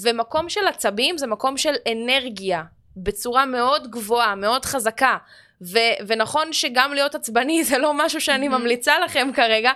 ומקום 0.04 0.50
של 0.50 0.68
עצבים 0.68 1.18
זה 1.18 1.28
מקום 1.28 1.58
של 1.58 1.74
אנרגיה, 1.92 2.64
בצורה 2.98 3.46
מאוד 3.46 3.92
גבוהה, 3.92 4.36
מאוד 4.36 4.66
חזקה. 4.66 5.18
ו- 5.62 5.98
ונכון 6.08 6.54
שגם 6.54 6.94
להיות 6.94 7.16
עצבני 7.16 7.64
זה 7.70 7.78
לא 7.78 7.94
משהו 7.94 8.22
שאני 8.22 8.48
ממליצה 8.48 9.00
לכם 9.00 9.30
כרגע, 9.36 9.72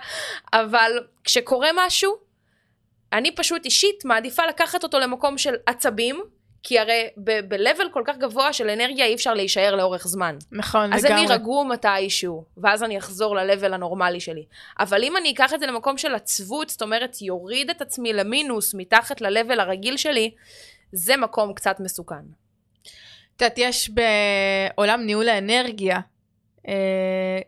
אבל 0.52 0.92
כשקורה 1.24 1.68
משהו, 1.74 2.16
אני 3.12 3.34
פשוט 3.34 3.64
אישית 3.64 4.04
מעדיפה 4.04 4.46
לקחת 4.46 4.84
אותו 4.84 4.98
למקום 4.98 5.38
של 5.38 5.54
עצבים, 5.66 6.22
כי 6.62 6.78
הרי 6.78 7.08
ב-level 7.16 7.90
כל 7.92 8.02
כך 8.06 8.16
גבוה 8.16 8.52
של 8.52 8.70
אנרגיה 8.70 9.06
אי 9.06 9.14
אפשר 9.14 9.34
להישאר 9.34 9.74
לאורך 9.74 10.08
זמן. 10.08 10.36
נכון, 10.52 10.92
אז 10.92 11.04
לגמרי. 11.04 11.24
אז 11.24 11.30
אני 11.30 11.34
רגוע 11.34 11.64
מתישהו, 11.64 12.44
ואז 12.56 12.82
אני 12.82 12.98
אחזור 12.98 13.36
ל-level 13.36 13.74
הנורמלי 13.74 14.20
שלי. 14.20 14.44
אבל 14.78 15.04
אם 15.04 15.16
אני 15.16 15.32
אקח 15.32 15.54
את 15.54 15.60
זה 15.60 15.66
למקום 15.66 15.98
של 15.98 16.14
עצבות, 16.14 16.70
זאת 16.70 16.82
אומרת, 16.82 17.22
יוריד 17.22 17.70
את 17.70 17.82
עצמי 17.82 18.12
למינוס 18.12 18.74
מתחת 18.74 19.20
ל-level 19.20 19.60
הרגיל 19.60 19.96
שלי, 19.96 20.30
זה 20.92 21.16
מקום 21.16 21.54
קצת 21.54 21.80
מסוכן. 21.80 22.41
את 23.42 23.58
יודעת, 23.58 23.58
יש 23.58 23.90
בעולם 24.74 25.00
ניהול 25.06 25.28
האנרגיה, 25.28 26.00
אה, 26.68 27.38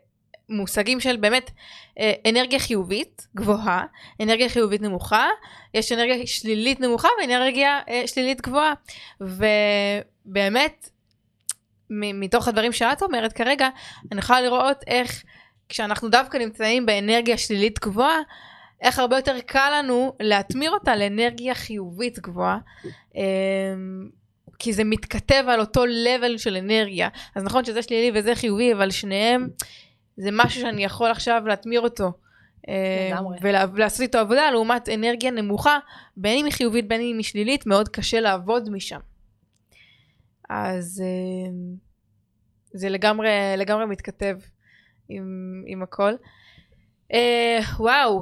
מושגים 0.49 0.99
של 0.99 1.17
באמת 1.17 1.51
אה, 1.99 2.13
אנרגיה 2.29 2.59
חיובית 2.59 3.27
גבוהה, 3.35 3.85
אנרגיה 4.21 4.49
חיובית 4.49 4.81
נמוכה, 4.81 5.27
יש 5.73 5.91
אנרגיה 5.91 6.27
שלילית 6.27 6.79
נמוכה 6.79 7.07
ואנרגיה 7.21 7.79
אה, 7.89 8.03
שלילית 8.07 8.41
גבוהה. 8.41 8.73
ובאמת, 9.21 10.89
מתוך 11.89 12.47
הדברים 12.47 12.71
שאת 12.71 13.03
אומרת 13.03 13.33
כרגע, 13.33 13.69
אני 14.11 14.19
יכולה 14.19 14.41
לראות 14.41 14.83
איך 14.87 15.23
כשאנחנו 15.69 16.09
דווקא 16.09 16.37
נמצאים 16.37 16.85
באנרגיה 16.85 17.37
שלילית 17.37 17.79
גבוהה, 17.79 18.19
איך 18.81 18.99
הרבה 18.99 19.15
יותר 19.15 19.39
קל 19.39 19.71
לנו 19.77 20.15
להתמיר 20.19 20.71
אותה 20.71 20.95
לאנרגיה 20.95 21.55
חיובית 21.55 22.19
גבוהה. 22.19 22.57
כי 24.59 24.73
זה 24.73 24.83
מתכתב 24.83 25.43
על 25.47 25.59
אותו 25.59 25.85
level 25.85 26.37
של 26.37 26.55
אנרגיה. 26.55 27.09
אז 27.35 27.43
נכון 27.43 27.65
שזה 27.65 27.81
שלילי 27.81 28.19
וזה 28.19 28.35
חיובי, 28.35 28.73
אבל 28.73 28.91
שניהם 28.91 29.49
זה 30.17 30.29
משהו 30.31 30.61
שאני 30.61 30.83
יכול 30.83 31.11
עכשיו 31.11 31.43
להתמיר 31.47 31.81
אותו. 31.81 32.11
אה, 32.69 33.09
לגמרי. 33.11 33.37
ולעשות 33.41 34.01
איתו 34.01 34.17
עבודה 34.17 34.51
לעומת 34.51 34.89
אנרגיה 34.89 35.31
נמוכה, 35.31 35.79
בין 36.17 36.37
אם 36.37 36.45
היא 36.45 36.53
חיובית 36.53 36.87
בין 36.87 37.01
אם 37.01 37.17
היא 37.17 37.23
שלילית, 37.23 37.65
מאוד 37.65 37.89
קשה 37.89 38.19
לעבוד 38.19 38.69
משם. 38.69 38.99
אז 40.49 41.03
אה, 41.05 41.51
זה 42.73 42.89
לגמרי, 42.89 43.29
לגמרי 43.57 43.85
מתכתב 43.85 44.37
עם, 45.09 45.63
עם 45.67 45.83
הכל. 45.83 46.13
אה, 47.13 47.59
וואו, 47.77 48.21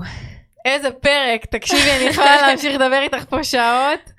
איזה 0.66 0.91
פרק, 0.91 1.45
תקשיבי, 1.45 1.91
אני 1.91 2.03
יכולה 2.03 2.41
להמשיך 2.47 2.76
לדבר 2.76 3.01
איתך 3.01 3.24
פה 3.30 3.43
שעות. 3.43 4.11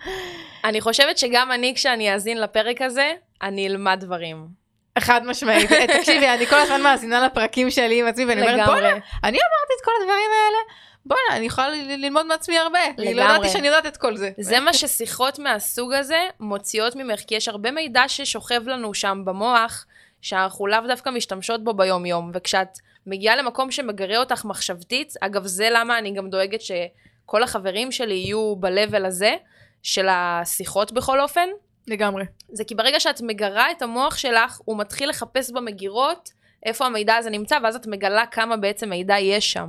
אני 0.65 0.81
חושבת 0.81 1.19
שגם 1.19 1.53
אני, 1.53 1.73
כשאני 1.75 2.15
אאזין 2.15 2.41
לפרק 2.41 2.83
הזה, 2.83 3.13
אני 3.43 3.67
אלמד 3.67 3.99
דברים. 4.01 4.65
חד 4.99 5.27
משמעית. 5.27 5.73
אה, 5.73 5.87
תקשיבי, 5.87 6.29
אני 6.29 6.47
כל 6.47 6.57
הזמן 6.57 6.83
מאזינה 6.83 7.27
לפרקים 7.27 7.71
שלי 7.71 8.01
עם 8.01 8.07
עצמי, 8.07 8.25
ואני 8.25 8.41
אומרת, 8.41 8.55
לגמרי. 8.55 8.81
בואנה, 8.81 8.89
אני 9.25 9.39
אמרתי 9.39 9.73
את 9.81 9.85
כל 9.85 9.91
הדברים 10.01 10.31
האלה, 10.45 10.59
בואנה, 11.07 11.37
אני 11.37 11.47
יכולה 11.47 11.69
ללמוד 11.71 12.27
מעצמי 12.27 12.59
הרבה. 12.59 12.79
אני 12.99 13.15
לא 13.15 13.23
לגמרי. 13.23 13.37
ידעתי 13.37 13.49
שאני 13.49 13.67
יודעת 13.67 13.87
את 13.87 13.97
כל 13.97 14.17
זה. 14.17 14.31
זה 14.39 14.61
מה 14.61 14.73
ששיחות 14.73 15.39
מהסוג 15.39 15.93
הזה 15.93 16.19
מוציאות 16.41 16.97
ממך, 16.97 17.21
כי 17.27 17.35
יש 17.35 17.49
הרבה 17.49 17.71
מידע 17.71 18.03
ששוכב 18.09 18.69
לנו 18.69 18.95
שם 18.95 19.23
במוח, 19.25 19.87
שאנחנו 20.23 20.67
לאו 20.67 20.81
דווקא 20.89 21.11
משתמשות 21.11 21.65
בו 21.65 21.75
ביום-יום, 21.75 22.31
וכשאת 22.35 22.79
מגיעה 23.07 23.37
למקום 23.37 23.71
שמגרה 23.71 24.19
אותך 24.19 24.45
מחשבתית, 24.45 25.13
אגב, 25.21 25.47
זה 25.47 25.69
למה 25.71 25.99
אני 25.99 26.13
גם 26.13 26.31
דואגת 26.31 26.61
שכל 26.61 27.43
החברים 27.43 27.93
שלי 27.93 28.15
יהיו 28.15 28.57
ב-level 28.57 29.07
הזה, 29.07 29.35
של 29.83 30.07
השיחות 30.11 30.93
בכל 30.93 31.21
אופן, 31.21 31.49
לגמרי. 31.87 32.25
זה 32.53 32.65
כי 32.65 32.75
ברגע 32.75 33.01
שאת 33.01 33.21
מגרה 33.21 33.71
את 33.71 33.83
המוח 33.83 34.17
שלך, 34.17 34.61
הוא 34.65 34.79
מתחיל 34.79 35.09
לחפש 35.09 35.51
במגירות 35.51 36.31
איפה 36.67 36.87
המידע 36.87 37.17
הזה 37.17 37.31
נמצא, 37.31 37.59
ואז 37.63 37.77
את 37.77 37.87
מגלה 37.87 38.27
כמה 38.27 38.57
בעצם 38.57 38.91
מידע 38.91 39.19
יש 39.19 39.53
שם. 39.53 39.69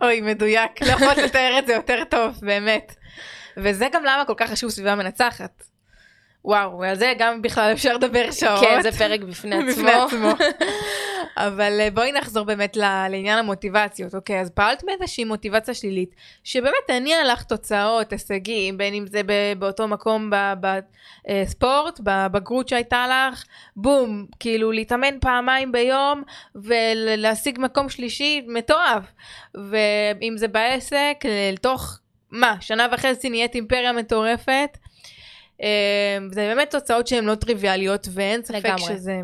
אוי, 0.00 0.20
מדויק, 0.20 0.82
לא 0.82 0.92
יכולת 0.92 1.18
לתאר 1.18 1.58
את 1.58 1.66
זה 1.66 1.72
יותר 1.72 2.02
טוב, 2.10 2.38
באמת. 2.42 2.94
וזה 3.56 3.88
גם 3.92 4.04
למה 4.04 4.24
כל 4.24 4.34
כך 4.36 4.50
חשוב 4.50 4.70
סביבה 4.70 4.94
מנצחת. 4.94 5.62
וואו, 6.44 6.84
על 6.84 6.94
זה 6.94 7.12
גם 7.18 7.42
בכלל 7.42 7.72
אפשר 7.72 7.94
לדבר 7.94 8.30
שעות. 8.30 8.60
כן, 8.60 8.82
זה 8.82 8.92
פרק 8.92 9.20
בפני 9.20 9.56
עצמו. 9.56 9.70
בפני 9.72 9.92
עצמו. 9.92 10.32
אבל 11.36 11.80
אה, 11.80 11.90
בואי 11.90 12.12
נחזור 12.12 12.44
באמת 12.44 12.76
לעניין 12.76 13.38
המוטיבציות, 13.38 14.14
אוקיי? 14.14 14.40
אז 14.40 14.50
פעלת 14.50 14.84
באיזושהי 14.86 15.24
מוטיבציה 15.24 15.74
שלילית, 15.74 16.14
שבאמת 16.44 16.88
הניעה 16.88 17.24
לך 17.24 17.42
תוצאות, 17.42 18.12
הישגים, 18.12 18.78
בין 18.78 18.94
אם 18.94 19.06
זה 19.06 19.20
באותו 19.58 19.88
מקום 19.88 20.30
בספורט, 20.60 22.00
בבגרות 22.02 22.68
שהייתה 22.68 23.06
לך, 23.08 23.44
בום, 23.76 24.26
כאילו 24.40 24.72
להתאמן 24.72 25.20
פעמיים 25.20 25.72
ביום 25.72 26.22
ולהשיג 26.54 27.58
מקום 27.60 27.88
שלישי, 27.88 28.44
מטורף. 28.48 29.04
ואם 29.54 30.34
זה 30.36 30.48
בעסק, 30.48 31.16
לתוך, 31.52 31.98
מה, 32.30 32.56
שנה 32.60 32.86
וחצי 32.92 33.30
נהיית 33.30 33.54
אימפריה 33.54 33.92
מטורפת. 33.92 34.78
אה, 35.62 36.18
זה 36.32 36.40
באמת 36.54 36.70
תוצאות 36.70 37.06
שהן 37.06 37.24
לא 37.24 37.34
טריוויאליות 37.34 38.08
ואין 38.12 38.42
ספק 38.42 38.54
לגמרי. 38.54 38.82
שזה 38.82 39.20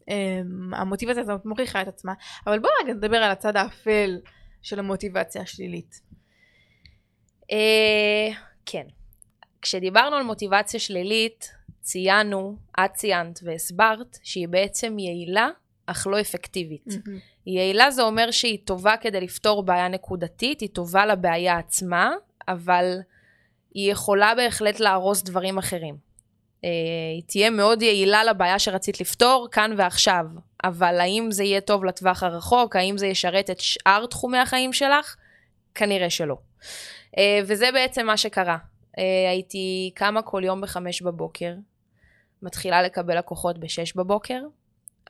um, 0.00 0.76
המוטיבציה 0.76 1.22
הזאת 1.22 1.44
מוכיחה 1.44 1.82
את 1.82 1.88
עצמה 1.88 2.12
אבל 2.46 2.58
בואו 2.58 2.72
רגע 2.84 2.92
נדבר 2.92 3.16
על 3.16 3.30
הצד 3.30 3.56
האפל 3.56 4.20
של 4.62 4.78
המוטיבציה 4.78 5.42
השלילית. 5.42 6.00
אה, 7.52 8.28
כן. 8.66 8.86
כשדיברנו 9.62 10.16
על 10.16 10.22
מוטיבציה 10.22 10.80
שלילית, 10.80 11.52
ציינו, 11.80 12.56
את 12.84 12.94
ציינת 12.94 13.40
והסברת, 13.42 14.18
שהיא 14.22 14.48
בעצם 14.48 14.98
יעילה, 14.98 15.48
אך 15.86 16.06
לא 16.06 16.20
אפקטיבית. 16.20 16.86
יעילה 17.46 17.90
זה 17.90 18.02
אומר 18.02 18.30
שהיא 18.30 18.58
טובה 18.64 18.96
כדי 18.96 19.20
לפתור 19.20 19.62
בעיה 19.62 19.88
נקודתית, 19.88 20.60
היא 20.60 20.68
טובה 20.68 21.06
לבעיה 21.06 21.58
עצמה, 21.58 22.10
אבל 22.48 22.98
היא 23.74 23.92
יכולה 23.92 24.34
בהחלט 24.34 24.80
להרוס 24.80 25.22
דברים 25.22 25.58
אחרים. 25.58 25.96
אה, 26.64 26.70
היא 27.14 27.22
תהיה 27.26 27.50
מאוד 27.50 27.82
יעילה 27.82 28.24
לבעיה 28.24 28.58
שרצית 28.58 29.00
לפתור 29.00 29.48
כאן 29.52 29.74
ועכשיו, 29.76 30.26
אבל 30.64 31.00
האם 31.00 31.30
זה 31.30 31.44
יהיה 31.44 31.60
טוב 31.60 31.84
לטווח 31.84 32.22
הרחוק, 32.22 32.76
האם 32.76 32.98
זה 32.98 33.06
ישרת 33.06 33.50
את 33.50 33.60
שאר 33.60 34.06
תחומי 34.06 34.38
החיים 34.38 34.72
שלך? 34.72 35.16
כנראה 35.74 36.10
שלא. 36.10 36.36
אה, 37.18 37.40
וזה 37.46 37.72
בעצם 37.72 38.06
מה 38.06 38.16
שקרה. 38.16 38.58
אה, 38.98 39.30
הייתי 39.30 39.90
קמה 39.94 40.22
כל 40.22 40.42
יום 40.44 40.60
בחמש 40.60 41.02
בבוקר, 41.02 41.54
מתחילה 42.42 42.82
לקבל 42.82 43.18
לקוחות 43.18 43.58
בשש 43.58 43.96
בבוקר, 43.96 44.40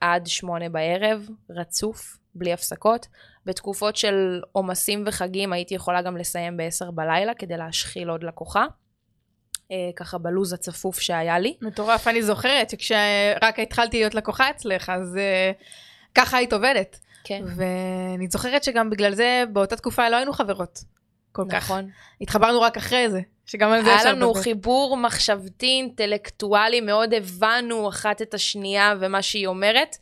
עד 0.01 0.27
שמונה 0.27 0.69
בערב, 0.69 1.29
רצוף, 1.51 2.17
בלי 2.35 2.53
הפסקות. 2.53 3.07
בתקופות 3.47 3.97
של 3.97 4.41
עומסים 4.53 5.05
וחגים 5.07 5.53
הייתי 5.53 5.74
יכולה 5.74 6.03
גם 6.03 6.16
לסיים 6.16 6.57
בעשר 6.57 6.91
בלילה 6.91 7.35
כדי 7.35 7.57
להשחיל 7.57 8.11
עוד 8.11 8.24
לקוחה. 8.24 8.66
אה, 9.72 9.91
ככה 9.97 10.18
בלוז 10.18 10.53
הצפוף 10.53 11.01
שהיה 11.01 11.39
לי. 11.39 11.57
מטורף, 11.62 12.09
אני 12.09 12.22
זוכרת 12.22 12.70
שכשרק 12.70 13.59
התחלתי 13.59 13.99
להיות 13.99 14.14
לקוחה 14.14 14.51
אצלך 14.51 14.89
אז 14.89 15.14
uh, 15.14 15.62
ככה 16.14 16.37
היית 16.37 16.53
עובדת. 16.53 16.99
כן. 17.24 17.43
ואני 17.57 18.28
זוכרת 18.30 18.64
שגם 18.64 18.91
בגלל 18.91 19.14
זה 19.14 19.45
באותה 19.53 19.76
תקופה 19.76 20.09
לא 20.09 20.16
היינו 20.16 20.33
חברות 20.33 20.78
כל 21.33 21.45
כך. 21.51 21.64
נכון. 21.64 21.91
התחברנו 22.20 22.61
רק 22.61 22.76
אחרי 22.76 23.11
זה, 23.11 23.20
שגם 23.47 23.72
על 23.72 23.85
זה 23.85 23.97
היה 23.97 24.12
לנו 24.12 24.30
לדבר. 24.30 24.43
חיבור 24.43 24.97
מחשבתי, 24.97 25.66
אינטלקטואלי, 25.66 26.80
מאוד 26.80 27.14
הבנו 27.14 27.89
אחת 27.89 28.22
את 28.22 28.35
השנייה 28.35 28.95
ומה 29.01 29.22
שהיא 29.22 29.47
אומרת, 29.47 29.97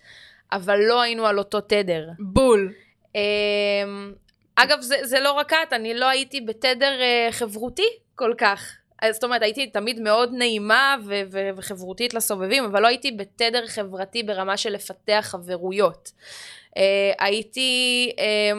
אבל 0.53 0.78
לא 0.78 1.01
היינו 1.01 1.26
על 1.26 1.38
אותו 1.38 1.61
תדר. 1.61 2.09
בול. 2.18 2.72
אמ, 3.14 4.12
אגב, 4.57 4.80
זה, 4.80 4.96
זה 5.03 5.20
לא 5.20 5.32
רק 5.32 5.53
את, 5.53 5.72
אני 5.72 5.94
לא 5.94 6.09
הייתי 6.09 6.40
בתדר 6.40 7.01
אה, 7.01 7.28
חברותי 7.30 7.88
כל 8.14 8.34
כך. 8.38 8.76
אז 9.03 9.14
זאת 9.14 9.24
אומרת, 9.24 9.42
הייתי 9.42 9.66
תמיד 9.66 10.01
מאוד 10.01 10.30
נעימה 10.32 10.96
ו- 11.07 11.22
ו- 11.30 11.51
וחברותית 11.57 12.14
לסובבים, 12.14 12.64
אבל 12.64 12.82
לא 12.82 12.86
הייתי 12.86 13.12
בתדר 13.12 13.66
חברתי 13.66 14.22
ברמה 14.22 14.57
של 14.57 14.70
לפתח 14.70 15.26
חברויות. 15.28 16.12
אה, 16.76 17.12
הייתי 17.18 18.11
אה, 18.18 18.53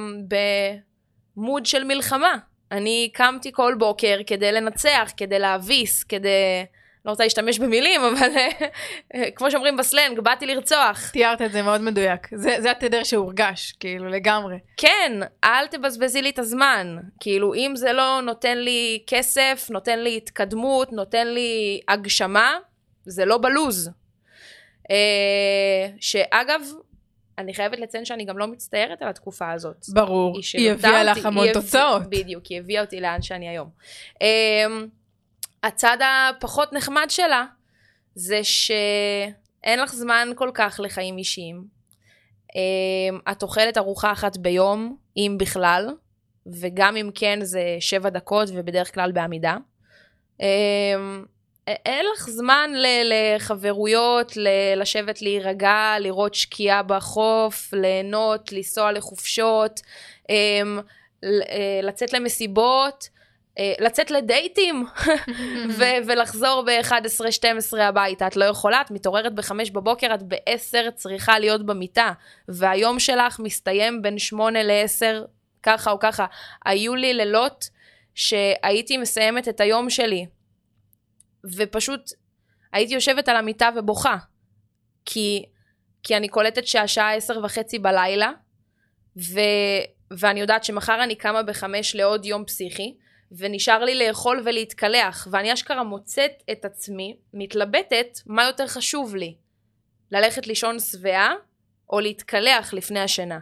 במוד 1.37 1.65
של 1.65 1.83
מלחמה. 1.83 2.37
אני 2.71 3.09
קמתי 3.13 3.51
כל 3.51 3.75
בוקר 3.79 4.19
כדי 4.27 4.51
לנצח, 4.51 5.11
כדי 5.17 5.39
להביס, 5.39 6.03
כדי... 6.03 6.65
לא 7.06 7.12
רוצה 7.12 7.24
להשתמש 7.24 7.60
במילים, 7.60 8.02
אבל 8.02 8.30
כמו 9.36 9.52
שאומרים 9.52 9.78
בסלנג, 9.78 10.20
באתי 10.20 10.45
לרצוח. 10.45 11.10
תיארת 11.14 11.41
את 11.41 11.52
זה 11.52 11.62
מאוד 11.62 11.82
מדויק. 11.82 12.28
זה, 12.36 12.56
זה 12.60 12.72
התדר 12.72 13.04
שהורגש, 13.04 13.72
כאילו, 13.80 14.08
לגמרי. 14.10 14.56
כן, 14.78 15.12
אל 15.43 15.68
תבזבזי 15.68 16.22
לי 16.22 16.30
את 16.30 16.39
הזמן. 16.39 16.97
כאילו, 17.20 17.54
אם 17.54 17.72
זה 17.76 17.93
לא 17.93 18.22
נותן 18.22 18.58
לי 18.58 19.04
כסף, 19.08 19.68
נותן 19.72 19.99
לי 19.99 20.18
התקדמות, 20.18 20.93
נותן 20.93 21.28
לי 21.28 21.82
הגשמה, 21.88 22.54
זה 23.06 23.26
לא 23.26 23.38
בלוז. 23.38 23.89
אה, 24.91 24.95
שאגב, 25.99 26.62
אני 27.38 27.54
חייבת 27.54 27.80
לציין 27.80 28.06
שאני 28.06 28.26
גם 28.26 28.38
לא 28.38 28.47
מצטערת 28.47 29.02
על 29.02 29.08
התקופה 29.08 29.52
הזאת. 29.52 29.86
ברור. 29.93 30.38
היא 30.38 30.43
היא 30.62 30.72
הביאה 30.72 31.10
אותי- 31.10 31.20
לך 31.20 31.26
המון 31.26 31.45
היא 31.45 31.54
תוצאות. 31.54 32.02
בדיוק, 32.10 32.45
היא 32.45 32.60
הביאה 32.60 32.82
אותי 32.82 33.02
לאן 33.02 33.22
שאני 33.22 33.49
היום. 33.49 33.70
הצד 35.64 35.97
הפחות 36.01 36.74
נחמד 36.74 37.05
שלה, 37.09 37.45
זה 38.16 38.43
שאין 38.43 39.80
לך 39.80 39.93
זמן 39.93 40.30
כל 40.36 40.51
כך 40.53 40.80
לחיים 40.84 41.18
אישיים. 41.18 41.64
Um, 42.51 43.32
את 43.32 43.43
אוכלת 43.43 43.78
ארוחה 43.78 44.12
אחת 44.12 44.38
ביום, 44.38 44.97
אם 45.18 45.36
בכלל, 45.39 45.89
וגם 46.62 46.95
אם 46.95 47.09
כן 47.16 47.39
זה 47.41 47.78
שבע 47.80 48.09
דקות 48.09 48.49
ובדרך 48.53 48.93
כלל 48.93 49.12
בעמידה. 49.12 49.57
Um, 50.38 50.43
אין 51.68 52.05
לך 52.14 52.30
זמן 52.30 52.72
לחברויות, 53.03 54.32
לשבת 54.76 55.22
להירגע, 55.22 55.95
לראות 55.99 56.34
שקיעה 56.36 56.84
בחוף, 56.84 57.74
ליהנות, 57.74 58.51
לנסוע 58.51 58.91
לחופשות, 58.91 59.80
אמ, 60.30 60.80
אה, 61.24 61.80
לצאת 61.84 62.14
למסיבות. 62.14 63.09
אה, 63.60 63.74
לצאת 63.80 64.12
לדייטים 64.12 64.86
ו- 65.78 66.08
ולחזור 66.08 66.66
ב-11-12 66.66 67.80
הביתה. 67.82 68.28
את 68.28 68.36
לא 68.36 68.45
יכולה, 68.45 68.82
את 68.82 68.91
מתעוררת 68.91 69.36
ב-5 69.36 69.52
בבוקר, 69.74 70.14
את 70.14 70.24
ב-10 70.24 70.91
צריכה 70.95 71.39
להיות 71.39 71.66
במיטה, 71.66 72.12
והיום 72.47 72.99
שלך 72.99 73.39
מסתיים 73.39 74.02
בין 74.02 74.20
8 74.20 74.64
ל-10, 74.64 75.28
ככה 75.64 75.91
או 75.91 75.99
ככה. 75.99 76.26
היו 76.66 76.95
לי 76.95 77.14
לילות 77.14 77.70
שהייתי 78.16 78.97
מסיימת 78.97 79.47
את 79.47 79.60
היום 79.60 79.89
שלי, 79.89 80.26
ופשוט 81.56 82.02
הייתי 82.74 82.93
יושבת 82.93 83.30
על 83.30 83.36
המיטה 83.36 83.70
ובוכה. 83.76 84.18
כי, 85.06 85.45
כי 86.04 86.18
אני 86.18 86.28
קולטת 86.28 86.68
שהשעה 86.68 87.16
עשר 87.16 87.39
וחצי 87.43 87.80
בלילה, 87.80 88.32
ו, 89.18 89.39
ואני 90.12 90.39
יודעת 90.39 90.64
שמחר 90.64 91.04
אני 91.04 91.16
קמה 91.16 91.43
בחמש 91.43 91.95
לעוד 91.95 92.26
יום 92.26 92.45
פסיכי, 92.45 92.95
ונשאר 93.32 93.84
לי 93.84 93.95
לאכול 93.95 94.41
ולהתקלח, 94.45 95.27
ואני 95.32 95.53
אשכרה 95.53 95.84
מוצאת 95.84 96.32
את 96.51 96.65
עצמי 96.65 97.17
מתלבטת 97.34 98.19
מה 98.25 98.43
יותר 98.43 98.67
חשוב 98.67 99.15
לי, 99.15 99.36
ללכת 100.11 100.47
לישון 100.47 100.79
שבעה 100.79 101.34
או 101.89 101.99
להתקלח 101.99 102.73
לפני 102.73 102.99
השינה. 102.99 103.39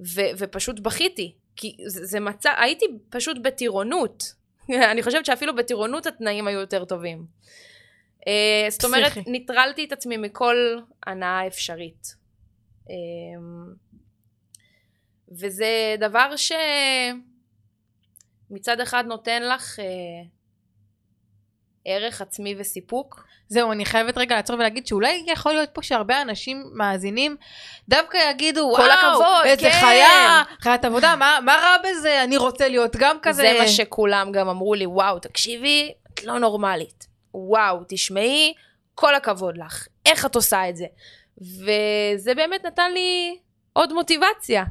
ו- 0.00 0.30
ופשוט 0.38 0.80
בכיתי, 0.80 1.34
כי 1.56 1.76
זה, 1.86 2.04
זה 2.04 2.20
מצב, 2.20 2.50
הייתי 2.56 2.86
פשוט 3.10 3.36
בטירונות. 3.42 4.22
אני 4.92 5.02
חושבת 5.02 5.26
שאפילו 5.26 5.56
בטירונות 5.56 6.06
התנאים 6.06 6.46
היו 6.46 6.60
יותר 6.60 6.84
טובים. 6.84 7.26
Uh, 8.20 8.70
זאת 8.70 8.84
אומרת. 8.84 9.12
ניטרלתי 9.26 9.84
את 9.84 9.92
עצמי 9.92 10.16
מכל 10.16 10.78
הנאה 11.06 11.46
אפשרית. 11.46 12.14
Um, 12.84 12.90
וזה 15.38 15.96
דבר 15.98 16.36
שמצד 18.48 18.80
אחד 18.80 19.04
נותן 19.06 19.42
לך 19.42 19.78
uh, 19.78 19.82
ערך 21.84 22.20
עצמי 22.20 22.54
וסיפוק. 22.58 23.24
זהו, 23.48 23.72
אני 23.72 23.84
חייבת 23.84 24.18
רגע 24.18 24.36
לעצור 24.36 24.56
ולהגיד 24.56 24.86
שאולי 24.86 25.24
יכול 25.26 25.52
להיות 25.52 25.68
פה 25.72 25.82
שהרבה 25.82 26.22
אנשים 26.22 26.64
מאזינים 26.72 27.36
דווקא 27.88 28.18
יגידו, 28.30 28.72
כל 28.76 28.82
וואו, 28.82 28.92
הכבוד, 28.92 29.44
איזה 29.44 29.62
כן." 29.62 29.80
חיה, 29.80 30.42
חיית 30.60 30.84
עבודה, 30.84 31.16
מה, 31.16 31.38
מה 31.44 31.54
רע 31.54 31.76
בזה? 31.90 32.24
אני 32.24 32.36
רוצה 32.36 32.68
להיות 32.68 32.96
גם 32.96 33.16
כזה. 33.22 33.42
זה 33.42 33.58
מה 33.60 33.68
שכולם 33.68 34.32
גם 34.32 34.48
אמרו 34.48 34.74
לי, 34.74 34.86
וואו, 34.86 35.18
תקשיבי, 35.18 35.92
את 36.14 36.24
לא 36.24 36.38
נורמלית. 36.38 37.06
וואו, 37.34 37.78
תשמעי, 37.88 38.54
כל 38.94 39.14
הכבוד 39.14 39.58
לך. 39.58 39.86
איך 40.06 40.26
את 40.26 40.34
עושה 40.34 40.68
את 40.68 40.76
זה? 40.76 40.86
וזה 41.38 42.34
באמת 42.34 42.66
נתן 42.66 42.92
לי 42.92 43.38
עוד 43.72 43.92
מוטיבציה. 43.92 44.64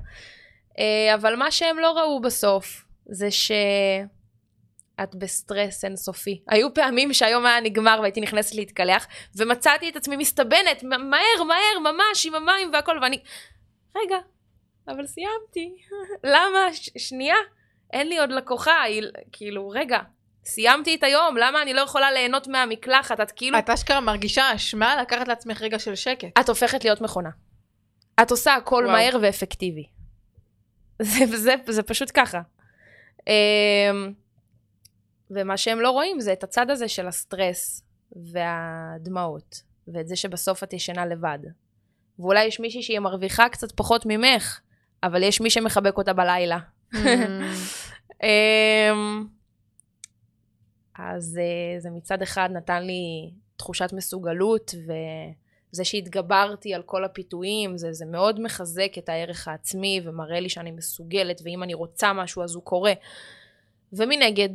אה, 0.80 1.16
אבל 1.16 1.36
מה 1.36 1.52
שהם 1.52 1.80
לא 1.80 1.92
ראו 1.92 2.22
בסוף, 2.22 2.84
זה 3.10 3.32
שאת 3.32 3.56
בסטרס 5.16 5.86
אינסופי. 5.86 6.42
היו 6.48 6.74
פעמים 6.74 7.14
שהיום 7.14 7.46
היה 7.46 7.60
נגמר 7.60 7.98
והייתי 8.02 8.22
נכנסת 8.22 8.56
להתקלח, 8.56 9.08
ומצאתי 9.36 9.90
את 9.90 9.96
עצמי 9.96 10.16
מסתבנת, 10.18 10.84
מהר, 10.84 11.44
מהר, 11.48 11.80
ממש, 11.94 12.26
עם 12.26 12.36
המים 12.36 12.70
והכל, 12.74 13.00
ואני... 13.02 13.20
רגע, 13.98 14.18
אבל 14.88 15.08
סיימתי. 15.08 15.76
למה? 16.34 16.74
ש- 16.74 16.90
שנייה. 16.98 17.36
אין 17.94 18.08
לי 18.08 18.20
עוד 18.20 18.32
לקוחה, 18.32 18.82
היא- 18.82 19.04
כאילו, 19.32 19.70
רגע, 19.70 20.00
סיימתי 20.46 20.96
את 20.96 21.04
היום, 21.04 21.38
למה 21.38 21.62
אני 21.62 21.74
לא 21.74 21.82
יכולה 21.82 22.12
ליהנות 22.12 22.48
מהמקלחת? 22.48 23.20
את 23.20 23.32
כאילו, 23.32 23.60
את 23.60 23.70
אשכרה 23.70 24.00
מרגישה 24.00 24.56
אשמה 24.56 25.02
לקחת 25.02 25.28
לעצמך 25.28 25.62
רגע 25.62 25.80
של 25.80 25.96
שקט. 25.96 26.40
את 26.40 26.50
הופכת 26.50 26.84
להיות 26.84 27.02
מכונה. 27.02 27.30
את 28.22 28.32
עושה 28.32 28.56
הכל 28.56 28.84
וואו. 28.88 28.98
מהר 28.98 29.18
ואפקטיבי. 29.22 29.88
זה, 31.02 31.26
זה, 31.38 31.56
זה 31.68 31.84
פשוט 31.84 32.12
ככה. 32.14 32.42
אמ, 33.28 34.14
ומה 35.32 35.58
שהם 35.58 35.82
לא 35.82 35.92
רואים 35.92 36.20
זה 36.20 36.34
את 36.34 36.44
הצד 36.44 36.70
הזה 36.70 36.88
של 36.88 37.08
הסטרס 37.08 37.84
והדמעות, 38.16 39.62
ואת 39.88 40.08
זה 40.08 40.16
שבסוף 40.16 40.64
את 40.64 40.74
ישנה 40.74 41.06
לבד. 41.06 41.40
ואולי 42.20 42.46
יש 42.46 42.60
מישהי 42.60 42.84
שהיא 42.84 43.00
מרוויחה 43.00 43.50
קצת 43.50 43.72
פחות 43.72 44.04
ממך, 44.06 44.60
אבל 45.04 45.24
יש 45.24 45.42
מי 45.42 45.50
שמחבק 45.50 45.98
אותה 45.98 46.14
בלילה. 46.14 46.60
אמ, 48.24 49.28
אז 50.96 51.40
אה, 51.42 51.80
זה 51.80 51.90
מצד 51.90 52.22
אחד 52.22 52.50
נתן 52.54 52.84
לי 52.84 53.32
תחושת 53.58 53.94
מסוגלות, 53.94 54.72
וזה 55.74 55.86
שהתגברתי 55.86 56.74
על 56.74 56.84
כל 56.84 57.04
הפיתויים, 57.06 57.78
זה, 57.78 57.94
זה 57.94 58.06
מאוד 58.06 58.40
מחזק 58.40 58.92
את 58.98 59.10
הערך 59.10 59.48
העצמי, 59.48 60.02
ומראה 60.04 60.40
לי 60.40 60.50
שאני 60.50 60.72
מסוגלת, 60.72 61.42
ואם 61.46 61.64
אני 61.64 61.74
רוצה 61.74 62.14
משהו 62.14 62.44
אז 62.44 62.56
הוא 62.56 62.64
קורה. 62.64 62.94
ומנגד, 63.94 64.50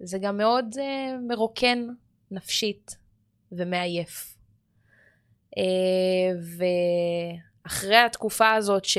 זה 0.00 0.18
גם 0.18 0.36
מאוד 0.36 0.66
אה, 0.80 1.16
מרוקן 1.28 1.86
נפשית 2.30 2.96
ומעייף. 3.52 4.36
אה, 5.58 5.62
ואחרי 7.64 7.96
התקופה 7.96 8.52
הזאת 8.52 8.84
ש... 8.84 8.98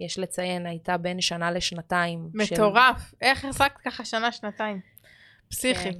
יש 0.00 0.18
לציין, 0.18 0.66
הייתה 0.66 0.96
בין 0.96 1.20
שנה 1.20 1.50
לשנתיים. 1.50 2.28
של- 2.44 2.54
מטורף. 2.54 3.14
איך 3.20 3.44
החזקת 3.44 3.76
ככה 3.84 4.04
שנה, 4.04 4.32
שנתיים? 4.32 4.80
פסיכי. 5.50 5.92
כן. 5.92 5.98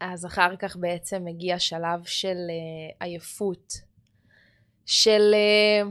אז 0.00 0.26
אחר 0.26 0.56
כך 0.58 0.76
בעצם 0.76 1.26
הגיע 1.28 1.58
שלב 1.58 2.04
של 2.04 2.36
uh, 2.48 2.96
עייפות. 3.00 3.72
של, 4.86 5.34
uh, 5.34 5.88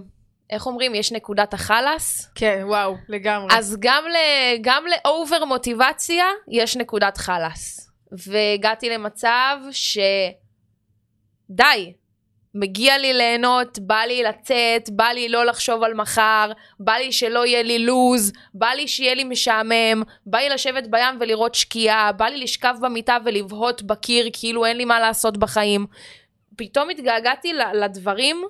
איך 0.49 0.65
אומרים, 0.65 0.95
יש 0.95 1.11
נקודת 1.11 1.53
החלאס, 1.53 2.31
כן, 2.35 2.63
וואו, 2.67 2.95
לגמרי. 3.09 3.57
אז 3.57 3.77
גם, 3.79 4.03
ל, 4.07 4.15
גם 4.61 4.83
לאובר 4.87 5.45
מוטיבציה 5.45 6.25
יש 6.47 6.77
נקודת 6.77 7.17
חלאס. 7.17 7.91
והגעתי 8.11 8.89
למצב 8.89 9.57
שדי, 9.71 10.33
מגיע 12.55 12.97
לי 12.97 13.13
ליהנות, 13.13 13.79
בא 13.79 13.99
לי 13.99 14.23
לצאת, 14.23 14.89
בא 14.89 15.05
לי 15.05 15.29
לא 15.29 15.45
לחשוב 15.45 15.83
על 15.83 15.93
מחר, 15.93 16.51
בא 16.79 16.93
לי 16.93 17.11
שלא 17.11 17.45
יהיה 17.45 17.63
לי 17.63 17.79
לוז, 17.79 18.31
בא 18.53 18.67
לי 18.67 18.87
שיהיה 18.87 19.13
לי 19.13 19.23
משעמם, 19.23 20.03
בא 20.25 20.37
לי 20.39 20.49
לשבת 20.49 20.87
בים 20.87 21.17
ולראות 21.19 21.55
שקיעה, 21.55 22.11
בא 22.11 22.25
לי 22.25 22.37
לשכב 22.37 22.75
במיטה 22.81 23.17
ולבהות 23.25 23.83
בקיר 23.83 24.29
כאילו 24.33 24.65
אין 24.65 24.77
לי 24.77 24.85
מה 24.85 24.99
לעשות 24.99 25.37
בחיים. 25.37 25.85
פתאום 26.55 26.89
התגעגעתי 26.89 27.53
לדברים 27.73 28.43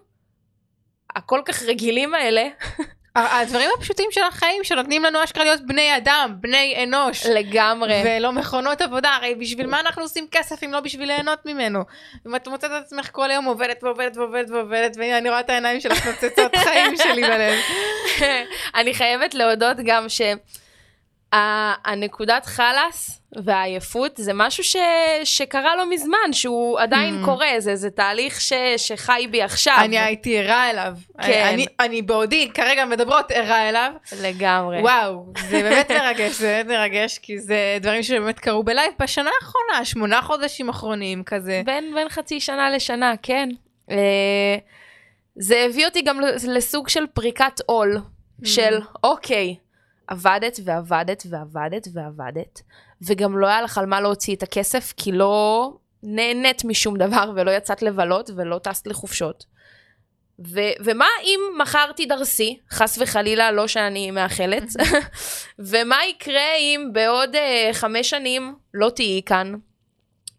הכל 1.15 1.41
כך 1.45 1.63
רגילים 1.63 2.13
האלה, 2.13 2.47
הדברים 3.25 3.69
הפשוטים 3.77 4.05
של 4.11 4.21
החיים 4.23 4.63
שנותנים 4.63 5.03
לנו 5.03 5.23
אשכרה 5.23 5.43
להיות 5.43 5.61
בני 5.61 5.97
אדם, 5.97 6.35
בני 6.39 6.83
אנוש. 6.83 7.25
לגמרי. 7.25 8.01
ולא 8.05 8.31
מכונות 8.31 8.81
עבודה, 8.81 9.09
הרי 9.09 9.35
בשביל 9.35 9.67
מה 9.67 9.79
אנחנו 9.79 10.01
עושים 10.01 10.27
כסף 10.31 10.63
אם 10.63 10.71
לא 10.73 10.79
בשביל 10.79 11.07
ליהנות 11.07 11.45
ממנו? 11.45 11.79
אם 12.27 12.35
את 12.35 12.47
מוצאת 12.47 12.71
את 12.71 12.83
עצמך 12.85 13.09
כל 13.11 13.31
היום 13.31 13.45
עובדת 13.45 13.83
ועובדת 13.83 14.17
ועובדת 14.17 14.49
ועובדת, 14.49 14.97
והנה 14.97 15.17
אני 15.17 15.29
רואה 15.29 15.39
את 15.39 15.49
העיניים 15.49 15.79
שלך 15.79 16.07
נוצצות 16.07 16.55
חיים 16.55 16.97
שלי 16.97 17.21
בלב. 17.21 17.59
אני 18.79 18.93
חייבת 18.93 19.33
להודות 19.33 19.77
גם 19.85 20.09
שהנקודת 21.35 22.45
חלאס 22.45 23.21
והעייפות 23.43 24.11
זה 24.17 24.31
משהו 24.35 24.63
ש... 24.63 24.75
שקרה 25.23 25.75
לא 25.75 25.89
מזמן, 25.89 26.33
שהוא 26.33 26.79
עדיין 26.79 27.21
Mm. 27.23 27.25
קורה, 27.25 27.47
זה, 27.57 27.75
זה 27.75 27.89
תהליך 27.89 28.41
ש... 28.41 28.53
שחי 28.77 29.27
בי 29.31 29.41
עכשיו. 29.41 29.75
אני 29.79 29.99
הייתי 29.99 30.39
ערה 30.39 30.69
אליו. 30.69 30.93
כן. 31.21 31.49
אני- 31.53 31.65
אני 31.79 32.01
בעודי 32.01 32.49
כרגע 32.53 32.85
מדברות 32.85 33.31
ערה 33.31 33.69
אליו. 33.69 33.91
לגמרי. 34.21 34.81
וואו, 34.81 35.25
זה 35.49 35.61
באמת 35.61 35.91
מרגש, 36.01 36.31
זה 36.31 36.45
באמת 36.63 36.77
מרגש, 36.77 37.17
כי 37.17 37.39
זה 37.39 37.77
דברים 37.81 38.03
שבאמת 38.03 38.39
קרו 38.39 38.63
בלייב 38.63 38.91
בשנה 38.99 39.29
האחרונה, 39.41 39.85
שמונה 39.85 40.21
חודשים 40.21 40.69
אחרונים 40.69 41.23
כזה. 41.23 41.61
בין, 41.65 41.91
בין 41.95 42.09
חצי 42.09 42.39
שנה 42.39 42.69
לשנה, 42.69 43.13
כן. 43.21 43.49
אה, 43.91 44.55
זה 45.35 45.65
הביא 45.69 45.85
אותי 45.85 46.01
גם 46.01 46.19
לסוג 46.47 46.89
של 46.89 47.07
פריקת 47.13 47.59
עול, 47.65 47.97
של 48.43 48.79
אוקיי, 49.03 49.55
עבדת 50.09 50.59
ועבדת 50.63 51.23
ועבדת 51.29 51.87
ועבדת, 51.93 52.61
וגם 53.01 53.37
לא 53.37 53.47
היה 53.47 53.61
לך 53.61 53.77
על 53.77 53.85
מה 53.85 54.01
להוציא 54.01 54.35
את 54.35 54.43
הכסף, 54.43 54.93
כי 54.97 55.11
לא 55.11 55.73
נהנית 56.03 56.65
משום 56.65 56.97
דבר, 56.97 57.31
ולא 57.35 57.51
יצאת 57.51 57.81
לבלות, 57.81 58.29
ולא 58.35 58.59
טסת 58.63 58.87
לחופשות. 58.87 59.45
ו- 60.47 60.75
ומה 60.79 61.07
אם 61.23 61.39
מחר 61.57 61.91
תדרסי, 61.95 62.59
חס 62.71 62.97
וחלילה, 63.01 63.51
לא 63.51 63.67
שאני 63.67 64.11
מאחלת, 64.11 64.63
ומה 65.69 66.05
יקרה 66.05 66.55
אם 66.55 66.89
בעוד 66.93 67.35
uh, 67.35 67.73
חמש 67.73 68.09
שנים 68.09 68.55
לא 68.73 68.89
תהיי 68.89 69.21
כאן? 69.25 69.53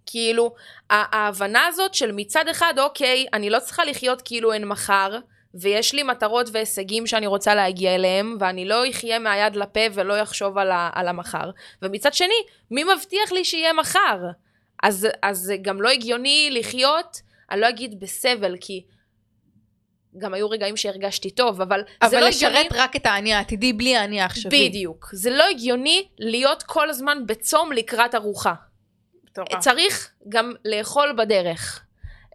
כאילו, 0.07 0.55
ההבנה 0.91 1.67
הזאת 1.67 1.95
של 1.95 2.13
מצד 2.13 2.49
אחד, 2.49 2.75
אוקיי, 2.79 3.27
אני 3.33 3.51
לא 3.51 3.59
צריכה 3.59 3.85
לחיות 3.85 4.23
כאילו 4.23 4.53
אין 4.53 4.65
מחר, 4.65 5.19
ויש 5.55 5.95
לי 5.95 6.03
מטרות 6.03 6.49
והישגים 6.53 7.07
שאני 7.07 7.27
רוצה 7.27 7.55
להגיע 7.55 7.95
אליהם, 7.95 8.37
ואני 8.41 8.65
לא 8.65 8.91
אחיה 8.91 9.19
מהיד 9.19 9.57
לפה 9.57 9.81
ולא 9.93 10.23
אחשוב 10.23 10.59
על, 10.59 10.71
ה- 10.71 10.91
על 10.95 11.09
המחר. 11.09 11.51
ומצד 11.83 12.15
שני, 12.15 12.35
מי 12.71 12.85
מבטיח 12.85 13.33
לי 13.33 13.45
שיהיה 13.45 13.73
מחר? 13.73 14.19
אז, 14.83 15.09
אז 15.23 15.39
זה 15.39 15.57
גם 15.63 15.83
לא 15.83 15.89
הגיוני 15.89 16.49
לחיות, 16.53 17.21
אני 17.51 17.61
לא 17.61 17.69
אגיד 17.69 18.01
בסבל, 18.01 18.57
כי 18.61 18.85
גם 20.19 20.35
היו 20.35 20.51
רגעים 20.51 20.77
שהרגשתי 20.77 21.31
טוב, 21.31 21.61
אבל, 21.61 21.81
זה 21.81 22.07
אבל 22.07 22.21
לא 22.21 22.29
לשרת 22.29 22.51
הגיוני... 22.57 22.69
רק 22.75 22.97
את 22.97 23.07
האני 23.07 23.35
העתידי 23.35 23.73
בלי 23.73 23.97
האני 23.97 24.21
העכשווי. 24.21 24.69
בדיוק. 24.69 25.09
זה 25.13 25.31
לא 25.31 25.45
הגיוני 25.51 26.09
להיות 26.19 26.63
כל 26.63 26.91
הזמן 26.91 27.19
בצום 27.27 27.73
לקראת 27.73 28.15
ארוחה. 28.15 28.55
מטורף. 29.25 29.59
צריך 29.61 30.11
גם 30.29 30.53
לאכול 30.65 31.15
בדרך. 31.19 31.85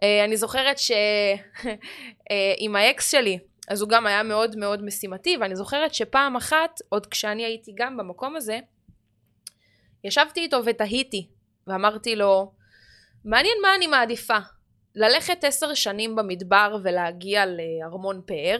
אה, 0.02 0.24
אני 0.24 0.36
זוכרת 0.36 0.78
שעם 0.78 2.76
האקס 2.76 3.10
שלי, 3.10 3.38
אז 3.68 3.80
הוא 3.80 3.88
גם 3.88 4.06
היה 4.06 4.22
מאוד 4.22 4.56
מאוד 4.56 4.84
משימתי, 4.84 5.36
ואני 5.40 5.56
זוכרת 5.56 5.94
שפעם 5.94 6.36
אחת, 6.36 6.80
עוד 6.88 7.06
כשאני 7.06 7.44
הייתי 7.44 7.72
גם 7.74 7.96
במקום 7.96 8.36
הזה, 8.36 8.58
ישבתי 10.04 10.40
איתו 10.40 10.60
ותהיתי, 10.64 11.28
ואמרתי 11.66 12.16
לו, 12.16 12.52
מעניין 13.24 13.56
מה 13.62 13.74
אני 13.74 13.86
מעדיפה, 13.86 14.38
ללכת 14.94 15.44
עשר 15.44 15.74
שנים 15.74 16.16
במדבר 16.16 16.76
ולהגיע 16.82 17.44
לארמון 17.46 18.20
פאר, 18.26 18.58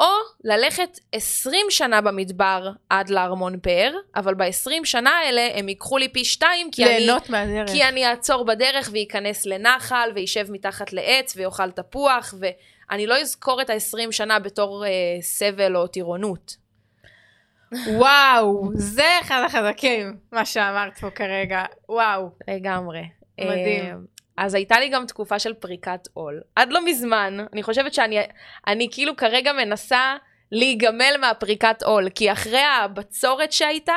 או 0.00 0.06
ללכת 0.44 0.98
עשרים 1.12 1.66
שנה 1.70 2.00
במדבר 2.00 2.70
עד 2.90 3.10
לארמון 3.10 3.60
פאר, 3.60 3.94
אבל 4.16 4.34
בעשרים 4.34 4.84
שנה 4.84 5.10
האלה 5.10 5.48
הם 5.54 5.68
ייקחו 5.68 5.98
לי 5.98 6.08
פי 6.08 6.24
שתיים, 6.24 6.70
כי 6.70 6.84
אני... 6.84 6.98
ליהנות 6.98 7.30
מהדרך. 7.30 7.70
כי 7.70 7.84
אני 7.84 8.06
אעצור 8.06 8.44
בדרך 8.44 8.90
ואיכנס 8.92 9.46
לנחל 9.46 10.10
וישב 10.14 10.46
מתחת 10.50 10.92
לעץ 10.92 11.36
ויאכל 11.36 11.70
תפוח 11.70 12.34
ואני 12.40 13.06
לא 13.06 13.20
אזכור 13.20 13.62
את 13.62 13.70
ה-20 13.70 14.12
שנה 14.12 14.38
בתור 14.38 14.84
אה, 14.86 14.90
סבל 15.20 15.76
או 15.76 15.86
טירונות. 15.86 16.56
וואו, 17.86 18.70
זה 18.74 19.06
אחד 19.20 19.42
החזקים, 19.46 20.16
מה 20.32 20.44
שאמרת 20.44 20.98
פה 20.98 21.10
כרגע. 21.10 21.64
וואו. 21.88 22.30
לגמרי. 22.48 23.02
מדהים. 23.40 24.19
אז 24.36 24.54
הייתה 24.54 24.80
לי 24.80 24.88
גם 24.88 25.06
תקופה 25.06 25.38
של 25.38 25.54
פריקת 25.54 26.08
עול. 26.14 26.40
עד 26.56 26.72
לא 26.72 26.84
מזמן, 26.84 27.36
אני 27.52 27.62
חושבת 27.62 27.94
שאני 27.94 28.18
אני 28.66 28.88
כאילו 28.90 29.16
כרגע 29.16 29.52
מנסה 29.52 30.16
להיגמל 30.52 31.14
מהפריקת 31.20 31.82
עול, 31.82 32.08
כי 32.10 32.32
אחרי 32.32 32.62
הבצורת 32.62 33.52
שהייתה, 33.52 33.96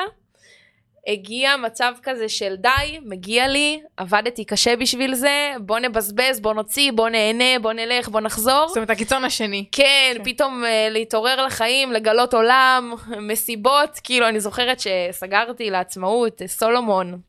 הגיע 1.08 1.58
מצב 1.58 1.94
כזה 2.04 2.30
של 2.30 2.56
די, 2.56 3.00
מגיע 3.06 3.48
לי, 3.48 3.82
עבדתי 3.98 4.46
קשה 4.46 4.76
בשביל 4.76 5.16
זה, 5.16 5.54
בוא 5.60 5.80
נבזבז, 5.80 6.40
בוא 6.40 6.54
נוציא, 6.54 6.92
בוא 6.92 7.10
נהנה, 7.10 7.60
בוא 7.62 7.74
נלך, 7.74 8.10
בוא 8.10 8.22
נחזור. 8.22 8.68
זאת 8.68 8.78
אומרת, 8.78 8.90
הקיצון 8.90 9.24
השני. 9.24 9.66
כן, 9.72 10.14
כן. 10.18 10.24
פתאום 10.24 10.64
uh, 10.64 10.68
להתעורר 10.94 11.46
לחיים, 11.46 11.92
לגלות 11.92 12.34
עולם, 12.34 12.94
מסיבות, 13.30 14.00
כאילו 14.04 14.28
אני 14.28 14.40
זוכרת 14.40 14.78
שסגרתי 14.80 15.70
לעצמאות, 15.70 16.42
אה, 16.42 16.48
סולומון, 16.48 17.20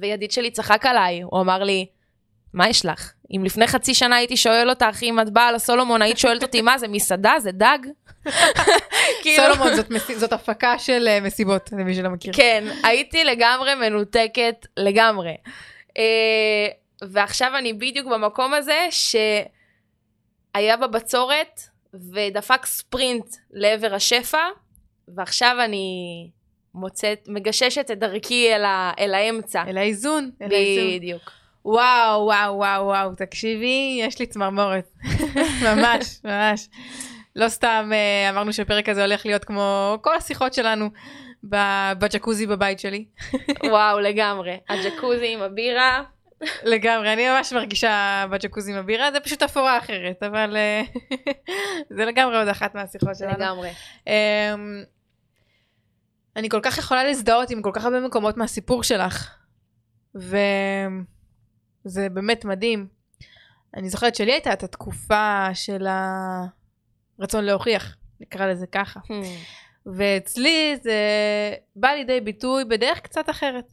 וידיד 0.00 0.30
שלי 0.30 0.50
צחק 0.50 0.86
עליי, 0.86 1.22
הוא 1.22 1.40
אמר 1.40 1.62
לי, 1.62 1.86
מה 2.54 2.68
יש 2.68 2.86
לך? 2.86 3.12
אם 3.36 3.44
לפני 3.44 3.66
חצי 3.66 3.94
שנה 3.94 4.16
הייתי 4.16 4.36
שואל 4.36 4.70
אותך 4.70 5.02
אם 5.02 5.20
את 5.20 5.30
באה 5.30 5.52
לסולומון, 5.52 6.02
היית 6.02 6.18
שואלת 6.18 6.42
אותי 6.42 6.62
מה 6.62 6.78
זה 6.78 6.88
מסעדה? 6.88 7.34
זה 7.38 7.50
דג? 7.52 7.78
כאילו- 9.22 9.42
סולומון 9.44 9.74
זאת 9.74 9.86
זאת 10.16 10.32
הפקה 10.32 10.78
של 10.78 11.08
אה, 11.08 11.20
מסיבות, 11.20 11.70
למי 11.72 11.94
שלא 11.94 12.08
מכיר. 12.08 12.32
כן, 12.32 12.64
הייתי 12.84 13.24
לגמרי 13.24 13.74
מנותקת, 13.74 14.66
לגמרי. 14.76 15.36
אה, 15.98 16.68
ועכשיו 17.02 17.56
אני 17.58 17.72
בדיוק 17.72 18.06
במקום 18.06 18.54
הזה 18.54 18.86
שהיה 18.90 20.76
בבצורת 20.76 21.60
ודפק 21.94 22.66
ספרינט 22.66 23.26
לעבר 23.50 23.94
השפע, 23.94 24.42
ועכשיו 25.08 25.56
אני 25.64 26.28
מוצאת, 26.74 27.24
מגששת 27.28 27.90
את 27.90 27.98
דרכי 27.98 28.54
אל, 28.54 28.64
ה, 28.64 28.92
אל 28.98 29.14
האמצע. 29.14 29.62
אל 29.68 29.78
האיזון. 29.78 30.30
אל 30.42 30.52
האיזון. 30.52 30.96
בדיוק. 30.96 31.39
וואו, 31.64 32.24
וואו, 32.24 32.54
וואו, 32.56 32.84
וואו, 32.84 33.14
תקשיבי, 33.14 33.98
יש 34.00 34.18
לי 34.18 34.26
צמרמורת. 34.26 34.92
ממש, 35.66 36.20
ממש. 36.24 36.68
לא 37.36 37.48
סתם 37.48 37.90
אה, 37.92 38.30
אמרנו 38.30 38.52
שהפרק 38.52 38.88
הזה 38.88 39.02
הולך 39.04 39.26
להיות 39.26 39.44
כמו 39.44 39.98
כל 40.02 40.16
השיחות 40.16 40.54
שלנו 40.54 40.90
בג'קוזי 41.98 42.46
בבית 42.46 42.78
שלי. 42.78 43.04
וואו, 43.70 44.00
לגמרי. 44.00 44.56
הג'קוזי 44.68 45.34
עם 45.34 45.42
הבירה, 45.42 46.02
לגמרי, 46.64 47.12
אני 47.12 47.28
ממש 47.28 47.52
מרגישה 47.52 48.26
בג'קוזי 48.30 48.72
עם 48.72 48.78
הבירה, 48.78 49.12
זה 49.12 49.20
פשוט 49.20 49.42
אפורה 49.42 49.78
אחרת, 49.78 50.22
אבל 50.22 50.56
אה, 50.56 50.82
זה 51.96 52.04
לגמרי 52.04 52.38
עוד 52.38 52.48
אחת 52.48 52.74
מהשיחות 52.74 53.16
שלנו. 53.16 53.32
לגמרי. 53.32 53.70
אמ, 54.06 54.82
אני 56.36 56.48
כל 56.48 56.60
כך 56.62 56.78
יכולה 56.78 57.04
להזדהות 57.04 57.50
עם 57.50 57.62
כל 57.62 57.70
כך 57.74 57.84
הרבה 57.84 58.00
מקומות 58.00 58.36
מהסיפור 58.36 58.82
שלך, 58.82 59.34
וזה 61.86 62.08
באמת 62.08 62.44
מדהים. 62.44 62.86
אני 63.76 63.88
זוכרת 63.88 64.14
שלי 64.14 64.32
הייתה 64.32 64.52
את 64.52 64.62
התקופה 64.62 65.54
של 65.54 65.86
הרצון 67.18 67.44
להוכיח, 67.44 67.96
נקרא 68.20 68.46
לזה 68.46 68.66
ככה. 68.66 69.00
ואצלי 69.86 70.76
זה 70.82 71.00
בא 71.76 71.88
לידי 71.88 72.20
ביטוי 72.20 72.64
בדרך 72.64 73.00
קצת 73.00 73.30
אחרת. 73.30 73.72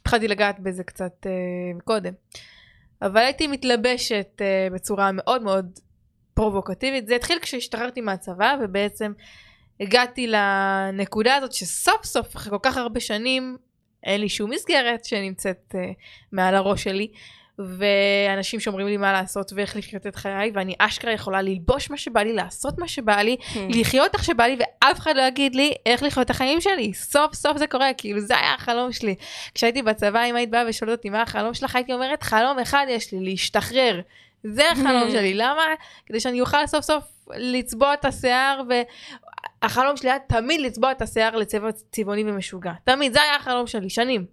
התחלתי 0.00 0.28
לגעת 0.28 0.60
בזה 0.60 0.84
קצת 0.84 1.26
uh, 1.26 1.82
קודם. 1.84 2.12
אבל 3.02 3.20
הייתי 3.20 3.46
מתלבשת 3.46 4.28
uh, 4.38 4.74
בצורה 4.74 5.10
מאוד 5.12 5.42
מאוד 5.42 5.78
פרובוקטיבית. 6.34 7.06
זה 7.06 7.16
התחיל 7.16 7.38
כשהשתחררתי 7.42 8.00
מהצבא 8.00 8.56
ובעצם 8.62 9.12
הגעתי 9.80 10.26
לנקודה 10.26 11.36
הזאת 11.36 11.52
שסוף 11.52 12.04
סוף 12.04 12.36
אחרי 12.36 12.50
כל 12.50 12.58
כך 12.62 12.76
הרבה 12.76 13.00
שנים 13.00 13.56
אין 14.04 14.20
לי 14.20 14.28
שום 14.28 14.50
מסגרת 14.50 15.04
שנמצאת 15.04 15.74
uh, 15.74 15.76
מעל 16.32 16.54
הראש 16.54 16.84
שלי. 16.84 17.08
ואנשים 17.58 18.60
שאומרים 18.60 18.86
לי 18.86 18.96
מה 18.96 19.12
לעשות 19.12 19.52
ואיך 19.56 19.76
לחיות 19.76 20.06
את 20.06 20.16
חיי 20.16 20.50
ואני 20.54 20.74
אשכרה 20.78 21.12
יכולה 21.12 21.42
ללבוש 21.42 21.90
מה 21.90 21.96
שבא 21.96 22.20
לי 22.20 22.32
לעשות 22.32 22.78
מה 22.78 22.88
שבא 22.88 23.16
לי 23.16 23.36
לחיות 23.68 24.14
איך 24.14 24.24
שבא 24.24 24.44
לי 24.44 24.56
ואף 24.58 24.98
אחד 24.98 25.16
לא 25.16 25.22
יגיד 25.22 25.54
לי 25.54 25.72
איך 25.86 26.02
לחיות 26.02 26.26
את 26.26 26.30
החיים 26.30 26.60
שלי. 26.60 26.94
סוף 26.94 27.34
סוף 27.34 27.56
זה 27.56 27.66
קורה, 27.66 27.94
כאילו 27.96 28.20
זה 28.20 28.38
היה 28.38 28.54
החלום 28.54 28.92
שלי. 28.92 29.14
כשהייתי 29.54 29.82
בצבא, 29.82 30.24
אם 30.24 30.36
היית 30.36 30.50
באה 30.50 30.64
ושואלת 30.68 30.92
אותי 30.92 31.10
מה 31.10 31.22
החלום 31.22 31.54
שלך, 31.54 31.76
הייתי 31.76 31.92
אומרת 31.92 32.22
חלום 32.22 32.58
אחד 32.58 32.86
יש 32.88 33.12
לי, 33.12 33.20
להשתחרר. 33.20 34.00
זה 34.44 34.70
החלום 34.70 35.10
שלי, 35.14 35.34
למה? 35.34 35.62
כדי 36.06 36.20
שאני 36.20 36.40
אוכל 36.40 36.66
סוף 36.66 36.84
סוף 36.84 37.04
לצבוע 37.36 37.94
את 37.94 38.04
השיער 38.04 38.62
והחלום 39.62 39.96
שלי 39.96 40.10
היה 40.10 40.18
תמיד 40.18 40.60
לצבוע 40.60 40.92
את 40.92 41.02
השיער 41.02 41.36
לצבע 41.36 41.72
צבעוני 41.72 42.24
ומשוגע. 42.30 42.72
תמיד, 42.84 43.12
זה 43.12 43.22
היה 43.22 43.36
החלום 43.36 43.66
שלי, 43.66 43.90
שנים. 43.90 44.26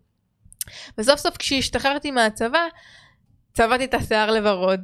וסוף 0.98 1.20
סוף 1.20 1.38
כשהשתחררתי 1.38 2.12
מהצבא, 2.12 2.68
צבעתי 3.54 3.86
את 3.86 3.94
השיער 3.94 4.32
לוורוד. 4.32 4.82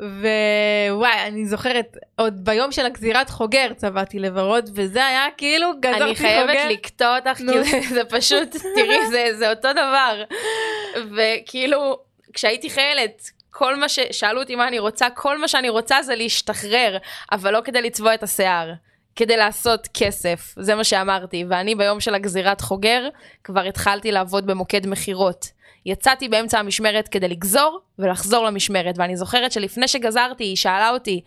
ווואי, 0.00 1.26
אני 1.26 1.46
זוכרת, 1.46 1.96
עוד 2.16 2.44
ביום 2.44 2.72
של 2.72 2.86
הגזירת 2.86 3.30
חוגר 3.30 3.72
צבעתי 3.76 4.18
לוורוד, 4.18 4.70
וזה 4.74 5.06
היה 5.06 5.26
כאילו, 5.36 5.70
גזרתי 5.80 5.98
חוגר. 5.98 6.06
אני 6.06 6.14
חייבת 6.14 6.70
לקטוע 6.70 7.16
אותך. 7.18 7.38
כי 7.38 7.88
זה 7.88 8.04
פשוט, 8.04 8.56
תראי, 8.76 9.06
זה, 9.10 9.26
זה 9.38 9.50
אותו 9.50 9.68
דבר. 9.72 10.24
וכאילו, 11.16 11.98
כשהייתי 12.32 12.70
חיילת, 12.70 13.30
כל 13.50 13.76
מה 13.76 13.88
ש... 13.88 13.98
שאלו 14.10 14.40
אותי 14.40 14.56
מה 14.56 14.68
אני 14.68 14.78
רוצה, 14.78 15.10
כל 15.10 15.38
מה 15.38 15.48
שאני 15.48 15.68
רוצה 15.68 16.02
זה 16.02 16.14
להשתחרר, 16.14 16.98
אבל 17.32 17.52
לא 17.52 17.60
כדי 17.64 17.82
לצבוע 17.82 18.14
את 18.14 18.22
השיער. 18.22 18.72
כדי 19.16 19.36
לעשות 19.36 19.88
כסף, 19.94 20.54
זה 20.58 20.74
מה 20.74 20.84
שאמרתי. 20.84 21.44
ואני 21.48 21.74
ביום 21.74 22.00
של 22.00 22.14
הגזירת 22.14 22.60
חוגר, 22.60 23.08
כבר 23.44 23.60
התחלתי 23.60 24.12
לעבוד 24.12 24.46
במוקד 24.46 24.86
מכירות. 24.86 25.46
יצאתי 25.86 26.28
באמצע 26.28 26.58
המשמרת 26.58 27.08
כדי 27.08 27.28
לגזור 27.28 27.80
ולחזור 27.98 28.44
למשמרת, 28.44 28.94
ואני 28.98 29.16
זוכרת 29.16 29.52
שלפני 29.52 29.88
שגזרתי, 29.88 30.44
היא 30.44 30.56
שאלה 30.56 30.90
אותי, 30.90 31.20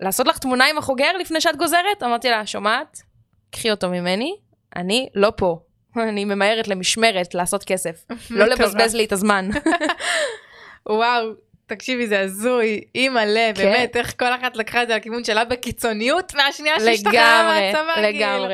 לעשות 0.00 0.26
לך 0.26 0.38
תמונה 0.38 0.66
עם 0.66 0.78
החוגר 0.78 1.16
לפני 1.20 1.40
שאת 1.40 1.56
גוזרת? 1.56 2.02
אמרתי 2.02 2.30
לה, 2.30 2.46
שומעת? 2.46 3.02
קחי 3.50 3.70
אותו 3.70 3.90
ממני, 3.90 4.36
אני 4.76 5.08
לא 5.14 5.32
פה. 5.36 5.58
אני 6.08 6.24
ממהרת 6.24 6.68
למשמרת 6.68 7.34
לעשות 7.34 7.64
כסף, 7.64 8.04
לא. 8.30 8.44
לבזבז 8.44 8.94
לי 8.94 9.04
את 9.04 9.12
הזמן. 9.12 9.48
וואו, 10.88 11.32
תקשיבי, 11.66 12.06
זה 12.06 12.20
הזוי, 12.20 12.80
אימא'לה, 12.94 13.50
כן. 13.54 13.62
באמת, 13.62 13.96
איך 13.96 14.14
כל 14.18 14.34
אחת 14.34 14.56
לקחה 14.56 14.82
את 14.82 14.88
זה 14.88 14.96
לכיוון 14.96 15.24
שלה 15.24 15.44
בקיצוניות 15.44 16.34
מהשנייה 16.34 16.80
שהשתחררה 16.80 17.60
לגמרי, 17.60 17.72
מהצבא, 17.72 17.94
כאילו. 18.12 18.48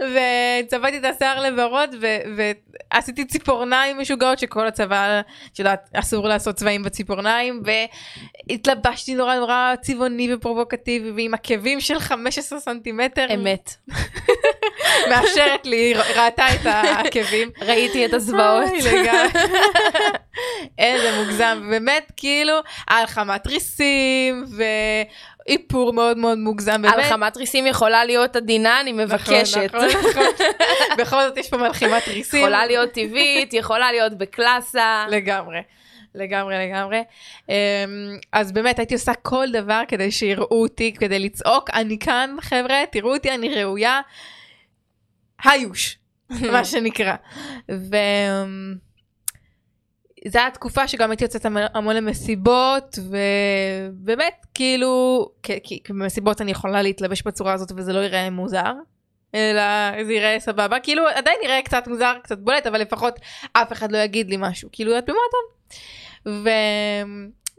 וצבעתי 0.00 0.98
את 0.98 1.04
השיער 1.04 1.50
לוורוד 1.50 1.94
ו- 2.00 2.42
ועשיתי 2.92 3.24
ציפורניים 3.24 3.98
משוגעות 3.98 4.38
שכל 4.38 4.66
הצבא, 4.66 5.20
את 5.52 5.58
יודעת, 5.58 5.90
אסור 5.94 6.28
לעשות 6.28 6.54
צבעים 6.54 6.82
בציפורניים 6.82 7.62
והתלבשתי 8.48 9.14
נורא 9.14 9.36
נורא 9.36 9.74
צבעוני 9.80 10.34
ופרובוקטיבי 10.34 11.10
ועם 11.10 11.34
עקבים 11.34 11.80
של 11.80 11.98
15 11.98 12.60
סנטימטר. 12.60 13.26
אמת. 13.34 13.74
מאפשרת 15.10 15.66
לי, 15.66 15.94
ראתה 15.94 16.46
את 16.54 16.66
העקבים. 16.66 17.50
ראיתי 17.60 18.06
את 18.06 18.14
הזוועות. 18.14 18.70
איזה 20.78 21.22
מוגזם, 21.22 21.66
באמת 21.70 22.12
כאילו 22.16 22.54
על 22.86 23.06
חמת 23.06 23.46
ריסים 23.46 24.44
ואיפור 25.48 25.92
מאוד 25.92 26.18
מאוד 26.18 26.38
מוגזם. 26.38 26.72
על 26.84 26.90
באמת. 26.90 27.04
חמת 27.04 27.36
ריסים 27.36 27.66
יכולה 27.66 28.04
להיות 28.04 28.36
עדינה, 28.36 28.80
אני 28.80 28.92
מבקשת. 28.92 29.74
נכון, 29.74 29.88
נכון, 29.88 30.10
נכון. 30.10 30.24
בכל 30.98 31.28
זאת 31.28 31.36
יש 31.36 31.50
פה 31.50 31.56
מלחימת 31.56 32.08
ריסים. 32.08 32.40
יכולה 32.40 32.66
להיות 32.66 32.90
טבעית, 32.92 33.54
יכולה 33.54 33.92
להיות 33.92 34.18
בקלאסה. 34.18 35.06
לגמרי. 35.08 35.58
לגמרי, 36.14 36.54
לגמרי. 36.66 37.02
אמ, 37.48 37.54
אז 38.32 38.52
באמת 38.52 38.78
הייתי 38.78 38.94
עושה 38.94 39.14
כל 39.14 39.46
דבר 39.52 39.82
כדי 39.88 40.10
שיראו 40.10 40.62
אותי, 40.62 40.94
כדי 40.98 41.18
לצעוק, 41.18 41.70
אני 41.70 41.98
כאן, 41.98 42.36
חבר'ה, 42.40 42.76
תראו 42.92 43.14
אותי, 43.14 43.30
אני 43.30 43.54
ראויה. 43.54 44.00
היוש, 45.44 45.98
מה 46.52 46.64
שנקרא. 46.64 47.14
ו... 47.70 47.96
זו 50.28 50.38
הייתה 50.38 50.54
תקופה 50.54 50.88
שגם 50.88 51.10
הייתי 51.10 51.24
יוצאת 51.24 51.46
המ- 51.46 51.56
המון 51.74 51.96
למסיבות, 51.96 52.98
ובאמת, 52.98 54.46
כאילו, 54.54 55.28
כי 55.42 55.80
במסיבות 55.88 56.40
אני 56.40 56.50
יכולה 56.50 56.82
להתלבש 56.82 57.22
בצורה 57.22 57.52
הזאת 57.52 57.72
וזה 57.76 57.92
לא 57.92 57.98
ייראה 57.98 58.30
מוזר, 58.30 58.72
אלא 59.34 59.62
זה 60.04 60.12
ייראה 60.12 60.40
סבבה, 60.40 60.80
כאילו 60.80 61.08
עדיין 61.08 61.36
ייראה 61.42 61.62
קצת 61.62 61.88
מוזר, 61.88 62.14
קצת 62.22 62.38
בולט, 62.38 62.66
אבל 62.66 62.80
לפחות 62.80 63.20
אף 63.52 63.72
אחד 63.72 63.92
לא 63.92 63.98
יגיד 63.98 64.30
לי 64.30 64.36
משהו, 64.38 64.68
כאילו 64.72 64.98
את 64.98 65.04
במועדון. 65.04 66.46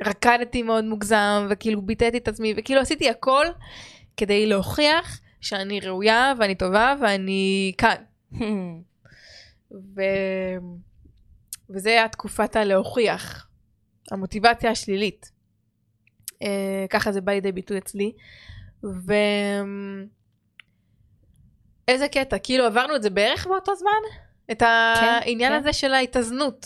ורקדתי 0.01 0.63
מאוד 0.63 0.83
מוגזם, 0.83 1.47
וכאילו 1.49 1.81
ביטאתי 1.81 2.17
את 2.17 2.27
עצמי, 2.27 2.53
וכאילו 2.57 2.81
עשיתי 2.81 3.09
הכל 3.09 3.45
כדי 4.17 4.45
להוכיח 4.45 5.19
שאני 5.41 5.79
ראויה 5.79 6.33
ואני 6.39 6.55
טובה 6.55 6.95
ואני 7.01 7.73
כאן. 7.77 7.95
ו... 9.95 10.01
וזה 11.73 11.89
היה 11.89 12.07
תקופת 12.07 12.55
הלהוכיח, 12.55 13.47
המוטיבציה 14.11 14.71
השלילית. 14.71 15.31
אה, 16.41 16.85
ככה 16.89 17.11
זה 17.11 17.21
בא 17.21 17.31
לידי 17.31 17.51
ביטוי 17.51 17.77
אצלי. 17.77 18.11
ו... 18.83 19.13
איזה 21.87 22.07
קטע, 22.07 22.37
כאילו 22.37 22.65
עברנו 22.65 22.95
את 22.95 23.03
זה 23.03 23.09
בערך 23.09 23.47
באותו 23.47 23.75
זמן? 23.75 24.19
את 24.51 24.61
העניין 24.61 25.51
כן. 25.51 25.59
הזה 25.59 25.73
של 25.73 25.93
ההתאזנות. 25.93 26.65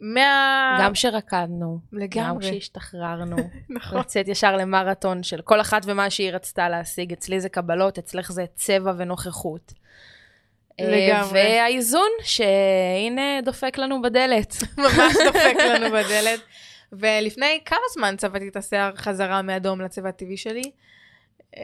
מה... 0.00 0.78
גם 0.80 0.94
שרקדנו, 0.94 1.80
גם 1.92 1.98
לגמרי. 1.98 2.50
כשהשתחררנו, 2.50 3.36
נכון. 3.76 3.98
לצאת 3.98 4.28
ישר 4.28 4.56
למרתון 4.56 5.22
של 5.22 5.40
כל 5.42 5.60
אחת 5.60 5.82
ומה 5.86 6.10
שהיא 6.10 6.32
רצתה 6.32 6.68
להשיג. 6.68 7.12
אצלי 7.12 7.40
זה 7.40 7.48
קבלות, 7.48 7.98
אצלך 7.98 8.32
זה 8.32 8.44
צבע 8.54 8.92
ונוכחות. 8.96 9.72
לגמרי. 10.82 11.32
והאיזון 11.40 12.08
שהנה 12.22 13.40
דופק 13.44 13.78
לנו 13.78 14.02
בדלת. 14.02 14.54
ממש 14.78 15.14
דופק 15.26 15.54
לנו 15.70 15.86
בדלת. 15.90 16.40
ולפני 16.92 17.60
כמה 17.64 17.78
זמן 17.94 18.14
צבעתי 18.18 18.48
את 18.48 18.56
השיער 18.56 18.96
חזרה 18.96 19.42
מאדום 19.42 19.80
לצבע 19.80 20.08
הטבעי 20.08 20.36
שלי? 20.36 20.62
אה, 21.56 21.62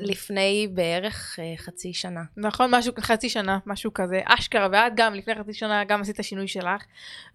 לפני 0.00 0.68
בערך 0.70 1.38
אה, 1.38 1.54
חצי 1.56 1.92
שנה. 1.94 2.20
נכון, 2.36 2.70
משהו, 2.74 2.92
חצי 3.00 3.28
שנה, 3.28 3.58
משהו 3.66 3.94
כזה, 3.94 4.20
אשכרה, 4.24 4.68
ואת 4.72 4.92
גם 4.96 5.14
לפני 5.14 5.34
חצי 5.34 5.52
שנה 5.54 5.84
גם 5.84 6.00
עשית 6.00 6.16
שינוי 6.22 6.48
שלך, 6.48 6.82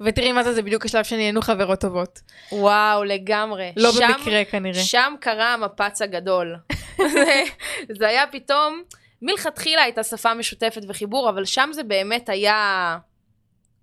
ותראי 0.02 0.32
מה 0.32 0.44
זה, 0.44 0.54
זה 0.54 0.62
בדיוק 0.62 0.86
השלב 0.86 1.04
שנהיינו 1.04 1.42
חברות 1.42 1.80
טובות. 1.82 2.20
וואו, 2.52 3.04
לגמרי. 3.04 3.72
לא 3.78 3.92
שם- 3.92 4.08
במקרה 4.18 4.46
כנראה. 4.46 4.82
שם 4.82 5.14
קרה 5.22 5.54
המפץ 5.54 6.02
הגדול. 6.02 6.56
זה- 7.14 7.44
זה 7.90 8.08
היה 8.08 8.24
פתאום, 8.32 8.82
מלכתחילה 9.24 9.82
הייתה 9.82 10.04
שפה 10.04 10.34
משותפת 10.34 10.82
וחיבור, 10.88 11.30
אבל 11.30 11.46
שם 11.46 11.70
זה 11.74 11.84
באמת 11.84 12.30
היה 12.30 12.98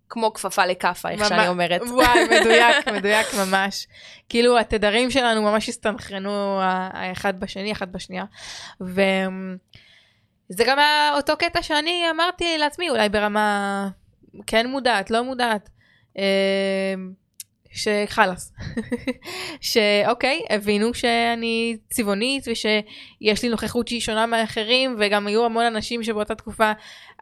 כמו 0.09 0.33
כפפה 0.35 0.67
לכאפה, 0.67 1.11
איך 1.11 1.29
שאני 1.29 1.41
ממש- 1.41 1.49
אומרת. 1.49 1.81
וואי, 1.83 2.19
מדויק, 2.41 2.89
מדויק 2.89 3.27
ממש. 3.35 3.87
כאילו 4.29 4.59
התדרים 4.59 5.11
שלנו 5.11 5.43
ממש 5.43 5.69
הסתנכרנו 5.69 6.59
האחד 6.63 7.41
בשני, 7.41 7.73
אחת 7.73 7.89
בשנייה. 7.89 8.25
וזה 8.81 10.65
גם 10.67 10.79
היה 10.79 11.13
אותו 11.17 11.37
קטע 11.37 11.63
שאני 11.63 12.05
אמרתי 12.11 12.59
לעצמי, 12.59 12.91
אולי 12.91 13.09
ברמה 13.09 13.89
כן 14.47 14.67
מודעת, 14.67 15.11
לא 15.11 15.25
מודעת. 15.25 15.69
שחלאס. 17.73 18.53
שאוקיי, 19.61 20.43
הבינו 20.51 20.95
שאני 20.95 21.77
צבעונית 21.91 22.49
ושיש 22.49 23.43
לי 23.43 23.49
נוכחות 23.49 23.89
שהיא 23.89 24.01
שונה 24.01 24.27
מאחרים, 24.27 24.97
וגם 24.99 25.27
היו 25.27 25.45
המון 25.45 25.65
אנשים 25.65 26.03
שבאותה 26.03 26.35
תקופה 26.35 26.73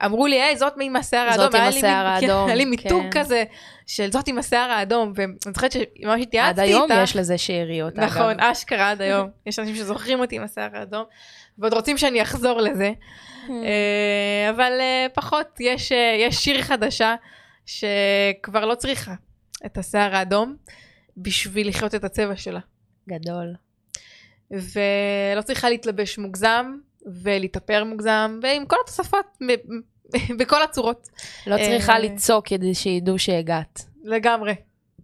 אמרו 0.05 0.27
לי, 0.27 0.43
היי, 0.43 0.57
זאת 0.57 0.73
עם 0.81 0.97
השיער 0.97 1.29
האדום. 1.29 1.45
זאת 1.45 1.55
עם 1.55 1.63
השיער 1.63 2.21
כן, 2.21 2.27
האדום, 2.27 2.47
היה 2.47 2.55
לי 2.55 2.65
מיתוג 2.65 3.03
כן. 3.03 3.21
כזה 3.21 3.45
של 3.87 4.13
זאת 4.13 4.29
עם 4.29 4.39
השיער 4.39 4.71
האדום, 4.71 5.13
ואני 5.15 5.33
זוכרת 5.55 5.73
שממש 5.73 6.23
התייעצתי 6.23 6.61
עד 6.61 6.69
איתך. 6.69 6.91
היום 6.91 7.03
יש 7.03 7.17
לזה 7.17 7.39
שאריות, 7.39 7.99
אגב. 7.99 8.05
נכון, 8.05 8.41
אשכרה 8.41 8.91
עד 8.91 9.03
היום. 9.03 9.31
יש 9.47 9.59
אנשים 9.59 9.77
שזוכרים 9.77 10.21
אותי 10.21 10.37
עם 10.37 10.43
השיער 10.43 10.71
האדום, 10.73 11.05
ועוד 11.59 11.73
רוצים 11.73 11.99
שאני 11.99 12.23
אחזור 12.23 12.61
לזה. 12.61 12.93
אה, 13.51 14.51
אבל 14.51 14.73
אה, 14.81 15.07
פחות, 15.15 15.47
יש, 15.61 15.93
אה, 15.93 16.17
יש 16.19 16.37
שיר 16.37 16.63
חדשה 16.63 17.15
שכבר 17.67 18.65
לא 18.67 18.75
צריכה 18.75 19.13
את 19.67 19.79
השיער 19.79 20.17
האדום 20.17 20.57
בשביל 21.17 21.69
לחיות 21.69 21.95
את 21.95 22.05
הצבע 22.05 22.37
שלה. 22.37 22.61
גדול. 23.09 23.55
ולא 24.51 25.43
צריכה 25.45 25.71
להתלבש 25.71 26.19
מוגזם 26.19 26.77
ולהתאפר 27.23 27.85
מוגזם, 27.85 28.39
ועם 28.43 28.67
כל 28.67 28.77
התוספות, 28.85 29.39
בכל 30.39 30.63
הצורות. 30.63 31.09
לא 31.47 31.55
אה, 31.55 31.65
צריכה 31.65 31.99
לצעוק 31.99 32.49
כדי 32.49 32.75
שידעו 32.75 33.19
שהגעת. 33.19 33.83
לגמרי. 34.05 34.55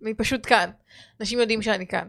אני 0.02 0.14
פשוט 0.14 0.46
כאן. 0.46 0.70
אנשים 1.20 1.38
יודעים 1.38 1.62
שאני 1.62 1.86
כאן. 1.86 2.09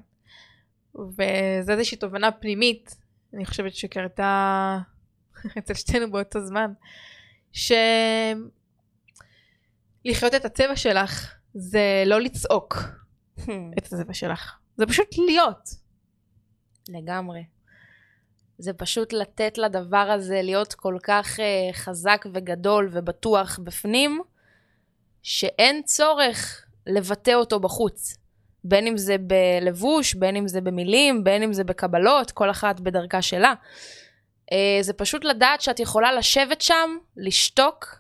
וזה 0.96 1.72
איזושהי 1.72 1.98
תובנה 1.98 2.32
פנימית, 2.32 2.96
אני 3.34 3.46
חושבת 3.46 3.76
שקרתה 3.76 4.80
אצל 5.58 5.74
שתינו 5.74 6.12
באותו 6.12 6.46
זמן, 6.46 6.74
שלחיות 7.52 7.76
את 10.36 10.46
הצבע 10.46 10.76
שלך 10.76 11.36
זה 11.58 12.04
לא 12.06 12.22
לצעוק 12.22 12.78
את 13.78 13.86
הצבע 13.86 14.14
שלך, 14.14 14.58
זה 14.78 14.86
פשוט 14.86 15.08
להיות. 15.18 15.70
לגמרי. 16.90 17.44
זה 18.58 18.74
פשוט 18.74 19.14
לתת 19.14 19.58
לדבר 19.58 19.98
הזה 19.98 20.42
להיות 20.44 20.74
כל 20.74 20.98
כך 21.04 21.40
uh, 21.40 21.74
חזק 21.74 22.26
וגדול 22.34 22.90
ובטוח 22.92 23.60
בפנים, 23.64 24.22
שאין 25.24 25.84
צורך 25.84 26.66
לבטא 26.88 27.32
אותו 27.32 27.60
בחוץ. 27.60 28.18
בין 28.64 28.88
אם 28.88 28.98
זה 28.98 29.16
בלבוש, 29.18 30.16
בין 30.16 30.36
אם 30.36 30.48
זה 30.48 30.62
במילים, 30.62 31.24
בין 31.24 31.44
אם 31.44 31.54
זה 31.54 31.64
בקבלות, 31.64 32.32
כל 32.32 32.52
אחת 32.52 32.80
בדרכה 32.80 33.22
שלה. 33.22 33.54
Uh, 34.52 34.56
זה 34.82 34.94
פשוט 34.94 35.24
לדעת 35.24 35.62
שאת 35.62 35.80
יכולה 35.80 36.14
לשבת 36.14 36.62
שם, 36.62 36.98
לשתוק, 37.18 37.96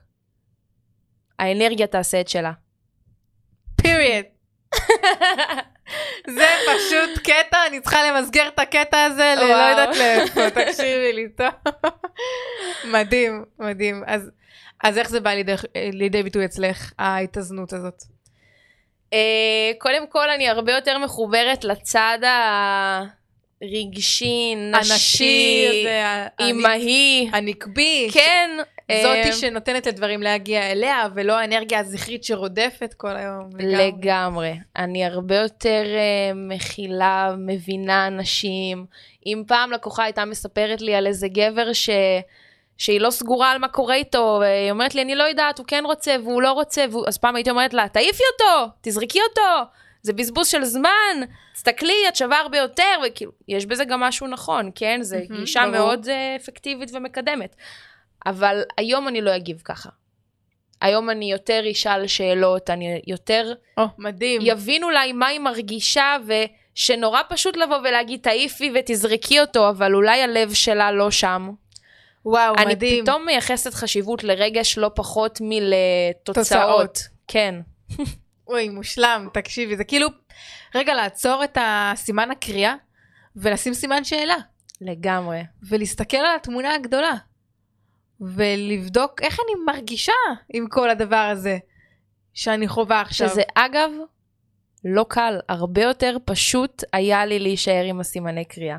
האנרגיה 1.39 1.88
תעשה 1.88 2.22
את 2.22 2.28
שלה. 2.28 2.51
פיריד. 3.86 4.25
זה 6.27 6.47
פשוט 6.67 7.19
קטע, 7.23 7.57
אני 7.67 7.79
צריכה 7.79 8.03
למסגר 8.03 8.47
את 8.47 8.59
הקטע 8.59 9.03
הזה 9.03 9.33
ללא. 9.38 9.53
יודעת 9.53 9.97
לאיפה, 9.97 10.49
תקשיבי 10.49 11.13
לי, 11.13 11.29
טוב. 11.29 11.73
מדהים, 12.86 13.45
מדהים. 13.59 14.03
אז, 14.07 14.31
אז 14.83 14.97
איך 14.97 15.09
זה 15.09 15.19
בא 15.19 15.29
לידי, 15.29 15.53
לידי 15.75 16.23
ביטוי 16.23 16.45
אצלך, 16.45 16.93
ההתאזנות 16.99 17.73
הזאת? 17.73 18.03
אה, 19.13 19.71
קודם 19.79 20.07
כל, 20.07 20.29
אני 20.29 20.49
הרבה 20.49 20.71
יותר 20.71 20.97
מחוברת 20.97 21.63
לצד 21.63 22.19
הרגשי, 23.61 24.55
נשי, 24.55 25.67
אימהי. 26.39 27.29
הנקבי. 27.33 28.09
כן. 28.13 28.49
זאתי 28.91 29.33
שנותנת 29.33 29.88
לדברים 29.88 30.21
להגיע 30.21 30.71
אליה, 30.71 31.07
ולא 31.15 31.39
האנרגיה 31.39 31.79
הזכרית 31.79 32.23
שרודפת 32.23 32.93
כל 32.97 33.15
היום. 33.15 33.49
לגמרי. 33.53 33.88
לגמרי. 33.88 34.53
אני 34.75 35.05
הרבה 35.05 35.36
יותר 35.36 35.83
אה, 35.86 36.33
מכילה, 36.36 37.36
מבינה 37.38 38.07
אנשים. 38.07 38.86
אם 39.25 39.43
פעם 39.47 39.71
לקוחה 39.71 40.03
הייתה 40.03 40.25
מספרת 40.25 40.81
לי 40.81 40.95
על 40.95 41.07
איזה 41.07 41.27
גבר 41.27 41.73
ש... 41.73 41.89
שהיא 42.77 43.01
לא 43.01 43.09
סגורה 43.09 43.51
על 43.51 43.57
מה 43.57 43.67
קורה 43.67 43.95
איתו, 43.95 44.38
והיא 44.41 44.71
אומרת 44.71 44.95
לי, 44.95 45.01
אני 45.01 45.15
לא 45.15 45.23
יודעת, 45.23 45.59
הוא 45.59 45.65
כן 45.67 45.83
רוצה 45.86 46.15
והוא 46.23 46.41
לא 46.41 46.51
רוצה, 46.51 46.86
והוא... 46.91 47.07
אז 47.07 47.17
פעם 47.17 47.36
הייתי 47.36 47.49
אומרת 47.49 47.73
לה, 47.73 47.88
תעיפי 47.88 48.23
אותו, 48.33 48.71
תזרקי 48.81 49.19
אותו, 49.29 49.71
זה 50.01 50.13
בזבוז 50.13 50.47
של 50.47 50.63
זמן, 50.63 51.21
תסתכלי, 51.53 52.07
את 52.07 52.15
שווה 52.15 52.39
הרבה 52.39 52.57
יותר, 52.57 52.83
וכאילו, 53.07 53.31
יש 53.47 53.65
בזה 53.65 53.86
גם 53.86 53.99
משהו 53.99 54.27
נכון, 54.27 54.71
כן? 54.75 54.99
זו 55.01 55.15
מהמם, 55.29 55.39
גישה 55.39 55.61
ברור. 55.61 55.71
מאוד 55.71 56.07
אה, 56.09 56.36
אפקטיבית 56.36 56.89
ומקדמת. 56.93 57.55
אבל 58.26 58.61
היום 58.78 59.07
אני 59.07 59.21
לא 59.21 59.36
אגיב 59.36 59.61
ככה. 59.65 59.89
היום 60.82 61.09
אני 61.09 61.32
יותר 61.32 61.63
אשאל 61.71 62.07
שאלות, 62.07 62.69
אני 62.69 63.01
יותר 63.07 63.53
או, 63.78 63.84
מדהים. 63.97 64.41
יבין 64.43 64.84
אולי 64.84 65.13
מה 65.13 65.28
היא 65.28 65.39
מרגישה, 65.39 66.17
ושנורא 66.26 67.21
פשוט 67.30 67.57
לבוא 67.57 67.78
ולהגיד 67.78 68.19
תעיפי 68.21 68.71
ותזרקי 68.76 69.39
אותו, 69.39 69.69
אבל 69.69 69.95
אולי 69.95 70.21
הלב 70.21 70.53
שלה 70.53 70.91
לא 70.91 71.11
שם. 71.11 71.49
וואו, 72.26 72.55
אני 72.57 72.65
מדהים. 72.65 73.03
פתאום 73.03 73.26
מייחסת 73.26 73.73
חשיבות 73.73 74.23
לרגש 74.23 74.78
לא 74.78 74.91
פחות 74.95 75.39
מלתוצאות. 75.41 76.36
תוצאות. 76.36 76.99
כן. 77.28 77.55
אוי, 78.47 78.69
מושלם, 78.69 79.28
תקשיבי, 79.34 79.78
זה 79.78 79.84
כאילו, 79.84 80.07
רגע, 80.76 80.93
לעצור 80.93 81.43
את 81.43 81.57
הסימן 81.61 82.32
הקריאה 82.32 82.76
ולשים 83.36 83.73
סימן 83.73 84.03
שאלה, 84.03 84.36
לגמרי. 84.82 85.41
ולהסתכל 85.69 86.17
על 86.17 86.36
התמונה 86.36 86.76
הגדולה, 86.76 87.13
ולבדוק 88.22 89.22
איך 89.22 89.39
אני 89.39 89.63
מרגישה 89.66 90.13
עם 90.53 90.68
כל 90.68 90.89
הדבר 90.89 91.30
הזה 91.32 91.57
שאני 92.34 92.68
חווה 92.68 93.01
עכשיו. 93.01 93.30
שזה 93.30 93.41
אגב, 93.55 93.91
לא 94.86 95.05
קל, 95.09 95.39
הרבה 95.49 95.82
יותר 95.82 96.18
פשוט 96.26 96.84
היה 96.93 97.26
לי 97.26 97.39
להישאר 97.39 97.84
עם 97.84 97.99
הסימני 97.99 98.45
קריאה, 98.45 98.78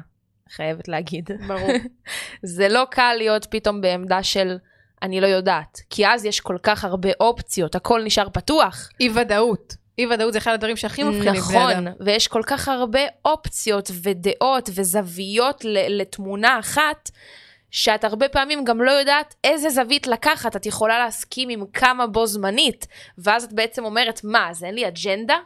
חייבת 0.49 0.89
להגיד. 0.89 1.31
ברור. 1.49 1.71
זה 2.57 2.69
לא 2.69 2.85
קל 2.91 3.15
להיות 3.19 3.47
פתאום 3.51 3.81
בעמדה 3.81 4.23
של 4.23 4.59
אני 5.03 5.21
לא 5.21 5.27
יודעת, 5.27 5.81
כי 5.91 6.07
אז 6.07 6.25
יש 6.25 6.41
כל 6.41 6.57
כך 6.63 6.85
הרבה 6.85 7.09
אופציות, 7.21 7.75
הכל 7.75 8.03
נשאר 8.05 8.29
פתוח. 8.33 8.89
אי 9.01 9.11
ודאות. 9.15 9.77
אי 9.99 10.07
ודאות 10.07 10.33
זה 10.33 10.39
אחד 10.39 10.53
הדברים 10.53 10.77
שהכי 10.77 11.05
מפחידים 11.05 11.43
בני 11.43 11.59
אדם. 11.59 11.85
נכון, 11.85 11.95
ויש 12.01 12.29
כל 12.29 12.43
כך 12.47 12.69
הרבה 12.69 13.01
אופציות 13.25 13.91
ודעות 14.03 14.71
וזוויות 14.75 15.65
לתמונה 15.89 16.59
אחת, 16.59 17.11
שאת 17.71 18.05
הרבה 18.05 18.29
פעמים 18.29 18.65
גם 18.65 18.83
לא 18.83 18.91
יודעת 18.91 19.35
איזה 19.45 19.71
זווית 19.71 20.07
לקחת, 20.07 20.57
את 20.57 20.67
יכולה 20.67 20.99
להסכים 20.99 21.49
עם 21.49 21.65
כמה 21.73 22.07
בו 22.07 22.27
זמנית, 22.27 22.87
ואז 23.19 23.45
את 23.45 23.53
בעצם 23.53 23.85
אומרת, 23.85 24.21
מה, 24.25 24.51
אז 24.51 24.65
אין 24.65 24.75
לי 24.75 24.89
אג'נדה? 24.89 25.37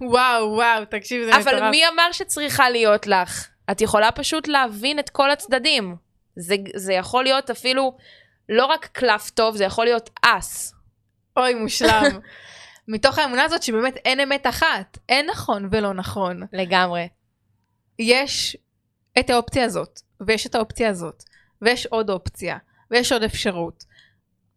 וואו, 0.00 0.52
וואו, 0.52 0.84
תקשיב, 0.84 1.24
זה 1.24 1.30
מטורף. 1.30 1.46
אבל 1.46 1.70
מי 1.70 1.88
אמר 1.88 2.12
שצריכה 2.12 2.70
להיות 2.70 3.06
לך? 3.06 3.48
את 3.70 3.80
יכולה 3.80 4.12
פשוט 4.12 4.48
להבין 4.48 4.98
את 4.98 5.10
כל 5.10 5.30
הצדדים. 5.30 5.96
זה, 6.36 6.56
זה 6.74 6.92
יכול 6.92 7.24
להיות 7.24 7.50
אפילו 7.50 7.96
לא 8.48 8.66
רק 8.66 8.86
קלף 8.86 9.30
טוב, 9.30 9.56
זה 9.56 9.64
יכול 9.64 9.84
להיות 9.84 10.10
אס. 10.22 10.74
אוי, 11.36 11.54
מושלם. 11.54 12.04
מתוך 12.88 13.18
האמונה 13.18 13.44
הזאת 13.44 13.62
שבאמת 13.62 13.96
אין 13.96 14.20
אמת 14.20 14.46
אחת, 14.46 14.98
אין 15.08 15.26
נכון 15.30 15.68
ולא 15.70 15.94
נכון. 15.94 16.42
לגמרי. 16.52 17.08
יש 17.98 18.56
את 19.18 19.30
האופציה 19.30 19.64
הזאת, 19.64 20.00
ויש 20.20 20.46
את 20.46 20.54
האופציה 20.54 20.88
הזאת, 20.88 21.24
ויש 21.62 21.86
עוד 21.86 22.10
אופציה, 22.10 22.58
ויש 22.90 23.12
עוד 23.12 23.22
אפשרות. 23.22 23.84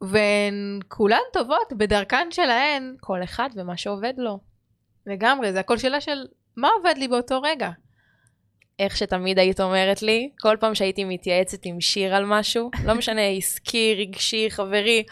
והן 0.02 0.80
כולן 0.88 1.22
טובות 1.34 1.74
בדרכן 1.78 2.28
שלהן 2.32 2.95
כל 2.99 3.24
אחד 3.24 3.49
ומה 3.56 3.78
שעובד 3.78 4.14
לו. 4.18 4.39
לגמרי, 5.08 5.54
זה 5.54 5.60
הכל 5.60 5.78
שאלה 5.78 6.02
של 6.02 6.28
מה 6.58 6.70
עובד 6.78 6.93
לי 6.97 7.08
באותו 7.08 7.41
רגע. 7.41 7.70
איך 8.80 8.97
שתמיד 8.97 9.39
היית 9.39 9.60
אומרת 9.60 10.02
לי, 10.02 10.30
כל 10.39 10.58
פעם 10.60 10.76
שהייתי 10.76 11.04
מתייעצת 11.04 11.66
עם 11.66 11.82
שיר 11.82 12.16
על 12.16 12.26
משהו, 12.26 12.72
לא 12.86 12.93
משנה, 12.93 13.22
עסקי, 13.38 13.95
רגשי, 13.97 14.47
חברי, 14.49 15.04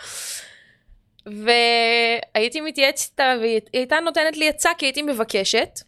והייתי 1.25 2.61
מתייעצת 2.61 3.11
איתה, 3.11 3.33
והיא 3.39 3.59
הייתה 3.73 3.99
נותנת 3.99 4.37
לי 4.37 4.49
עצה 4.49 4.69
כי 4.77 4.85
הייתי 4.85 5.01
מבקשת, 5.01 5.79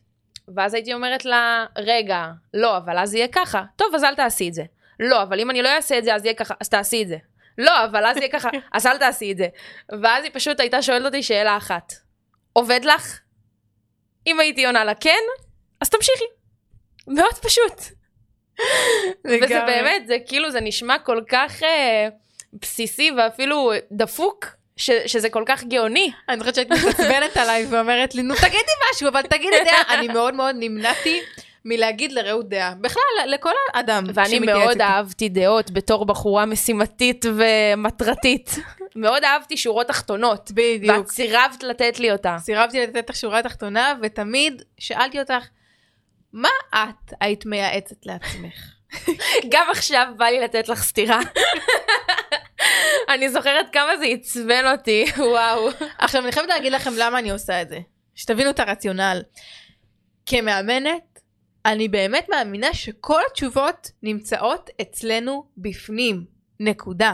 ואז 0.55 0.73
הייתי 0.73 0.93
אומרת 0.93 1.25
לה, 1.25 1.65
רגע, 1.77 2.27
לא, 2.53 2.77
אבל 2.77 2.97
אז 2.97 3.15
יהיה 3.15 3.27
ככה, 3.27 3.63
טוב, 3.75 3.95
אז 3.95 4.03
אל 4.03 4.15
תעשי 4.15 4.49
את 4.49 4.53
זה. 4.53 4.63
לא, 5.01 5.23
אבל 5.23 5.39
אם 5.39 5.49
אני 5.49 5.61
לא 5.61 5.69
אעשה 5.69 5.97
את 5.97 6.03
זה, 6.03 6.15
אז 6.15 6.25
יהיה 6.25 6.33
ככה, 6.33 6.53
אז 6.59 6.69
תעשי 6.69 7.03
את 7.03 7.07
זה. 7.07 7.17
לא, 7.57 7.85
אבל 7.85 8.05
אז 8.05 8.17
יהיה 8.17 8.29
ככה, 8.29 8.49
אז 8.73 8.85
אל 8.85 8.97
תעשי 8.97 9.31
את 9.31 9.37
זה. 9.37 9.47
ואז 10.01 10.23
היא 10.23 10.31
פשוט 10.33 10.59
הייתה 10.59 10.81
שואלת 10.81 11.05
אותי 11.05 11.23
שאלה 11.23 11.57
אחת, 11.57 11.93
עובד 12.53 12.79
לך? 12.83 13.19
אם 14.27 14.39
הייתי 14.39 14.65
עונה 14.65 14.83
לה 14.83 14.95
כן, 14.95 15.19
אז 15.81 15.89
תמשיכי. 15.89 16.23
מאוד 17.07 17.33
פשוט. 17.33 17.81
וזה 19.25 19.61
באמת, 19.65 20.07
זה 20.07 20.17
כאילו, 20.27 20.51
זה 20.51 20.61
נשמע 20.61 20.99
כל 20.99 21.21
כך 21.29 21.63
אה, 21.63 22.07
בסיסי 22.53 23.11
ואפילו 23.17 23.71
דפוק, 23.91 24.45
ש, 24.77 24.91
שזה 24.91 25.29
כל 25.29 25.43
כך 25.45 25.63
גאוני. 25.63 26.11
אני 26.29 26.39
חושבת 26.39 26.55
שהיית 26.55 26.71
מתעצבנת 26.71 27.37
עליי 27.37 27.65
ואומרת 27.69 28.15
לי, 28.15 28.21
נו 28.21 28.35
תגידי 28.35 28.71
משהו, 28.91 29.07
אבל 29.09 29.21
תגידי. 29.21 29.57
אני 29.93 30.07
מאוד 30.07 30.33
מאוד 30.33 30.55
נמנעתי 30.59 31.21
מלהגיד 31.65 32.11
לרעות 32.11 32.49
דעה. 32.49 32.73
בכלל, 32.81 33.01
לכל 33.27 33.51
אדם 33.73 34.03
ואני 34.13 34.39
מאוד 34.39 34.69
איתי. 34.69 34.83
אהבתי 34.83 35.29
דעות 35.29 35.71
בתור 35.71 36.05
בחורה 36.05 36.45
משימתית 36.45 37.25
ומטרתית. 37.35 38.55
מאוד 38.95 39.23
אהבתי 39.23 39.57
שורות 39.57 39.87
תחתונות. 39.87 40.51
בדיוק. 40.51 40.97
ואת 40.97 41.07
סירבת 41.07 41.63
לתת 41.63 41.99
לי 41.99 42.11
אותה. 42.11 42.35
סירבתי 42.39 42.79
לתת 42.79 43.09
לך 43.09 43.15
שורה 43.15 43.43
תחתונה, 43.43 43.93
ותמיד 44.01 44.61
שאלתי 44.77 45.19
אותך, 45.19 45.47
מה 46.33 46.49
את 46.73 47.13
היית 47.21 47.45
מייעצת 47.45 48.05
לעצמך? 48.05 48.73
גם 49.51 49.67
עכשיו 49.71 50.07
בא 50.17 50.25
לי 50.25 50.39
לתת 50.39 50.69
לך 50.69 50.83
סטירה. 50.83 51.19
אני 53.13 53.29
זוכרת 53.29 53.65
כמה 53.73 53.97
זה 53.97 54.05
עצבן 54.05 54.71
אותי, 54.71 55.05
וואו. 55.17 55.69
עכשיו, 55.97 56.23
אני 56.23 56.31
חייבת 56.31 56.49
להגיד 56.49 56.71
לכם 56.71 56.91
למה 56.97 57.19
אני 57.19 57.31
עושה 57.31 57.61
את 57.61 57.69
זה. 57.69 57.79
שתבינו 58.15 58.49
את 58.49 58.59
הרציונל. 58.59 59.21
כמאמנת, 60.25 61.10
אני 61.65 61.87
באמת 61.87 62.29
מאמינה 62.29 62.73
שכל 62.73 63.21
התשובות 63.31 63.91
נמצאות 64.03 64.69
אצלנו 64.81 65.43
בפנים. 65.57 66.25
נקודה. 66.61 67.13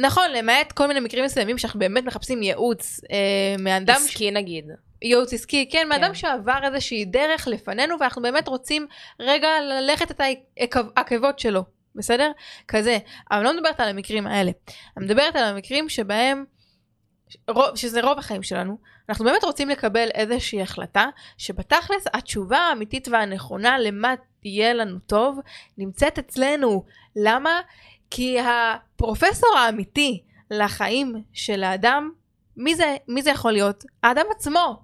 נכון, 0.00 0.30
למעט 0.30 0.72
כל 0.72 0.86
מיני 0.86 1.00
מקרים 1.00 1.24
מסוימים 1.24 1.58
שאנחנו 1.58 1.80
באמת 1.80 2.04
מחפשים 2.04 2.42
ייעוץ 2.42 3.00
אה, 3.12 3.54
מאדם, 3.58 3.94
ש... 3.98 4.04
עסקי 4.04 4.30
נגיד. 4.30 4.64
ייעוץ 5.02 5.32
עסקי, 5.32 5.68
כן, 5.72 5.88
מאדם 5.88 6.08
כן. 6.08 6.14
שעבר 6.14 6.58
איזושהי 6.64 7.04
דרך 7.04 7.48
לפנינו 7.48 7.94
ואנחנו 8.00 8.22
באמת 8.22 8.48
רוצים 8.48 8.86
רגע 9.20 9.48
ללכת 9.60 10.10
את 10.10 10.20
העקבות 10.96 11.38
שלו, 11.38 11.64
בסדר? 11.94 12.30
כזה. 12.68 12.98
אבל 13.30 13.42
לא 13.42 13.56
מדברת 13.56 13.80
על 13.80 13.88
המקרים 13.88 14.26
האלה. 14.26 14.50
אני 14.96 15.04
מדברת 15.04 15.36
על 15.36 15.44
המקרים 15.44 15.88
שבהם, 15.88 16.44
רוב, 17.48 17.76
שזה 17.76 18.00
רוב 18.00 18.18
החיים 18.18 18.42
שלנו, 18.42 18.78
אנחנו 19.08 19.24
באמת 19.24 19.44
רוצים 19.44 19.68
לקבל 19.68 20.08
איזושהי 20.14 20.62
החלטה 20.62 21.06
שבתכלס 21.38 22.04
התשובה 22.14 22.58
האמיתית 22.58 23.08
והנכונה 23.08 23.78
למה 23.78 24.14
תהיה 24.40 24.74
לנו 24.74 24.98
טוב 24.98 25.38
נמצאת 25.78 26.18
אצלנו. 26.18 26.84
למה? 27.16 27.60
כי 28.10 28.38
הפרופסור 28.40 29.58
האמיתי 29.58 30.22
לחיים 30.50 31.22
של 31.32 31.64
האדם, 31.64 32.10
מי 32.56 32.74
זה, 32.74 32.96
מי 33.08 33.22
זה 33.22 33.30
יכול 33.30 33.52
להיות? 33.52 33.84
האדם 34.02 34.24
עצמו, 34.30 34.82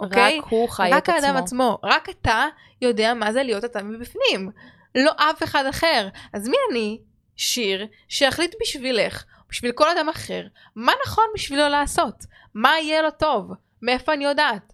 אוקיי? 0.00 0.38
רק 0.38 0.44
הוא 0.50 0.68
חי 0.68 0.88
רק 0.92 1.02
את 1.02 1.08
עצמו. 1.08 1.26
האדם 1.26 1.36
עצמו. 1.36 1.78
רק 1.82 2.08
אתה 2.08 2.46
יודע 2.82 3.14
מה 3.14 3.32
זה 3.32 3.42
להיות 3.42 3.64
אתה 3.64 3.82
מבפנים. 3.82 4.50
לא 4.94 5.12
אף 5.16 5.42
אחד 5.42 5.66
אחר. 5.66 6.08
אז 6.32 6.48
מי 6.48 6.56
אני, 6.70 7.00
שיר, 7.36 7.86
שיחליט 8.08 8.54
בשבילך, 8.60 9.24
בשביל 9.52 9.72
כל 9.72 9.88
אדם 9.96 10.08
אחר, 10.08 10.46
מה 10.76 10.92
נכון 11.06 11.24
בשבילו 11.34 11.68
לעשות? 11.68 12.24
מה 12.54 12.80
יהיה 12.80 13.02
לו 13.02 13.10
טוב? 13.10 13.52
מאיפה 13.82 14.14
אני 14.14 14.24
יודעת? 14.24 14.72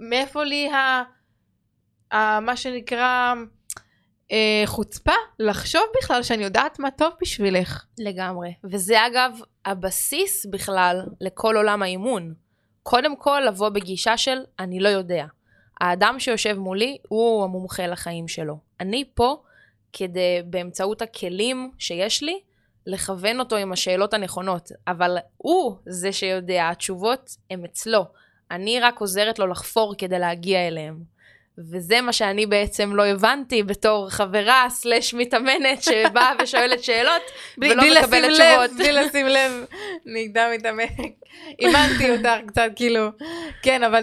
מאיפה 0.00 0.44
לי 0.44 0.68
ה... 0.68 1.02
ה... 2.12 2.40
מה 2.40 2.56
שנקרא 2.56 3.34
אה, 4.32 4.62
חוצפה 4.66 5.12
לחשוב 5.38 5.82
בכלל 5.98 6.22
שאני 6.22 6.44
יודעת 6.44 6.78
מה 6.78 6.90
טוב 6.90 7.12
בשבילך. 7.22 7.84
לגמרי. 7.98 8.54
וזה 8.64 9.06
אגב 9.06 9.38
הבסיס 9.64 10.46
בכלל 10.46 11.02
לכל 11.20 11.56
עולם 11.56 11.82
האימון. 11.82 12.34
קודם 12.82 13.16
כל 13.16 13.42
לבוא 13.46 13.68
בגישה 13.68 14.16
של 14.16 14.38
אני 14.58 14.80
לא 14.80 14.88
יודע. 14.88 15.26
האדם 15.80 16.16
שיושב 16.18 16.58
מולי 16.58 16.98
הוא 17.08 17.44
המומחה 17.44 17.86
לחיים 17.86 18.28
שלו. 18.28 18.58
אני 18.80 19.04
פה 19.14 19.42
כדי 19.92 20.42
באמצעות 20.44 21.02
הכלים 21.02 21.70
שיש 21.78 22.22
לי 22.22 22.40
לכוון 22.86 23.40
אותו 23.40 23.56
עם 23.56 23.72
השאלות 23.72 24.14
הנכונות, 24.14 24.68
אבל 24.88 25.18
הוא 25.36 25.76
זה 25.86 26.12
שיודע, 26.12 26.68
התשובות 26.68 27.30
הן 27.50 27.64
אצלו. 27.64 28.04
אני 28.50 28.80
רק 28.80 29.00
עוזרת 29.00 29.38
לו 29.38 29.46
לחפור 29.46 29.94
כדי 29.98 30.18
להגיע 30.18 30.68
אליהם. 30.68 31.20
וזה 31.58 32.00
מה 32.00 32.12
שאני 32.12 32.46
בעצם 32.46 32.94
לא 32.94 33.06
הבנתי 33.06 33.62
בתור 33.62 34.10
חברה 34.10 34.66
סלש 34.70 35.14
מתאמנת 35.14 35.82
שבאה 35.82 36.32
ושואלת 36.42 36.82
שאלות 36.84 37.22
בלי, 37.58 37.72
ולא 37.72 37.82
בלי 37.82 38.00
מקבלת 38.00 38.30
לשים 38.30 38.44
תשובות. 38.44 38.70
לב, 38.70 38.76
בלי 38.76 38.92
לשים 38.92 39.26
לב, 39.26 39.64
נגדה 40.14 40.48
מתעמק. 40.54 40.90
אימנתי 41.60 42.10
אותך 42.10 42.46
קצת, 42.46 42.70
כאילו, 42.76 43.08
כן, 43.62 43.84
אבל 43.84 44.02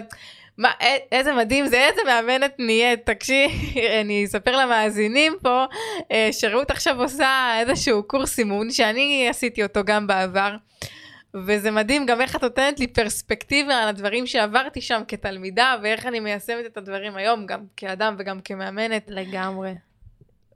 מה, 0.58 0.70
איזה 1.12 1.32
מדהים 1.32 1.66
זה, 1.66 1.88
איזה 1.88 2.00
מאמנת 2.06 2.54
נהיית, 2.58 3.06
תקשיב, 3.06 3.50
אני 4.00 4.24
אספר 4.24 4.56
למאזינים 4.56 5.36
פה, 5.42 5.64
אה, 6.12 6.28
שרעות 6.32 6.70
עכשיו 6.70 7.02
עושה 7.02 7.60
איזשהו 7.60 8.02
קורס 8.02 8.38
אימון, 8.38 8.70
שאני 8.70 9.28
עשיתי 9.30 9.62
אותו 9.62 9.84
גם 9.84 10.06
בעבר, 10.06 10.56
וזה 11.34 11.70
מדהים 11.70 12.06
גם 12.06 12.20
איך 12.20 12.36
את 12.36 12.42
נותנת 12.42 12.80
לי 12.80 12.86
פרספקטיבה 12.86 13.74
על 13.74 13.88
הדברים 13.88 14.26
שעברתי 14.26 14.80
שם 14.80 15.02
כתלמידה, 15.08 15.76
ואיך 15.82 16.06
אני 16.06 16.20
מיישמת 16.20 16.66
את 16.66 16.76
הדברים 16.76 17.16
היום, 17.16 17.46
גם 17.46 17.64
כאדם 17.76 18.16
וגם 18.18 18.40
כמאמנת. 18.40 19.04
לגמרי. 19.08 19.74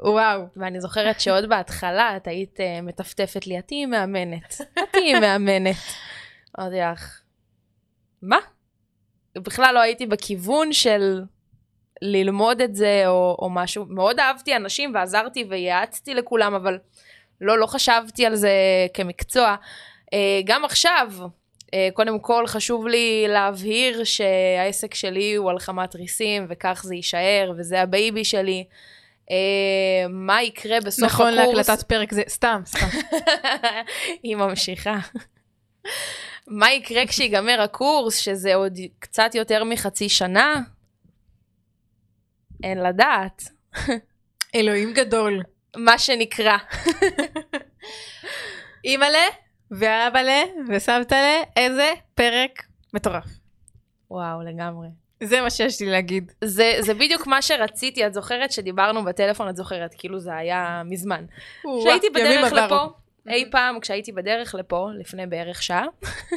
וואו. 0.01 0.47
ואני 0.57 0.81
זוכרת 0.81 1.21
שעוד 1.21 1.49
בהתחלה 1.49 2.17
את 2.17 2.27
היית 2.27 2.61
uh, 2.61 2.83
מטפטפת 2.83 3.47
לי, 3.47 3.59
את 3.59 3.67
תהיי 3.67 3.87
מאמנת. 3.87 4.61
את 4.61 4.89
תהיי 4.93 5.21
מאמנת. 5.21 5.77
אמרתי 6.59 6.77
לך, 6.77 7.21
מה? 8.23 8.37
בכלל 9.39 9.75
לא 9.75 9.81
הייתי 9.81 10.07
בכיוון 10.07 10.73
של 10.73 11.23
ללמוד 12.03 12.61
את 12.61 12.75
זה 12.75 13.03
או, 13.07 13.37
או 13.39 13.51
משהו. 13.51 13.87
מאוד 13.89 14.21
אהבתי 14.21 14.57
אנשים 14.57 14.95
ועזרתי 14.95 15.45
וייעצתי 15.49 16.15
לכולם, 16.15 16.55
אבל 16.55 16.79
לא, 17.41 17.59
לא 17.59 17.67
חשבתי 17.67 18.27
על 18.27 18.35
זה 18.35 18.53
כמקצוע. 18.95 19.57
אה, 20.07 20.15
גם 20.45 20.65
עכשיו, 20.65 21.13
אה, 21.67 21.69
קודם 21.95 22.19
כל 22.19 22.47
חשוב 22.47 22.87
לי 22.87 23.25
להבהיר 23.29 24.05
שהעסק 24.05 24.95
שלי 24.95 25.35
הוא 25.35 25.51
הלחמת 25.51 25.95
ריסים 25.95 26.47
וכך 26.49 26.83
זה 26.87 26.95
יישאר 26.95 27.53
וזה 27.59 27.81
ה 27.81 27.90
baby 27.90 28.25
שלי. 28.25 28.65
אה, 29.29 29.33
מה 30.11 30.43
יקרה 30.43 30.81
בסוף 30.81 31.05
נכון 31.05 31.39
הקורס? 31.39 31.69
להקלטת 31.69 31.89
פרק 31.89 32.15
זה, 32.15 32.23
סתם, 32.29 32.63
סתם. 32.67 32.87
היא 34.23 34.37
ממשיכה. 34.37 34.99
מה 36.47 36.73
יקרה 36.73 37.07
כשיגמר 37.07 37.61
הקורס, 37.61 38.17
שזה 38.17 38.55
עוד 38.55 38.79
קצת 38.99 39.35
יותר 39.35 39.65
מחצי 39.65 40.09
שנה? 40.09 40.61
אין 42.63 42.83
לדעת. 42.83 43.43
אלוהים 44.55 44.93
גדול. 44.93 45.43
מה 45.77 45.99
שנקרא. 45.99 46.57
אימא'לה 48.85 49.27
ואבא'לה 49.71 50.43
וסבתא'לה, 50.69 51.43
איזה 51.57 51.93
פרק 52.15 52.63
מטורף. 52.95 53.25
וואו, 54.11 54.43
לגמרי. 54.43 54.89
זה 55.23 55.41
מה 55.41 55.51
שיש 55.51 55.81
לי 55.81 55.87
להגיד. 55.87 56.33
זה, 56.45 56.77
זה 56.81 56.95
בדיוק 56.95 57.27
מה 57.27 57.43
שרציתי, 57.43 58.07
את 58.07 58.15
זוכרת 58.15 58.53
שדיברנו 58.53 59.05
בטלפון, 59.05 59.49
את 59.49 59.57
זוכרת, 59.57 59.95
כאילו 59.99 60.21
זה 60.21 60.37
היה 60.37 60.83
מזמן. 60.85 61.25
כשהייתי 61.81 62.11
בדרך 62.11 62.53
לפה, 62.53 62.87
אי 63.29 63.51
פעם, 63.51 63.81
כשהייתי 63.81 64.13
בדרך 64.13 64.55
לפה, 64.59 64.89
לפני 65.01 65.27
בערך 65.27 65.63
שעה, 65.63 65.85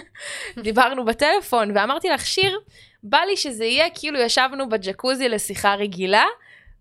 דיברנו 0.63 1.05
בטלפון, 1.05 1.77
ואמרתי 1.77 2.09
לך, 2.09 2.25
שיר, 2.25 2.59
בא 3.03 3.17
לי 3.17 3.38
שזה 3.38 3.65
יהיה 3.65 3.89
כאילו 3.89 4.19
ישבנו 4.19 4.69
בג'קוזי 4.69 5.29
לשיחה 5.29 5.75
רגילה, 5.75 6.25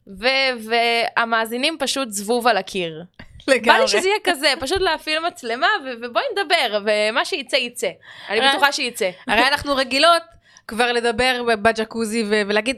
ו- 0.06 0.68
והמאזינים 0.68 1.76
פשוט 1.78 2.10
זבוב 2.10 2.46
על 2.46 2.56
הקיר. 2.56 3.02
לגמרי. 3.48 3.78
בא 3.78 3.82
לי 3.82 3.88
שזה 3.88 4.08
יהיה 4.08 4.18
כזה, 4.24 4.52
פשוט 4.60 4.80
להפעיל 4.80 5.18
מצלמה, 5.18 5.66
ו- 5.84 6.06
ובואי 6.06 6.24
נדבר, 6.32 6.80
ומה 6.86 7.24
שיצא 7.24 7.56
יצא. 7.56 7.90
אני 8.28 8.40
בטוחה 8.40 8.72
שיצא. 8.72 9.10
הרי 9.26 9.48
אנחנו 9.48 9.76
רגילות 9.76 10.22
כבר 10.68 10.92
לדבר 10.92 11.42
בג'קוזי 11.62 12.24
ו- 12.28 12.42
ולהגיד, 12.48 12.76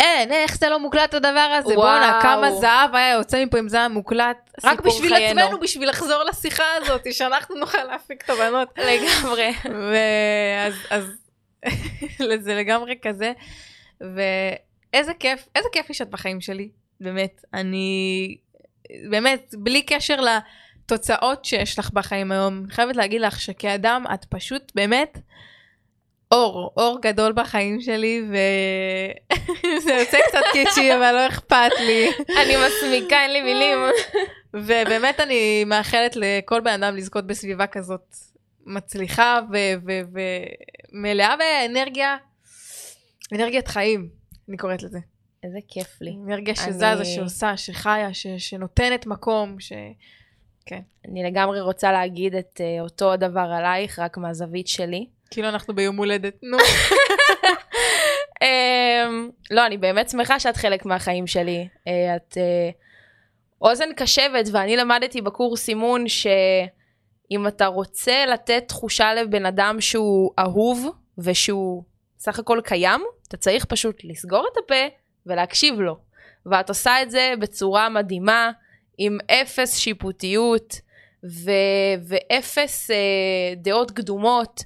אין, 0.00 0.32
איך 0.32 0.58
זה 0.58 0.68
לא 0.68 0.80
מוקלט 0.80 1.14
הדבר 1.14 1.58
הזה? 1.58 1.74
בואנה, 1.74 2.18
כמה 2.22 2.52
זהב 2.52 2.94
היה 2.94 3.12
יוצא 3.12 3.44
מפה 3.44 3.58
אם 3.58 3.68
זה 3.68 3.76
היה 3.76 3.88
מוקלט. 3.88 4.50
רק 4.64 4.80
בשביל 4.80 5.14
חיינו. 5.14 5.40
עצמנו, 5.40 5.60
בשביל 5.60 5.88
לחזור 5.88 6.22
לשיחה 6.22 6.64
הזאת, 6.76 7.12
שאנחנו 7.16 7.54
נוכל 7.56 7.84
להפיק 7.84 8.22
תובנות. 8.22 8.68
לגמרי. 8.78 9.50
ואז 9.64 10.74
אז, 10.90 11.12
זה 12.44 12.54
לגמרי 12.54 12.94
כזה. 13.02 13.32
ואיזה 14.00 15.14
כיף, 15.18 15.48
איזה 15.56 15.68
כיף 15.72 15.88
לי 15.88 15.94
שאת 15.94 16.10
בחיים 16.10 16.40
שלי, 16.40 16.68
באמת. 17.00 17.44
אני, 17.54 18.36
באמת, 19.10 19.54
בלי 19.58 19.82
קשר 19.82 20.16
לתוצאות 20.20 21.44
שיש 21.44 21.78
לך 21.78 21.90
בחיים 21.90 22.32
היום, 22.32 22.62
אני 22.64 22.72
חייבת 22.72 22.96
להגיד 22.96 23.20
לך 23.20 23.40
שכאדם 23.40 24.04
את 24.14 24.24
פשוט 24.24 24.72
באמת 24.74 25.18
אור, 26.32 26.72
אור 26.76 26.98
גדול 27.02 27.32
בחיים 27.32 27.80
שלי, 27.80 28.22
וזה 28.28 29.92
יוצא 30.00 30.18
קצת 30.28 30.40
קיצ'י, 30.52 30.94
אבל 30.94 31.12
לא 31.12 31.28
אכפת 31.28 31.70
לי. 31.80 32.10
אני 32.42 32.54
מסמיקה, 32.66 33.22
אין 33.22 33.32
לי 33.32 33.42
מילים. 33.42 33.78
ובאמת 34.54 35.20
אני 35.20 35.64
מאחלת 35.64 36.16
לכל 36.16 36.60
בן 36.60 36.82
אדם 36.82 36.96
לזכות 36.96 37.26
בסביבה 37.26 37.66
כזאת 37.66 38.16
מצליחה 38.66 39.38
ומלאה 40.92 41.34
באנרגיה, 41.36 42.16
אנרגיית 43.32 43.68
חיים, 43.68 44.08
אני 44.48 44.56
קוראת 44.56 44.82
לזה. 44.82 44.98
איזה 45.44 45.58
כיף 45.68 46.00
לי. 46.00 46.16
אנרגיה 46.26 46.54
אני- 46.64 46.72
שזזה, 46.72 47.04
שעושה, 47.04 47.56
שחיה, 47.56 48.14
ש- 48.14 48.26
שנותנת 48.38 49.06
מקום, 49.06 49.60
ש... 49.60 49.72
אני 51.08 51.22
לגמרי 51.24 51.60
רוצה 51.60 51.92
להגיד 51.92 52.34
את 52.34 52.60
uh, 52.60 52.80
אותו 52.82 53.12
הדבר 53.12 53.40
עלייך, 53.40 53.98
רק 53.98 54.16
מהזווית 54.18 54.68
שלי. 54.68 55.06
כאילו 55.32 55.48
אנחנו 55.48 55.74
ביום 55.74 55.96
הולדת, 55.96 56.34
נו. 56.42 56.56
um, 58.34 59.32
לא, 59.54 59.66
אני 59.66 59.78
באמת 59.78 60.10
שמחה 60.10 60.40
שאת 60.40 60.56
חלק 60.56 60.86
מהחיים 60.86 61.26
שלי. 61.26 61.68
Uh, 61.74 61.90
את 62.16 62.32
uh, 62.32 62.38
אוזן 63.62 63.92
קשבת, 63.96 64.48
ואני 64.52 64.76
למדתי 64.76 65.20
בקורס 65.20 65.68
אימון 65.68 66.08
שאם 66.08 67.46
אתה 67.48 67.66
רוצה 67.66 68.26
לתת 68.26 68.64
תחושה 68.68 69.14
לבן 69.14 69.46
אדם 69.46 69.80
שהוא 69.80 70.30
אהוב 70.38 70.86
ושהוא 71.18 71.82
סך 72.18 72.38
הכל 72.38 72.60
קיים, 72.64 73.00
אתה 73.28 73.36
צריך 73.36 73.64
פשוט 73.64 74.00
לסגור 74.04 74.46
את 74.52 74.56
הפה 74.64 74.94
ולהקשיב 75.26 75.80
לו. 75.80 75.96
ואת 76.46 76.68
עושה 76.68 77.02
את 77.02 77.10
זה 77.10 77.32
בצורה 77.38 77.88
מדהימה, 77.88 78.50
עם 78.98 79.18
אפס 79.30 79.78
שיפוטיות 79.78 80.80
ו- 81.24 81.96
ואפס 82.08 82.90
uh, 82.90 82.94
דעות 83.56 83.90
קדומות. 83.90 84.64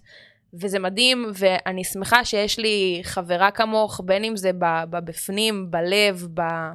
וזה 0.60 0.78
מדהים, 0.78 1.32
ואני 1.34 1.84
שמחה 1.84 2.24
שיש 2.24 2.58
לי 2.58 3.00
חברה 3.04 3.50
כמוך, 3.50 4.00
בין 4.04 4.24
אם 4.24 4.36
זה 4.36 4.50
בבפנים, 4.90 5.70
בלב, 5.70 6.26
ב- 6.34 6.72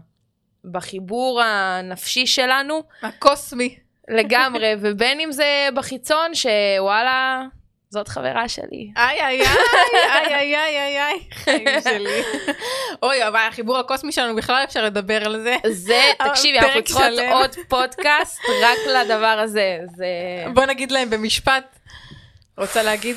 בחיבור 0.71 1.41
הנפשי 1.41 2.27
שלנו, 2.27 2.83
הקוסמי. 3.03 3.75
לגמרי, 4.09 4.73
ובין 4.81 5.19
אם 5.19 5.31
זה 5.31 5.69
בחיצון, 5.75 6.31
שוואלה, 6.35 7.41
זאת 7.89 8.07
חברה 8.07 8.49
שלי. 8.49 8.91
איי 8.97 9.21
איי 9.21 9.41
איי, 9.41 10.35
איי 10.35 10.55
איי 10.55 10.79
איי 10.79 11.01
איי 11.01 11.19
חיים 11.33 11.81
שלי. 11.83 12.21
אוי, 13.03 13.27
אבל 13.27 13.39
החיבור 13.49 13.77
הקוסמי 13.77 14.11
שלנו 14.11 14.35
בכלל 14.35 14.63
אפשר 14.63 14.85
לדבר 14.85 15.25
על 15.25 15.41
זה. 15.43 15.55
זה, 15.67 16.01
תקשיבי, 16.17 16.59
אנחנו 16.59 16.83
צריכות. 16.83 17.03
עוד 17.31 17.55
פודקאסט 17.67 18.41
רק 18.63 18.77
לדבר 18.87 19.39
הזה. 19.43 19.79
זה... 19.95 20.05
בוא 20.53 20.65
נגיד 20.65 20.91
להם 20.91 21.09
במשפט. 21.09 21.79
רוצה 22.57 22.83
להגיד? 22.83 23.15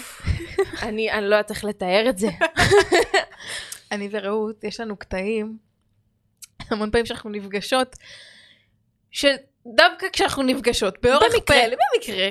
אני, 0.82 1.12
אני 1.12 1.28
לא 1.28 1.34
יודעת 1.34 1.50
איך 1.50 1.64
לתאר 1.64 2.06
את 2.08 2.18
זה. 2.18 2.28
אני 3.92 4.08
ורעות, 4.10 4.64
יש 4.64 4.80
לנו 4.80 4.96
קטעים, 4.96 5.58
המון 6.70 6.90
פעמים 6.90 7.06
שאנחנו 7.06 7.30
נפגשות, 7.30 7.96
שדווקא 9.10 10.06
כשאנחנו 10.12 10.42
נפגשות, 10.42 11.00
באורח. 11.02 11.22
פלא, 11.46 11.76
במקרה, 11.94 12.28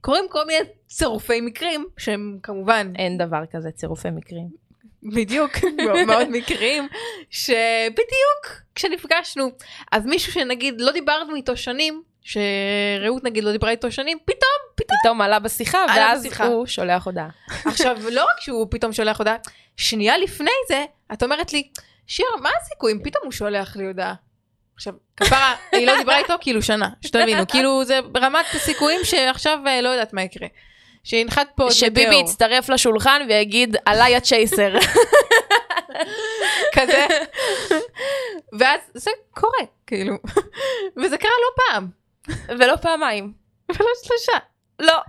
קורים 0.00 0.24
כל 0.30 0.46
מיני 0.46 0.64
צירופי 0.86 1.40
מקרים, 1.40 1.86
שהם 1.98 2.38
כמובן 2.42 2.92
אין 2.98 3.18
דבר 3.18 3.42
כזה 3.52 3.70
צירופי 3.70 4.10
מקרים. 4.10 4.48
בדיוק, 5.02 5.52
מאוד 6.06 6.28
מקרים, 6.30 6.88
שבדיוק 7.30 8.62
כשנפגשנו, 8.74 9.50
אז 9.92 10.06
מישהו 10.06 10.32
שנגיד 10.32 10.80
לא 10.80 10.92
דיברנו 10.92 11.34
איתו 11.34 11.56
שנים, 11.56 12.02
שרעות 12.26 13.24
נגיד 13.24 13.44
לא 13.44 13.52
דיברה 13.52 13.70
איתו 13.70 13.90
שנים, 13.90 14.18
פתאום, 14.24 14.50
פתאום, 14.74 14.98
פתאום 15.02 15.20
עלה 15.20 15.38
בשיחה, 15.38 15.84
עלה 15.84 15.94
ואז 15.96 16.20
בשיחה. 16.20 16.46
הוא 16.46 16.66
שולח 16.66 17.04
הודעה. 17.04 17.28
עכשיו 17.64 17.96
לא 18.10 18.22
רק 18.22 18.40
שהוא 18.40 18.66
פתאום 18.70 18.92
שולח 18.92 19.18
הודעה, 19.18 19.36
שנייה 19.76 20.18
לפני 20.18 20.50
זה, 20.68 20.84
את 21.12 21.22
אומרת 21.22 21.52
לי, 21.52 21.68
שיר, 22.06 22.26
מה 22.42 22.50
הסיכויים? 22.62 23.02
פתאום 23.02 23.24
הוא 23.24 23.32
שולח 23.32 23.76
לי 23.76 23.86
הודעה. 23.86 24.14
עכשיו, 24.74 24.92
כפרה, 25.16 25.54
היא 25.72 25.86
לא 25.86 25.96
דיברה 25.98 26.18
איתו 26.18 26.34
כאילו 26.40 26.62
שנה, 26.62 26.88
שתבינו, 27.00 27.46
כאילו 27.48 27.84
זה 27.84 28.02
ברמת 28.02 28.46
הסיכויים 28.54 29.00
שעכשיו 29.04 29.58
אה, 29.66 29.80
לא 29.80 29.88
יודעת 29.88 30.12
מה 30.12 30.22
יקרה. 30.22 30.48
שינחת 31.04 31.48
פה 31.56 31.70
שביבי 31.70 32.14
יצטרף 32.14 32.68
לשולחן 32.68 33.26
ויגיד, 33.28 33.76
עליי 33.84 34.16
הצ'ייסר. 34.16 34.74
כזה. 36.76 37.06
ואז 38.58 38.80
זה 38.94 39.10
קורה, 39.34 39.62
כאילו. 39.86 40.14
וזה 40.96 41.18
קרה 41.18 41.30
לא 41.30 41.62
פעם, 41.64 41.88
ולא 42.48 42.76
פעמיים. 42.76 43.32
ולא 43.68 43.88
שלושה. 44.04 44.38
לא. 44.78 45.00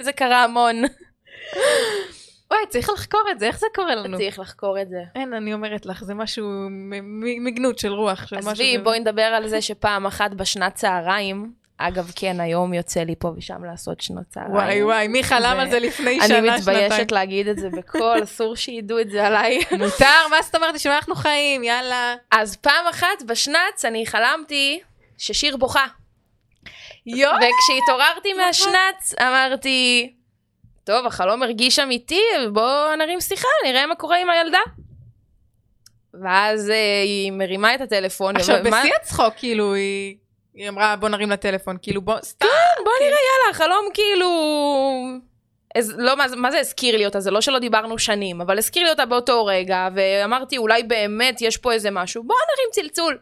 זה 0.00 0.12
קרה 0.12 0.44
המון. 0.44 0.82
וואי, 2.50 2.66
צריך 2.68 2.90
לחקור 2.90 3.20
את 3.30 3.38
זה, 3.38 3.46
איך 3.46 3.58
זה 3.58 3.66
קורה 3.74 3.94
לנו? 3.94 4.18
צריך 4.18 4.38
לחקור 4.38 4.80
את 4.82 4.88
זה. 4.88 5.00
אין, 5.14 5.34
אני 5.34 5.54
אומרת 5.54 5.86
לך, 5.86 6.04
זה 6.04 6.14
משהו 6.14 6.48
מגנות 7.44 7.78
של 7.78 7.92
רוח. 7.92 8.26
של 8.26 8.36
עזבי, 8.36 8.52
משהו- 8.52 8.84
בואי 8.84 9.00
נדבר 9.00 9.22
על 9.22 9.48
זה 9.48 9.62
שפעם 9.62 10.06
אחת 10.06 10.30
בשנת 10.30 10.74
צהריים, 10.74 11.52
אגב, 11.78 12.10
כן, 12.16 12.40
היום 12.40 12.74
יוצא 12.74 13.00
לי 13.00 13.14
פה 13.18 13.32
ושם 13.36 13.64
לעשות 13.64 14.00
שנות 14.00 14.24
צהריים. 14.28 14.54
וואי 14.54 14.82
וואי, 14.82 15.08
מי 15.08 15.24
חלם 15.24 15.56
על 15.60 15.70
זה 15.70 15.78
לפני 15.78 16.14
שנה, 16.26 16.38
אני 16.38 16.48
שנתיים? 16.58 16.84
מתביישת 16.84 17.12
להגיד 17.12 17.48
את 17.48 17.58
זה 17.58 17.68
בקול, 17.70 18.22
אסור 18.24 18.56
שידעו 18.56 19.00
את 19.00 19.10
זה 19.10 19.26
עליי. 19.26 19.58
מותר, 19.78 20.28
מה 20.30 20.42
זאת 20.42 20.54
אומרת? 20.54 20.74
בשביל 20.74 20.92
מה 20.92 20.98
אנחנו 20.98 21.14
חיים, 21.14 21.64
יאללה. 21.64 22.14
אז 22.30 22.56
פעם 22.56 22.86
אחת 22.90 23.22
בשנץ 23.26 23.84
אני 23.84 24.06
חלמתי 24.06 24.80
ששיר 25.22 25.56
בוכה. 25.56 25.86
יואו. 27.06 27.32
וכשהתעוררתי 27.36 28.32
מהשנץ 28.32 29.14
אמרתי, 29.22 30.12
טוב, 30.84 31.06
החלום 31.06 31.42
הרגיש 31.42 31.78
אמיתי, 31.78 32.20
בואו 32.52 32.96
נרים 32.96 33.20
שיחה, 33.20 33.48
נראה 33.64 33.86
מה 33.86 33.94
קורה 33.94 34.18
עם 34.18 34.30
הילדה. 34.30 34.58
ואז 36.22 36.70
אה, 36.70 37.02
היא 37.02 37.32
מרימה 37.32 37.74
את 37.74 37.80
הטלפון. 37.80 38.36
עכשיו, 38.36 38.56
ומה- 38.64 38.80
בשיא 38.82 38.92
הצחוק, 39.00 39.34
כאילו, 39.36 39.74
היא... 39.74 40.16
היא 40.54 40.68
אמרה, 40.68 40.96
בוא 40.96 41.08
נרים 41.08 41.30
לטלפון, 41.30 41.76
כאילו, 41.82 42.02
בוא, 42.02 42.14
סתם. 42.22 42.46
בוא 42.84 42.92
נראה, 43.00 43.10
יאללה, 43.10 43.50
החלום 43.50 43.88
כאילו... 43.94 44.28
אז 45.74 45.94
לא, 45.98 46.16
מה, 46.16 46.24
מה 46.36 46.50
זה 46.50 46.60
הזכיר 46.60 46.96
לי 46.96 47.06
אותה? 47.06 47.20
זה 47.20 47.30
לא 47.30 47.40
שלא 47.40 47.58
דיברנו 47.58 47.98
שנים, 47.98 48.40
אבל 48.40 48.58
הזכיר 48.58 48.82
לי 48.84 48.90
אותה 48.90 49.06
באותו 49.06 49.44
רגע, 49.46 49.88
ואמרתי, 49.94 50.58
אולי 50.58 50.82
באמת 50.82 51.40
יש 51.40 51.56
פה 51.56 51.72
איזה 51.72 51.90
משהו, 51.90 52.22
בוא 52.24 52.36
נרים 52.54 52.68
צלצול. 52.72 53.18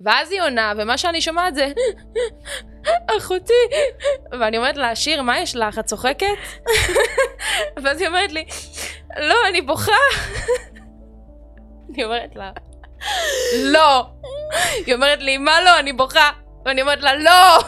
ואז 0.00 0.32
היא 0.32 0.42
עונה, 0.42 0.72
ומה 0.78 0.98
שאני 0.98 1.20
שומעת 1.20 1.54
זה, 1.54 1.68
אחותי. 3.18 3.52
ואני 4.40 4.56
אומרת 4.56 4.76
לה, 4.76 4.96
שיר, 4.96 5.22
מה 5.22 5.38
יש 5.40 5.56
לך? 5.56 5.78
את 5.78 5.84
צוחקת? 5.84 6.26
ואז 7.82 8.00
היא 8.00 8.08
אומרת 8.08 8.32
לי, 8.32 8.44
לא, 9.16 9.36
אני 9.48 9.60
בוכה. 9.60 9.92
אני 11.94 12.04
אומרת 12.04 12.36
לה, 12.36 12.50
לא. 13.54 14.06
היא 14.86 14.94
אומרת 14.94 15.22
לי, 15.22 15.38
מה 15.38 15.60
לא, 15.60 15.78
אני 15.78 15.92
בוכה. 15.92 16.30
ואני 16.64 16.82
אומרת 16.82 17.02
לה, 17.02 17.14
לא! 17.14 17.58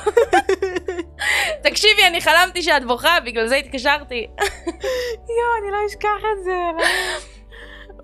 תקשיבי, 1.63 2.07
אני 2.07 2.21
חלמתי 2.21 2.63
שאת 2.63 2.85
בוכה, 2.85 3.21
בגלל 3.25 3.47
זה 3.47 3.57
התקשרתי. 3.57 4.27
יואו, 4.37 5.57
אני 5.63 5.73
לא 5.73 5.79
אשכח 5.87 6.25
את 6.33 6.45
זה. 6.45 6.53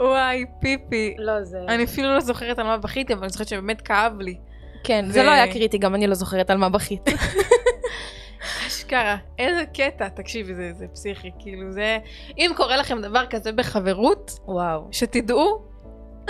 וואי, 0.01 0.45
פיפי. 0.61 1.15
לא, 1.19 1.45
זה... 1.45 1.59
אני 1.69 1.85
אפילו 1.85 2.15
לא 2.15 2.21
זוכרת 2.21 2.59
על 2.59 2.67
מה 2.67 2.79
בכיתי, 2.79 3.13
אבל 3.13 3.23
אני 3.23 3.31
זוכרת 3.31 3.49
שבאמת 3.49 3.81
כאב 3.81 4.21
לי. 4.21 4.37
כן, 4.85 5.05
ו- 5.09 5.13
זה 5.13 5.23
לא 5.23 5.31
היה 5.31 5.53
קריטי, 5.53 5.79
גם 5.79 5.95
אני 5.95 6.07
לא 6.07 6.15
זוכרת 6.15 6.51
על 6.51 6.59
מה 6.59 6.69
בכית. 6.69 7.09
אשכרה, 8.67 9.17
איזה 9.39 9.65
קטע, 9.75 10.09
תקשיבי, 10.09 10.55
זה, 10.55 10.73
זה 10.73 10.87
פסיכי, 10.93 11.31
כאילו 11.39 11.73
זה... 11.73 11.99
אם 12.39 12.51
קורה 12.57 12.77
לכם 12.77 13.01
דבר 13.01 13.27
כזה 13.31 13.53
בחברות, 13.53 14.31
וואו. 14.47 14.89
שתדעו 14.91 15.63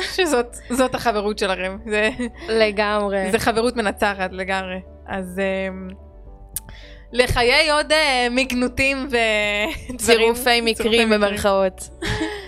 שזאת 0.00 0.56
זאת 0.70 0.94
החברות 0.94 1.38
שלכם. 1.38 1.78
זה, 1.86 2.10
לגמרי. 2.48 3.30
זה 3.30 3.38
חברות 3.38 3.76
מנצחת 3.76 4.32
לגמרי. 4.32 4.80
אז 5.06 5.40
אמ, 5.68 5.88
לחיי 7.12 7.70
עוד 7.70 7.92
אה, 7.92 8.26
מגנותים 8.30 9.06
ודברים. 9.06 9.96
צירופי 9.96 10.60
מקרים 10.60 11.10
במרכאות. 11.10 11.80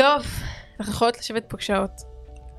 טוב, 0.00 0.26
אנחנו 0.80 0.92
יכולות 0.92 1.18
לשבת 1.18 1.44
פה 1.48 1.56
שעות, 1.60 1.90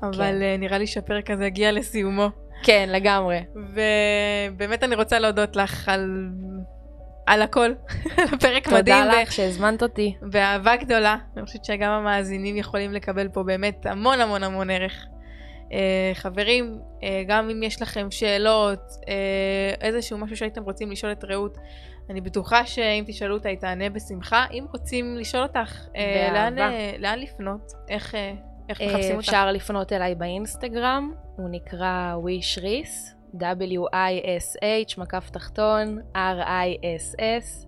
אבל 0.02 0.12
כן. 0.12 0.42
אה, 0.42 0.56
נראה 0.58 0.78
לי 0.78 0.86
שהפרק 0.86 1.30
הזה 1.30 1.46
הגיע 1.46 1.72
לסיומו. 1.72 2.28
כן, 2.62 2.88
לגמרי. 2.92 3.40
ובאמת 3.54 4.84
אני 4.84 4.94
רוצה 4.94 5.18
להודות 5.18 5.56
לך 5.56 5.88
על, 5.88 6.28
על 7.26 7.42
הכל, 7.42 7.60
על 8.18 8.28
הפרק 8.32 8.68
מדהים. 8.68 9.04
תודה 9.04 9.10
ו- 9.18 9.22
לך 9.22 9.32
שהזמנת 9.32 9.82
אותי. 9.82 10.16
באהבה 10.22 10.76
גדולה. 10.76 11.16
אני 11.36 11.46
חושבת 11.46 11.64
שגם 11.64 11.90
המאזינים 11.90 12.56
יכולים 12.56 12.92
לקבל 12.92 13.28
פה 13.28 13.42
באמת 13.42 13.86
המון 13.86 14.20
המון 14.20 14.42
המון 14.42 14.70
ערך. 14.70 15.06
Uh, 15.68 15.74
חברים, 16.14 16.78
uh, 17.00 17.04
גם 17.26 17.50
אם 17.50 17.62
יש 17.62 17.82
לכם 17.82 18.10
שאלות, 18.10 18.80
uh, 18.80 19.80
איזשהו 19.80 20.18
משהו 20.18 20.36
שהייתם 20.36 20.62
רוצים 20.62 20.90
לשאול 20.90 21.12
את 21.12 21.24
רעות, 21.24 21.58
אני 22.10 22.20
בטוחה 22.20 22.66
שאם 22.66 23.04
תשאלו 23.06 23.34
אותה 23.34 23.48
היא 23.48 23.58
תענה 23.58 23.90
בשמחה. 23.90 24.44
אם 24.52 24.64
רוצים 24.72 25.16
לשאול 25.16 25.42
אותך, 25.42 25.86
uh, 25.86 26.32
לאן, 26.32 26.58
uh, 26.58 26.62
לאן 26.98 27.18
לפנות? 27.18 27.72
איך, 27.88 28.14
uh, 28.14 28.16
איך 28.68 28.80
אה, 28.80 28.86
מחפשים 28.86 29.16
אותך? 29.16 29.28
אפשר 29.28 29.52
לפנות 29.52 29.92
אליי 29.92 30.14
באינסטגרם, 30.14 31.12
הוא 31.36 31.48
נקרא 31.50 32.14
ווישריס, 32.16 33.14
W-I-S-H, 33.34 35.00
מקף 35.00 35.30
תחתון, 35.30 35.98
R-I-S-S, 36.14 37.66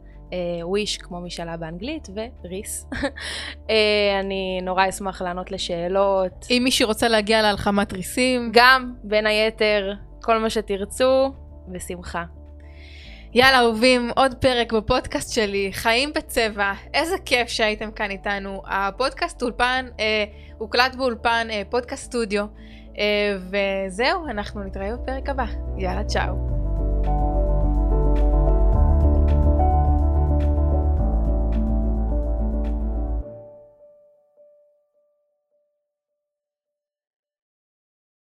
וויש 0.63 0.97
כמו 0.97 1.21
משאלה 1.21 1.57
באנגלית, 1.57 2.09
וריס. 2.45 2.87
אה, 3.71 4.21
אני 4.21 4.61
נורא 4.63 4.89
אשמח 4.89 5.23
לענות 5.23 5.53
לשאלות. 5.53 6.47
אם 6.51 6.61
מישהי 6.65 6.85
רוצה 6.85 7.09
להגיע 7.09 7.43
להלחמת 7.43 7.93
ריסים, 7.93 8.51
גם, 8.53 8.95
בין 9.05 9.27
היתר, 9.27 9.93
כל 10.23 10.39
מה 10.39 10.51
שתרצו, 10.51 11.33
בשמחה. 11.69 12.25
יאללה 13.37 13.61
אהובים, 13.61 14.11
עוד 14.17 14.35
פרק 14.35 14.73
בפודקאסט 14.73 15.33
שלי, 15.33 15.71
חיים 15.73 16.13
בצבע, 16.15 16.73
איזה 16.95 17.17
כיף 17.25 17.49
שהייתם 17.49 17.91
כאן 17.91 18.11
איתנו. 18.11 18.63
הפודקאסט 18.67 19.43
אולפן, 19.43 19.87
אה, 20.01 20.25
הוקלט 20.59 20.95
באולפן 20.95 21.47
אה, 21.51 21.63
פודקאסט 21.71 22.05
סטודיו, 22.05 22.45
אה, 22.99 23.37
וזהו, 23.51 24.27
אנחנו 24.27 24.65
נתראה 24.65 24.97
בפרק 24.97 25.29
הבא. 25.29 25.45
יאללה, 25.79 26.05
צ'או. 26.05 26.35